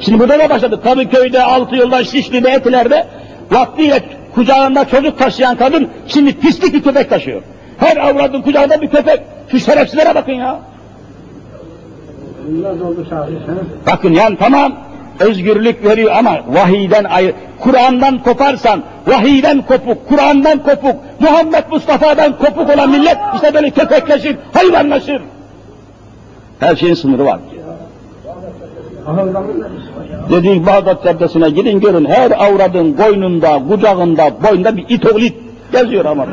Şimdi 0.00 0.18
burada 0.18 0.38
da 0.38 0.50
başladı. 0.50 0.80
Kadıköy'de, 0.82 1.42
altı 1.42 1.76
yılda, 1.76 2.04
Şişli'de, 2.04 2.50
Etiler'de 2.50 3.06
vaktiyle 3.50 4.02
kucağında 4.34 4.84
çocuk 4.84 5.18
taşıyan 5.18 5.56
kadın 5.56 5.88
şimdi 6.06 6.38
pislik 6.38 6.74
bir 6.74 6.82
köpek 6.82 7.10
taşıyor. 7.10 7.42
Her 7.78 7.96
avradın 7.96 8.42
kucağında 8.42 8.80
bir 8.80 8.90
köpek. 8.90 9.20
Şu 9.50 9.60
şerefsizlere 9.60 10.14
bakın 10.14 10.32
ya. 10.32 10.60
Bakın 13.86 14.12
yani 14.12 14.36
tamam 14.38 14.72
özgürlük 15.22 15.84
veriyor 15.84 16.12
ama 16.18 16.40
vahiyden 16.48 17.04
ayrı. 17.04 17.32
Kur'an'dan 17.60 18.18
koparsan, 18.18 18.82
vahiyden 19.06 19.62
kopuk, 19.62 20.08
Kur'an'dan 20.08 20.58
kopuk, 20.58 20.96
Muhammed 21.20 21.64
Mustafa'dan 21.70 22.38
kopuk 22.38 22.74
olan 22.74 22.90
millet 22.90 23.16
işte 23.34 23.54
böyle 23.54 23.70
köpekleşir, 23.70 24.36
hayvanlaşır. 24.52 25.22
Her 26.60 26.76
şeyin 26.76 26.94
sınırı 26.94 27.24
var. 27.24 27.38
Dediğim 30.30 30.66
Bağdat 30.66 31.04
Caddesi'ne 31.04 31.50
gidin 31.50 31.80
görün 31.80 32.04
her 32.04 32.30
avradın 32.30 32.98
boynunda, 32.98 33.62
kucağında, 33.68 34.30
boynunda 34.42 34.76
bir 34.76 34.84
it 34.88 35.06
oğlu 35.06 35.20
it 35.20 35.34
geziyor 35.72 36.04
ama. 36.04 36.26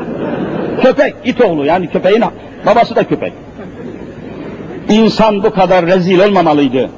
Köpek, 0.82 1.14
it 1.24 1.40
oğlu 1.40 1.66
yani 1.66 1.86
köpeğin 1.86 2.24
babası 2.66 2.96
da 2.96 3.04
köpek. 3.04 3.32
İnsan 4.88 5.42
bu 5.42 5.50
kadar 5.50 5.86
rezil 5.86 6.20
olmamalıydı. 6.20 6.90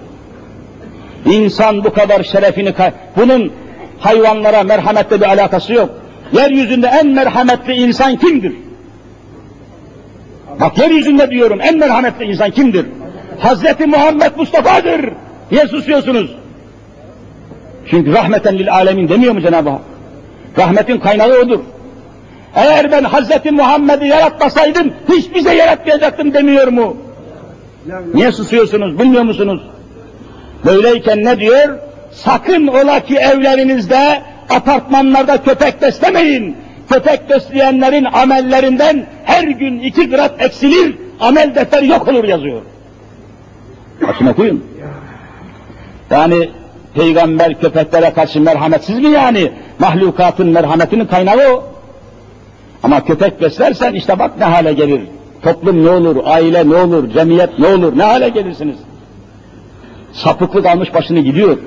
İnsan 1.27 1.85
bu 1.85 1.93
kadar 1.93 2.23
şerefini. 2.23 2.75
Bunun 3.17 3.53
hayvanlara 4.01 4.63
merhametle 4.63 5.21
bir 5.21 5.27
alakası 5.27 5.73
yok. 5.73 5.91
Yeryüzünde 6.33 6.87
en 6.87 7.07
merhametli 7.07 7.73
insan 7.75 8.17
kimdir? 8.17 8.53
Bak 10.61 10.79
yeryüzünde 10.79 11.31
diyorum 11.31 11.59
en 11.63 11.79
merhametli 11.79 12.25
insan 12.25 12.51
kimdir? 12.51 12.87
Hazreti 13.39 13.87
Muhammed 13.87 14.33
Mustafa'dır. 14.37 15.11
Niye 15.51 15.67
susuyorsunuz? 15.67 16.31
Çünkü 17.91 18.13
rahmeten 18.13 18.59
lil 18.59 18.73
alemin 18.73 19.09
demiyor 19.09 19.33
mu 19.35 19.41
Cenab-ı 19.41 19.71
Hak? 19.71 19.81
Rahmetin 20.59 20.99
kaynağı 20.99 21.39
odur. 21.41 21.61
Eğer 22.55 22.93
ben 22.93 23.05
Hazreti 23.05 23.51
Muhammed'i 23.51 24.07
yaratmasaydım 24.07 24.93
hiç 25.09 25.35
bize 25.35 25.55
yaratmayacaktım 25.55 26.35
demiyor 26.35 26.69
mu? 26.69 26.97
Niye 28.15 28.33
susuyorsunuz? 28.33 28.99
Bilmiyor 28.99 29.23
musunuz? 29.23 29.63
Böyleyken 30.65 31.25
ne 31.25 31.41
diyor? 31.41 31.79
Sakın 32.13 32.67
ola 32.67 33.01
ki 33.01 33.17
evlerinizde, 33.17 34.23
apartmanlarda 34.51 35.43
köpek 35.43 35.83
beslemeyin. 35.83 36.57
Köpek 36.91 37.31
besleyenlerin 37.31 38.05
amellerinden 38.05 39.07
her 39.25 39.45
gün 39.45 39.79
iki 39.79 40.11
gram 40.11 40.31
eksilir, 40.39 40.97
amel 41.21 41.55
defteri 41.55 41.89
yok 41.89 42.09
olur 42.09 42.25
yazıyor. 42.25 42.63
Açın 44.09 44.27
okuyun. 44.27 44.65
Yani 46.11 46.51
peygamber 46.95 47.61
köpeklere 47.61 48.13
karşı 48.13 48.41
merhametsiz 48.41 48.99
mi 48.99 49.11
yani? 49.11 49.53
Mahlukatın 49.79 50.49
merhametinin 50.49 51.07
kaynağı 51.07 51.53
o. 51.53 51.65
Ama 52.83 53.05
köpek 53.05 53.41
beslersen 53.41 53.95
işte 53.95 54.19
bak 54.19 54.39
ne 54.39 54.45
hale 54.45 54.73
gelir. 54.73 55.01
Toplum 55.43 55.85
ne 55.85 55.91
olur, 55.91 56.17
aile 56.25 56.69
ne 56.69 56.77
olur, 56.77 57.11
cemiyet 57.11 57.59
ne 57.59 57.67
olur, 57.67 57.99
ne 57.99 58.03
hale 58.03 58.29
gelirsiniz. 58.29 58.77
Sapıklık 60.13 60.67
almış 60.67 60.95
başını 60.95 61.21
gidiyor. 61.21 61.59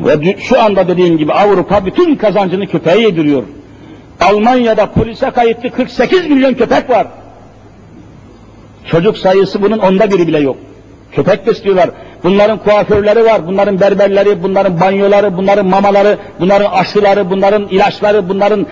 Ve 0.00 0.36
şu 0.40 0.62
anda 0.62 0.88
dediğim 0.88 1.18
gibi 1.18 1.32
Avrupa 1.32 1.86
bütün 1.86 2.16
kazancını 2.16 2.66
köpeğe 2.66 3.00
yediriyor. 3.00 3.42
Almanya'da 4.20 4.86
polise 4.86 5.30
kayıtlı 5.30 5.70
48 5.70 6.28
milyon 6.28 6.54
köpek 6.54 6.90
var. 6.90 7.06
Çocuk 8.90 9.18
sayısı 9.18 9.62
bunun 9.62 9.78
onda 9.78 10.10
biri 10.10 10.26
bile 10.26 10.38
yok. 10.38 10.56
Köpek 11.12 11.46
besliyorlar. 11.46 11.90
Bunların 12.24 12.58
kuaförleri 12.58 13.24
var, 13.24 13.46
bunların 13.46 13.80
berberleri, 13.80 14.42
bunların 14.42 14.80
banyoları, 14.80 15.36
bunların 15.36 15.66
mamaları, 15.66 16.18
bunların 16.40 16.70
aşıları, 16.70 17.30
bunların 17.30 17.68
ilaçları, 17.68 18.28
bunların 18.28 18.66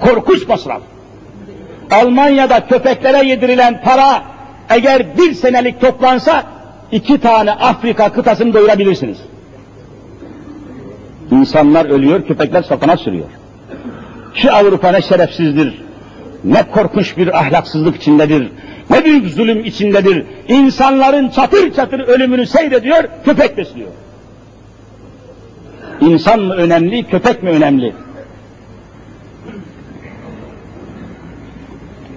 korkunç 0.00 0.48
masraf. 0.48 0.80
Almanya'da 1.90 2.66
köpeklere 2.66 3.26
yedirilen 3.26 3.82
para 3.84 4.22
eğer 4.68 5.18
bir 5.18 5.34
senelik 5.34 5.80
toplansa 5.80 6.42
iki 6.92 7.20
tane 7.20 7.52
Afrika 7.52 8.12
kıtasını 8.12 8.54
doyurabilirsiniz. 8.54 9.18
İnsanlar 11.30 11.86
ölüyor, 11.86 12.26
köpekler 12.26 12.62
satana 12.62 12.96
sürüyor. 12.96 13.28
Şu 14.34 14.54
Avrupa 14.54 14.90
ne 14.90 15.02
şerefsizdir, 15.02 15.82
ne 16.44 16.62
korkunç 16.70 17.16
bir 17.16 17.38
ahlaksızlık 17.38 17.96
içindedir, 17.96 18.48
ne 18.90 19.04
büyük 19.04 19.30
zulüm 19.30 19.64
içindedir. 19.64 20.26
İnsanların 20.48 21.28
çatır 21.28 21.74
çatır 21.74 22.00
ölümünü 22.00 22.46
seyrediyor, 22.46 23.04
köpek 23.24 23.56
besliyor. 23.56 23.88
İnsan 26.00 26.40
mı 26.40 26.54
önemli, 26.54 27.04
köpek 27.04 27.42
mi 27.42 27.50
önemli? 27.50 27.94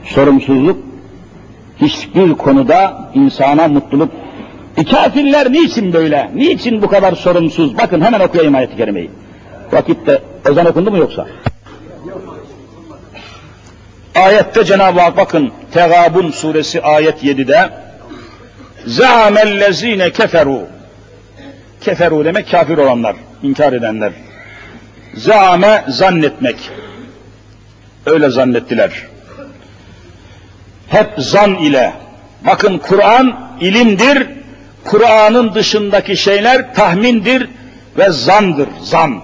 Sorumsuzluk 0.04 0.78
hiçbir 1.82 2.34
konuda 2.34 3.09
insana 3.13 3.67
mutluluk. 3.67 4.11
E 4.78 4.86
kafirler 4.86 5.51
niçin 5.51 5.93
böyle? 5.93 6.32
Niçin 6.36 6.82
bu 6.82 6.88
kadar 6.88 7.15
sorumsuz? 7.15 7.78
Bakın 7.78 8.01
hemen 8.01 8.19
okuyayım 8.19 8.55
ayet-i 8.55 8.78
kerimeyi. 8.78 9.11
Vakitte 9.71 10.21
ezan 10.49 10.65
okundu 10.65 10.91
mu 10.91 10.97
yoksa? 10.97 11.28
Ayette 14.15 14.65
Cenab-ı 14.65 14.99
Hak 14.99 15.17
bakın 15.17 15.51
Tegabun 15.73 16.32
suresi 16.32 16.82
ayet 16.82 17.23
7'de 17.23 17.69
Zâmellezîne 18.86 20.11
keferu 20.11 20.61
Keferu 21.82 22.25
demek 22.25 22.51
kafir 22.51 22.78
olanlar, 22.78 23.15
inkar 23.43 23.73
edenler. 23.73 24.11
Zâme 25.15 25.86
zannetmek. 25.88 26.55
Öyle 28.05 28.30
zannettiler. 28.30 28.91
Hep 30.90 31.10
zan 31.18 31.56
ile. 31.56 31.94
Bakın 32.46 32.78
Kur'an 32.78 33.40
ilimdir. 33.62 34.28
Kur'an'ın 34.84 35.56
dışındaki 35.56 36.18
şeyler 36.18 36.74
tahmindir 36.74 37.50
ve 37.98 38.12
zandır, 38.12 38.68
zan. 38.84 39.22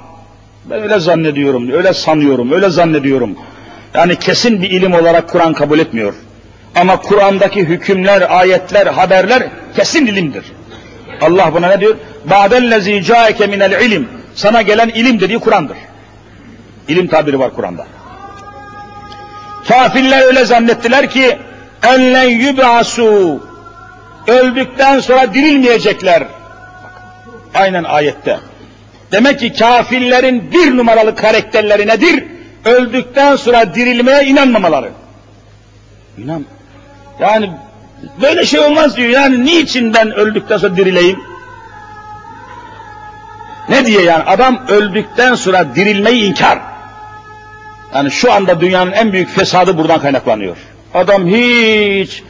Ben 0.66 0.82
öyle 0.82 1.00
zannediyorum, 1.00 1.72
öyle 1.72 1.94
sanıyorum, 1.94 2.52
öyle 2.52 2.70
zannediyorum. 2.70 3.38
Yani 3.94 4.16
kesin 4.16 4.62
bir 4.62 4.72
ilim 4.72 4.94
olarak 4.94 5.30
Kur'an 5.30 5.54
kabul 5.54 5.80
etmiyor. 5.80 6.14
Ama 6.76 6.98
Kur'an'daki 7.02 7.60
hükümler, 7.60 8.40
ayetler, 8.40 8.88
haberler 8.88 9.44
kesin 9.76 10.06
ilimdir. 10.06 10.44
Allah 11.22 11.54
buna 11.54 11.68
ne 11.68 11.80
diyor? 11.80 11.96
Ba'dellezî 12.26 13.04
câeke 13.04 13.48
minel 13.48 13.82
ilim. 13.82 14.08
Sana 14.36 14.62
gelen 14.62 14.90
ilim 14.90 15.20
dediği 15.20 15.40
Kur'an'dır. 15.40 15.78
İlim 16.88 17.08
tabiri 17.08 17.40
var 17.40 17.54
Kur'an'da. 17.54 17.88
Kafirler 19.68 20.22
öyle 20.22 20.46
zannettiler 20.46 21.10
ki 21.10 21.38
enlen 21.84 22.30
yub'asu 22.30 23.40
öldükten 24.28 25.00
sonra 25.00 25.34
dirilmeyecekler. 25.34 26.24
Aynen 27.56 27.84
ayette. 27.84 28.40
Demek 29.12 29.40
ki 29.40 29.54
kafirlerin 29.54 30.52
bir 30.52 30.78
numaralı 30.78 31.16
karakterleri 31.16 31.88
nedir? 31.88 32.24
Öldükten 32.66 33.36
sonra 33.36 33.76
dirilmeye 33.76 34.26
inanmamaları. 34.26 34.90
İnan. 36.18 36.46
Yani 37.20 37.52
böyle 38.22 38.46
şey 38.46 38.60
olmaz 38.60 38.98
diyor. 38.98 39.10
Yani 39.10 39.46
niçin 39.46 39.94
ben 39.94 40.12
öldükten 40.12 40.58
sonra 40.58 40.78
dirileyim? 40.78 41.20
Ne 43.70 43.86
diye 43.86 44.02
yani 44.02 44.24
adam 44.24 44.68
öldükten 44.68 45.36
sonra 45.36 45.76
dirilmeyi 45.76 46.24
inkar. 46.24 46.60
Yani 47.96 48.12
şu 48.12 48.34
anda 48.34 48.62
dünyanın 48.62 48.92
en 48.92 49.14
büyük 49.14 49.30
fesadı 49.30 49.78
buradan 49.78 50.02
kaynaklanıyor. 50.02 50.58
Adam 50.94 51.28
hiç 51.28 52.24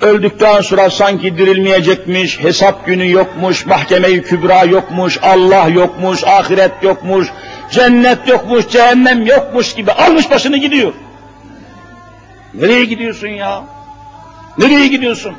öldükten 0.00 0.60
sonra 0.60 0.90
sanki 0.90 1.38
dirilmeyecekmiş, 1.38 2.40
hesap 2.40 2.86
günü 2.86 3.10
yokmuş, 3.10 3.66
mahkeme-i 3.66 4.22
kübra 4.22 4.64
yokmuş, 4.64 5.18
Allah 5.22 5.68
yokmuş, 5.68 6.24
ahiret 6.24 6.72
yokmuş, 6.82 7.28
cennet 7.70 8.28
yokmuş, 8.28 8.68
cehennem 8.68 9.26
yokmuş 9.26 9.74
gibi 9.74 9.92
almış 9.92 10.30
başını 10.30 10.56
gidiyor. 10.56 10.92
Nereye 12.54 12.84
gidiyorsun 12.84 13.28
ya? 13.28 13.62
Nereye 14.58 14.86
gidiyorsun? 14.86 15.34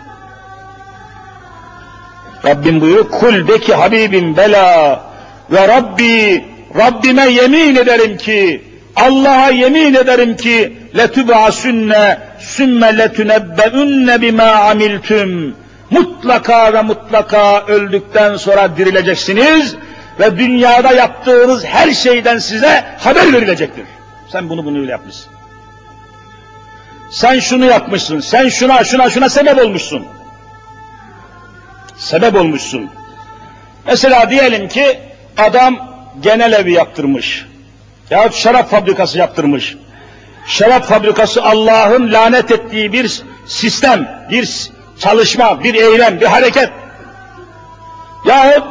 Rabbim 2.46 2.82
buyuruyor, 2.82 3.10
kul 3.10 3.48
de 3.48 3.60
ki 3.60 3.74
Habibim 3.74 4.38
bela 4.38 5.04
ve 5.52 5.68
Rabbi, 5.68 6.46
Rabbime 6.78 7.26
yemin 7.30 7.76
ederim 7.76 8.18
ki, 8.18 8.64
Allah'a 8.96 9.50
yemin 9.50 9.94
ederim 9.94 10.36
ki, 10.36 10.74
letüb'asünne, 10.98 12.20
sümme 12.56 12.98
letünebbeünne 12.98 14.22
bima 14.22 14.44
amiltüm. 14.44 15.56
Mutlaka 15.90 16.74
ve 16.74 16.82
mutlaka 16.82 17.66
öldükten 17.66 18.36
sonra 18.36 18.78
dirileceksiniz 18.78 19.76
ve 20.20 20.38
dünyada 20.38 20.92
yaptığınız 20.92 21.66
her 21.66 21.92
şeyden 21.92 22.38
size 22.38 22.84
haber 23.00 23.34
verilecektir. 23.34 23.86
Sen 24.32 24.50
bunu 24.50 24.66
bunu 24.66 24.90
yapmışsın. 24.90 25.34
Sen 27.12 27.40
şunu 27.40 27.66
yapmışsın, 27.66 28.20
sen 28.20 28.50
şuna 28.50 28.84
şuna 28.84 29.10
şuna 29.10 29.30
sebep 29.30 29.60
olmuşsun. 29.60 30.06
Sebep 31.98 32.36
olmuşsun. 32.36 32.90
Mesela 33.88 34.30
diyelim 34.30 34.68
ki 34.68 35.00
adam 35.38 35.94
genel 36.22 36.54
evi 36.54 36.72
yaptırmış. 36.72 37.46
Yahut 38.10 38.36
şarap 38.36 38.72
fabrikası 38.72 39.18
yaptırmış. 39.18 39.76
Şarap 40.48 40.86
fabrikası 40.86 41.44
Allah'ın 41.44 42.12
lanet 42.12 42.52
ettiği 42.52 42.94
bir 42.94 43.24
sistem, 43.46 44.28
bir 44.32 44.70
çalışma, 45.00 45.64
bir 45.64 45.74
eylem, 45.74 46.22
bir 46.22 46.26
hareket. 46.26 46.70
Yahut 48.26 48.64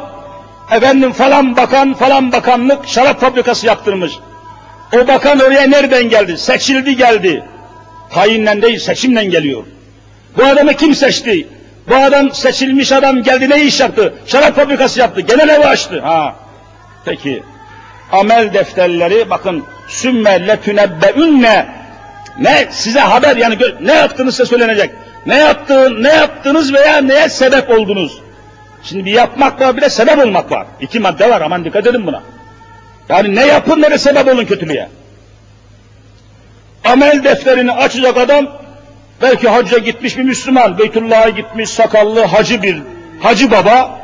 efendim 0.71 1.11
falan 1.11 1.57
bakan, 1.57 1.93
falan 1.93 2.31
bakanlık 2.31 2.87
şarap 2.87 3.21
fabrikası 3.21 3.67
yaptırmış. 3.67 4.13
O 4.93 5.07
bakan 5.07 5.39
oraya 5.39 5.67
nereden 5.67 6.09
geldi? 6.09 6.37
Seçildi 6.37 6.95
geldi. 6.95 7.43
Tayinle 8.13 8.61
değil, 8.61 8.79
seçimle 8.79 9.25
geliyor. 9.25 9.63
Bu 10.37 10.43
adamı 10.43 10.73
kim 10.73 10.95
seçti? 10.95 11.47
Bu 11.89 11.95
adam 11.95 12.31
seçilmiş 12.31 12.91
adam 12.91 13.23
geldi 13.23 13.49
ne 13.49 13.61
iş 13.61 13.79
yaptı? 13.79 14.13
Şarap 14.25 14.55
fabrikası 14.55 14.99
yaptı, 14.99 15.21
genel 15.21 15.49
evi 15.49 15.65
açtı. 15.65 16.01
Ha. 16.01 16.35
Peki. 17.05 17.43
Amel 18.13 18.53
defterleri 18.53 19.29
bakın 19.29 19.65
sümme 19.87 20.47
letünebbeünne 20.47 21.67
ne 22.39 22.67
size 22.71 22.99
haber 22.99 23.35
yani 23.35 23.57
ne 23.81 23.93
yaptığınız 23.93 24.35
size 24.35 24.49
söylenecek. 24.49 24.91
Ne 25.25 25.37
yaptığın, 25.37 26.03
ne 26.03 26.13
yaptınız 26.13 26.73
veya 26.73 26.97
neye 26.97 27.29
sebep 27.29 27.69
oldunuz? 27.69 28.21
Şimdi 28.83 29.05
bir 29.05 29.11
yapmak 29.11 29.61
var 29.61 29.77
bir 29.77 29.81
de 29.81 29.89
sebep 29.89 30.19
olmak 30.19 30.51
var. 30.51 30.67
İki 30.81 30.99
madde 30.99 31.29
var 31.29 31.41
aman 31.41 31.65
dikkat 31.65 31.87
edin 31.87 32.07
buna. 32.07 32.23
Yani 33.09 33.35
ne 33.35 33.45
yapın 33.45 33.81
ne 33.81 33.91
de 33.91 33.97
sebep 33.97 34.27
olun 34.27 34.45
kötülüğe. 34.45 34.89
Amel 36.85 37.23
defterini 37.23 37.71
açacak 37.71 38.17
adam 38.17 38.47
belki 39.21 39.49
hacca 39.49 39.77
gitmiş 39.77 40.17
bir 40.17 40.23
Müslüman, 40.23 40.77
Beytullah'a 40.77 41.29
gitmiş 41.29 41.69
sakallı 41.69 42.25
hacı 42.25 42.61
bir 42.61 42.77
hacı 43.19 43.51
baba 43.51 43.99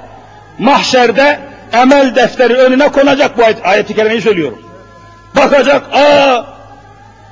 mahşerde 0.60 1.49
amel 1.74 2.16
defteri 2.16 2.54
önüne 2.54 2.92
konacak 2.92 3.38
bu 3.38 3.46
ayet, 3.46 3.66
ayeti 3.66 3.96
kerimeyi 3.96 4.22
söylüyorum. 4.22 4.62
Bakacak, 5.36 5.84
aa 5.94 6.46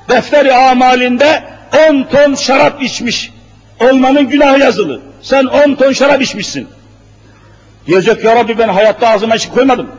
defteri 0.08 0.54
amalinde 0.54 1.42
10 1.90 2.02
ton 2.02 2.34
şarap 2.34 2.82
içmiş. 2.82 3.32
Olmanın 3.80 4.28
günahı 4.28 4.58
yazılı. 4.58 5.00
Sen 5.22 5.44
10 5.44 5.74
ton 5.74 5.92
şarap 5.92 6.22
içmişsin. 6.22 6.68
Diyecek 7.86 8.24
ya 8.24 8.36
Rabbi 8.36 8.58
ben 8.58 8.68
hayatta 8.68 9.08
ağzıma 9.08 9.36
içki 9.36 9.50
koymadım. 9.50 9.90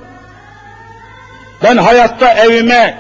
Ben 1.64 1.78
hayatta 1.78 2.34
evime, 2.34 2.98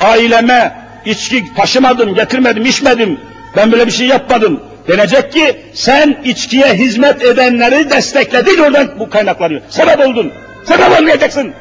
aileme 0.00 0.72
içki 1.04 1.54
taşımadım, 1.54 2.14
getirmedim, 2.14 2.66
içmedim. 2.66 3.20
Ben 3.56 3.72
böyle 3.72 3.86
bir 3.86 3.92
şey 3.92 4.06
yapmadım. 4.06 4.60
Denecek 4.88 5.32
ki 5.32 5.60
sen 5.74 6.20
içkiye 6.24 6.74
hizmet 6.74 7.22
edenleri 7.22 7.90
destekledin 7.90 8.58
oradan 8.58 8.98
bu 8.98 9.10
kaynaklanıyor. 9.10 9.60
Sebep 9.68 10.00
oldun. 10.00 10.32
Sebep 10.68 10.98
olmayacaksın. 11.00 11.52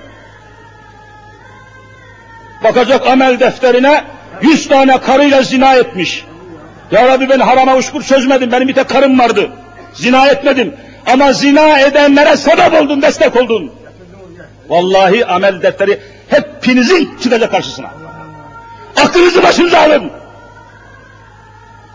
Bakacak 2.63 3.07
amel 3.07 3.39
defterine 3.39 4.03
yüz 4.41 4.67
tane 4.67 5.01
karıyla 5.01 5.41
zina 5.41 5.75
etmiş. 5.75 6.25
Ya 6.91 7.07
Rabbi 7.07 7.29
ben 7.29 7.39
harama 7.39 7.75
uçkur 7.75 8.03
çözmedim. 8.03 8.51
Benim 8.51 8.67
bir 8.67 8.73
tek 8.73 8.89
karım 8.89 9.19
vardı. 9.19 9.51
Zina 9.93 10.27
etmedim. 10.27 10.75
Ama 11.05 11.33
zina 11.33 11.79
edenlere 11.79 12.37
sebep 12.37 12.73
oldun, 12.81 13.01
destek 13.01 13.35
oldun. 13.35 13.71
Vallahi 14.69 15.25
amel 15.25 15.61
defteri 15.61 15.99
hepinizin 16.29 17.17
çıkacak 17.23 17.51
karşısına. 17.51 17.89
Aklınızı 18.97 19.43
başınıza 19.43 19.79
alın. 19.79 20.11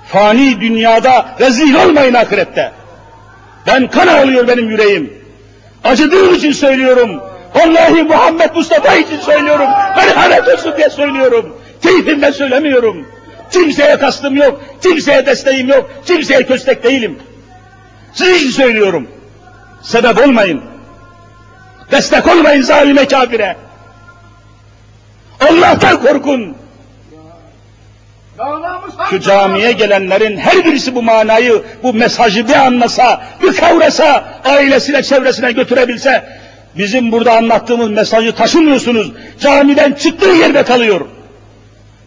Fani 0.09 0.61
dünyada 0.61 1.27
rezil 1.41 1.75
olmayın 1.75 2.15
ahirette. 2.15 2.73
Ben 3.67 3.91
kan 3.91 4.07
ağlıyor 4.07 4.49
benim 4.49 4.71
yüreğim. 4.71 5.22
Acıdığım 5.85 6.35
için 6.35 6.53
söylüyorum. 6.53 7.21
Vallahi 7.55 8.03
Muhammed 8.03 8.55
Mustafa 8.55 8.95
için 8.95 9.19
söylüyorum. 9.19 9.69
Merhamet 9.97 10.49
olsun 10.49 10.75
diye 10.77 10.91
söylüyorum. 10.91 11.57
Keyfimden 11.83 12.31
söylemiyorum. 12.31 13.07
Kimseye 13.51 13.99
kastım 13.99 14.37
yok, 14.37 14.61
kimseye 14.83 15.27
desteğim 15.27 15.69
yok, 15.69 15.91
kimseye 16.07 16.47
köstek 16.47 16.85
değilim. 16.85 17.19
Sizin 18.13 18.35
için 18.35 18.51
söylüyorum. 18.51 19.09
Sebep 19.83 20.27
olmayın. 20.27 20.63
Destek 21.91 22.27
olmayın 22.27 22.63
zalime 22.63 23.09
kafire. 23.09 23.57
Allah'tan 25.41 26.03
korkun. 26.03 26.57
Şu 29.11 29.21
camiye 29.21 29.73
gelenlerin 29.73 30.37
her 30.37 30.65
birisi 30.65 30.95
bu 30.95 31.03
manayı, 31.03 31.63
bu 31.83 31.95
mesajı 31.95 32.49
bir 32.49 32.55
anlasa, 32.55 33.23
bir 33.43 33.57
kavrasa, 33.57 34.25
ailesine, 34.45 35.03
çevresine 35.03 35.53
götürebilse, 35.53 36.25
bizim 36.79 37.13
burada 37.13 37.37
anlattığımız 37.37 37.91
mesajı 37.91 38.35
taşımıyorsunuz. 38.35 39.13
Camiden 39.41 39.93
çıktığı 39.93 40.29
yerde 40.31 40.63
kalıyor. 40.63 41.01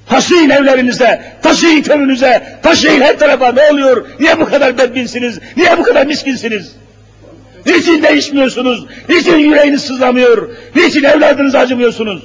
Taşıyın 0.09 0.49
evlerinize, 0.49 1.21
taşıyın 1.41 1.81
köyünüze, 1.81 2.59
taşıyın 2.63 3.01
her 3.01 3.19
tarafa 3.19 3.51
ne 3.51 3.71
oluyor? 3.71 4.05
Niye 4.19 4.39
bu 4.39 4.45
kadar 4.45 4.77
bedbinsiniz? 4.77 5.39
Niye 5.57 5.77
bu 5.77 5.83
kadar 5.83 6.05
miskinsiniz? 6.05 6.75
Niçin 7.65 8.03
değişmiyorsunuz? 8.03 8.85
Niçin 9.09 9.37
yüreğiniz 9.37 9.81
sızlamıyor? 9.81 10.49
Niçin 10.75 11.03
evladınızı 11.03 11.59
acımıyorsunuz? 11.59 12.23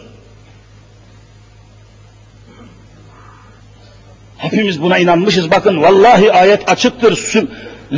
Hepimiz 4.41 4.83
buna 4.83 4.99
inanmışız. 4.99 5.51
Bakın 5.51 5.83
vallahi 5.83 6.33
ayet 6.33 6.71
açıktır. 6.71 7.35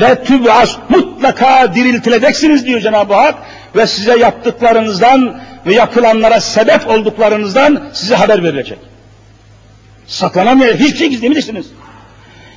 Le 0.01 0.25
tüb'as 0.25 0.77
mutlaka 0.89 1.75
diriltileceksiniz 1.75 2.67
diyor 2.67 2.81
Cenab-ı 2.81 3.15
Hak 3.15 3.35
ve 3.77 3.87
size 3.87 4.19
yaptıklarınızdan 4.19 5.41
ve 5.67 5.75
yapılanlara 5.75 6.41
sebep 6.41 6.89
olduklarınızdan 6.89 7.89
size 7.93 8.15
haber 8.15 8.43
verilecek. 8.43 8.79
Saklanamıyor. 10.07 10.75
Hiçbir 10.75 10.99
şey 10.99 11.09
gizlemeyeceksiniz. 11.09 11.67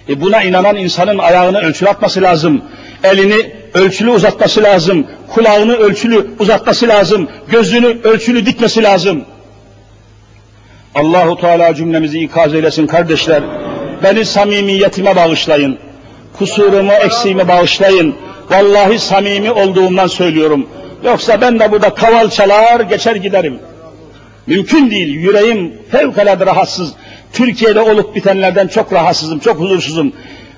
E 0.09 0.21
buna 0.21 0.43
inanan 0.43 0.75
insanın 0.75 1.17
ayağını 1.17 1.59
ölçülü 1.59 1.89
atması 1.89 2.21
lazım. 2.21 2.61
Elini 3.03 3.51
ölçülü 3.73 4.09
uzatması 4.09 4.63
lazım. 4.63 5.07
Kulağını 5.33 5.75
ölçülü 5.75 6.27
uzatması 6.39 6.87
lazım. 6.87 7.29
Gözünü 7.51 7.97
ölçülü 8.03 8.45
dikmesi 8.45 8.83
lazım. 8.83 9.25
Allahu 10.95 11.41
Teala 11.41 11.75
cümlemizi 11.75 12.19
ikaz 12.19 12.53
eylesin 12.53 12.87
kardeşler. 12.87 13.43
Beni 14.03 14.25
samimiyetime 14.25 15.15
bağışlayın. 15.15 15.77
Kusurumu, 16.37 16.91
eksiğimi 16.91 17.47
bağışlayın. 17.47 18.15
Vallahi 18.49 18.99
samimi 18.99 19.51
olduğumdan 19.51 20.07
söylüyorum. 20.07 20.67
Yoksa 21.03 21.41
ben 21.41 21.59
de 21.59 21.71
burada 21.71 21.93
kaval 21.93 22.29
çalar 22.29 22.79
geçer 22.79 23.15
giderim. 23.15 23.59
Mümkün 24.47 24.91
değil. 24.91 25.15
Yüreğim 25.15 25.73
fevkalade 25.91 26.45
rahatsız. 26.45 26.93
Türkiye'de 27.33 27.79
olup 27.79 28.15
bitenlerden 28.15 28.67
çok 28.67 28.93
rahatsızım, 28.93 29.39
çok 29.39 29.59
huzursuzum. 29.59 30.13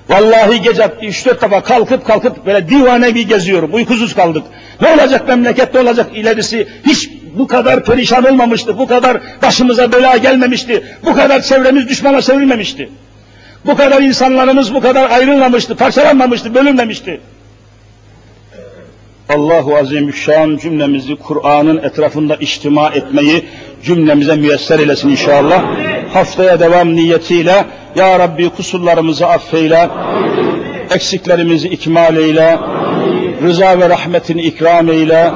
Vallahi 0.08 0.62
gece 0.62 0.88
üç 1.02 1.26
dört 1.26 1.42
defa 1.42 1.62
kalkıp 1.62 2.06
kalkıp 2.06 2.46
böyle 2.46 2.68
divanevi 2.68 3.26
geziyorum. 3.26 3.74
Uykusuz 3.74 4.14
kaldık. 4.14 4.42
Ne 4.80 4.88
olacak 4.88 5.28
memleket, 5.28 5.74
ne 5.74 5.80
olacak 5.80 6.06
ilerisi? 6.14 6.68
Hiç 6.86 7.10
bu 7.38 7.46
kadar 7.46 7.84
perişan 7.84 8.24
olmamıştı, 8.24 8.78
bu 8.78 8.86
kadar 8.86 9.20
başımıza 9.42 9.92
bela 9.92 10.16
gelmemişti, 10.16 10.82
bu 11.06 11.14
kadar 11.14 11.42
çevremiz 11.42 11.88
düşmana 11.88 12.22
çevrilmemişti. 12.22 12.88
Bu 13.66 13.76
kadar 13.76 14.02
insanlarımız 14.02 14.74
bu 14.74 14.80
kadar 14.80 15.10
ayrılmamıştı, 15.10 15.76
parçalanmamıştı, 15.76 16.54
bölünmemişti. 16.54 17.20
Allahu 19.28 19.76
Azimüşşan 19.76 20.56
cümlemizi 20.56 21.16
Kur'an'ın 21.16 21.78
etrafında 21.78 22.36
içtima 22.36 22.88
etmeyi 22.88 23.44
cümlemize 23.82 24.36
müyesser 24.36 24.78
eylesin 24.78 25.08
inşallah. 25.08 25.64
Haftaya 26.12 26.60
devam 26.60 26.96
niyetiyle 26.96 27.64
Ya 27.96 28.18
Rabbi 28.18 28.50
kusurlarımızı 28.50 29.26
affeyle, 29.26 29.88
eksiklerimizi 30.94 31.68
ikmal 31.68 32.16
eyle, 32.16 32.58
rıza 33.42 33.80
ve 33.80 33.88
rahmetini 33.88 34.42
ikram 34.42 34.88
eyle, 34.88 35.30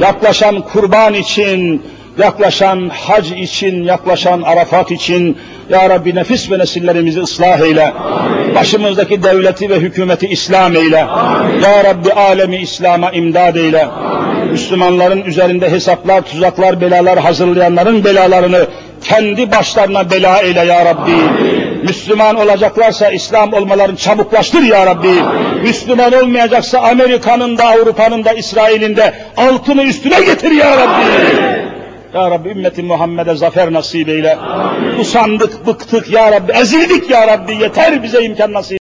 yaklaşan 0.00 0.60
kurban 0.60 1.14
için, 1.14 1.82
yaklaşan 2.18 2.88
hac 2.88 3.32
için, 3.32 3.84
yaklaşan 3.84 4.42
Arafat 4.42 4.90
için 4.90 5.38
Ya 5.70 5.90
Rabbi 5.90 6.14
nefis 6.14 6.50
ve 6.50 6.58
nesillerimizi 6.58 7.20
ıslah 7.20 7.60
eyle. 7.60 7.92
Başımızdaki 8.54 9.22
devleti 9.22 9.70
ve 9.70 9.76
hükümeti 9.76 10.26
İslam 10.26 10.76
eyle. 10.76 11.06
Ya 11.62 11.84
Rabbi 11.84 12.12
alemi 12.12 12.56
İslam'a 12.56 13.10
imdad 13.10 13.56
eyle. 13.56 13.88
Müslümanların 14.50 15.22
üzerinde 15.22 15.70
hesaplar, 15.70 16.22
tuzaklar, 16.22 16.80
belalar 16.80 17.18
hazırlayanların 17.18 18.04
belalarını 18.04 18.66
kendi 19.02 19.50
başlarına 19.50 20.10
bela 20.10 20.38
eyle 20.38 20.64
ya 20.64 20.84
Rabbi. 20.84 21.16
Müslüman 21.82 22.36
olacaklarsa 22.36 23.10
İslam 23.10 23.52
olmalarını 23.52 23.96
çabuklaştır 23.96 24.62
ya 24.62 24.86
Rabbi. 24.86 25.14
Müslüman 25.62 26.12
olmayacaksa 26.12 26.78
Amerika'nın 26.78 27.58
da 27.58 27.64
Avrupa'nın 27.64 28.24
da 28.24 28.32
İsrail'in 28.32 28.96
de 28.96 29.14
altını 29.36 29.82
üstüne 29.82 30.20
getir 30.20 30.50
ya 30.50 30.76
Rabbi. 30.76 31.77
Ya 32.14 32.30
Rabbi 32.30 32.48
ümmeti 32.48 32.82
Muhammed'e 32.82 33.34
zafer 33.34 33.72
nasip 33.72 34.08
eyle. 34.08 34.38
Usandık, 35.00 35.66
bıktık 35.66 36.10
ya 36.10 36.32
Rabbi, 36.32 36.52
ezildik 36.52 37.10
ya 37.10 37.26
Rabbi, 37.26 37.54
yeter 37.54 38.02
bize 38.02 38.24
imkan 38.24 38.52
nasip 38.52 38.76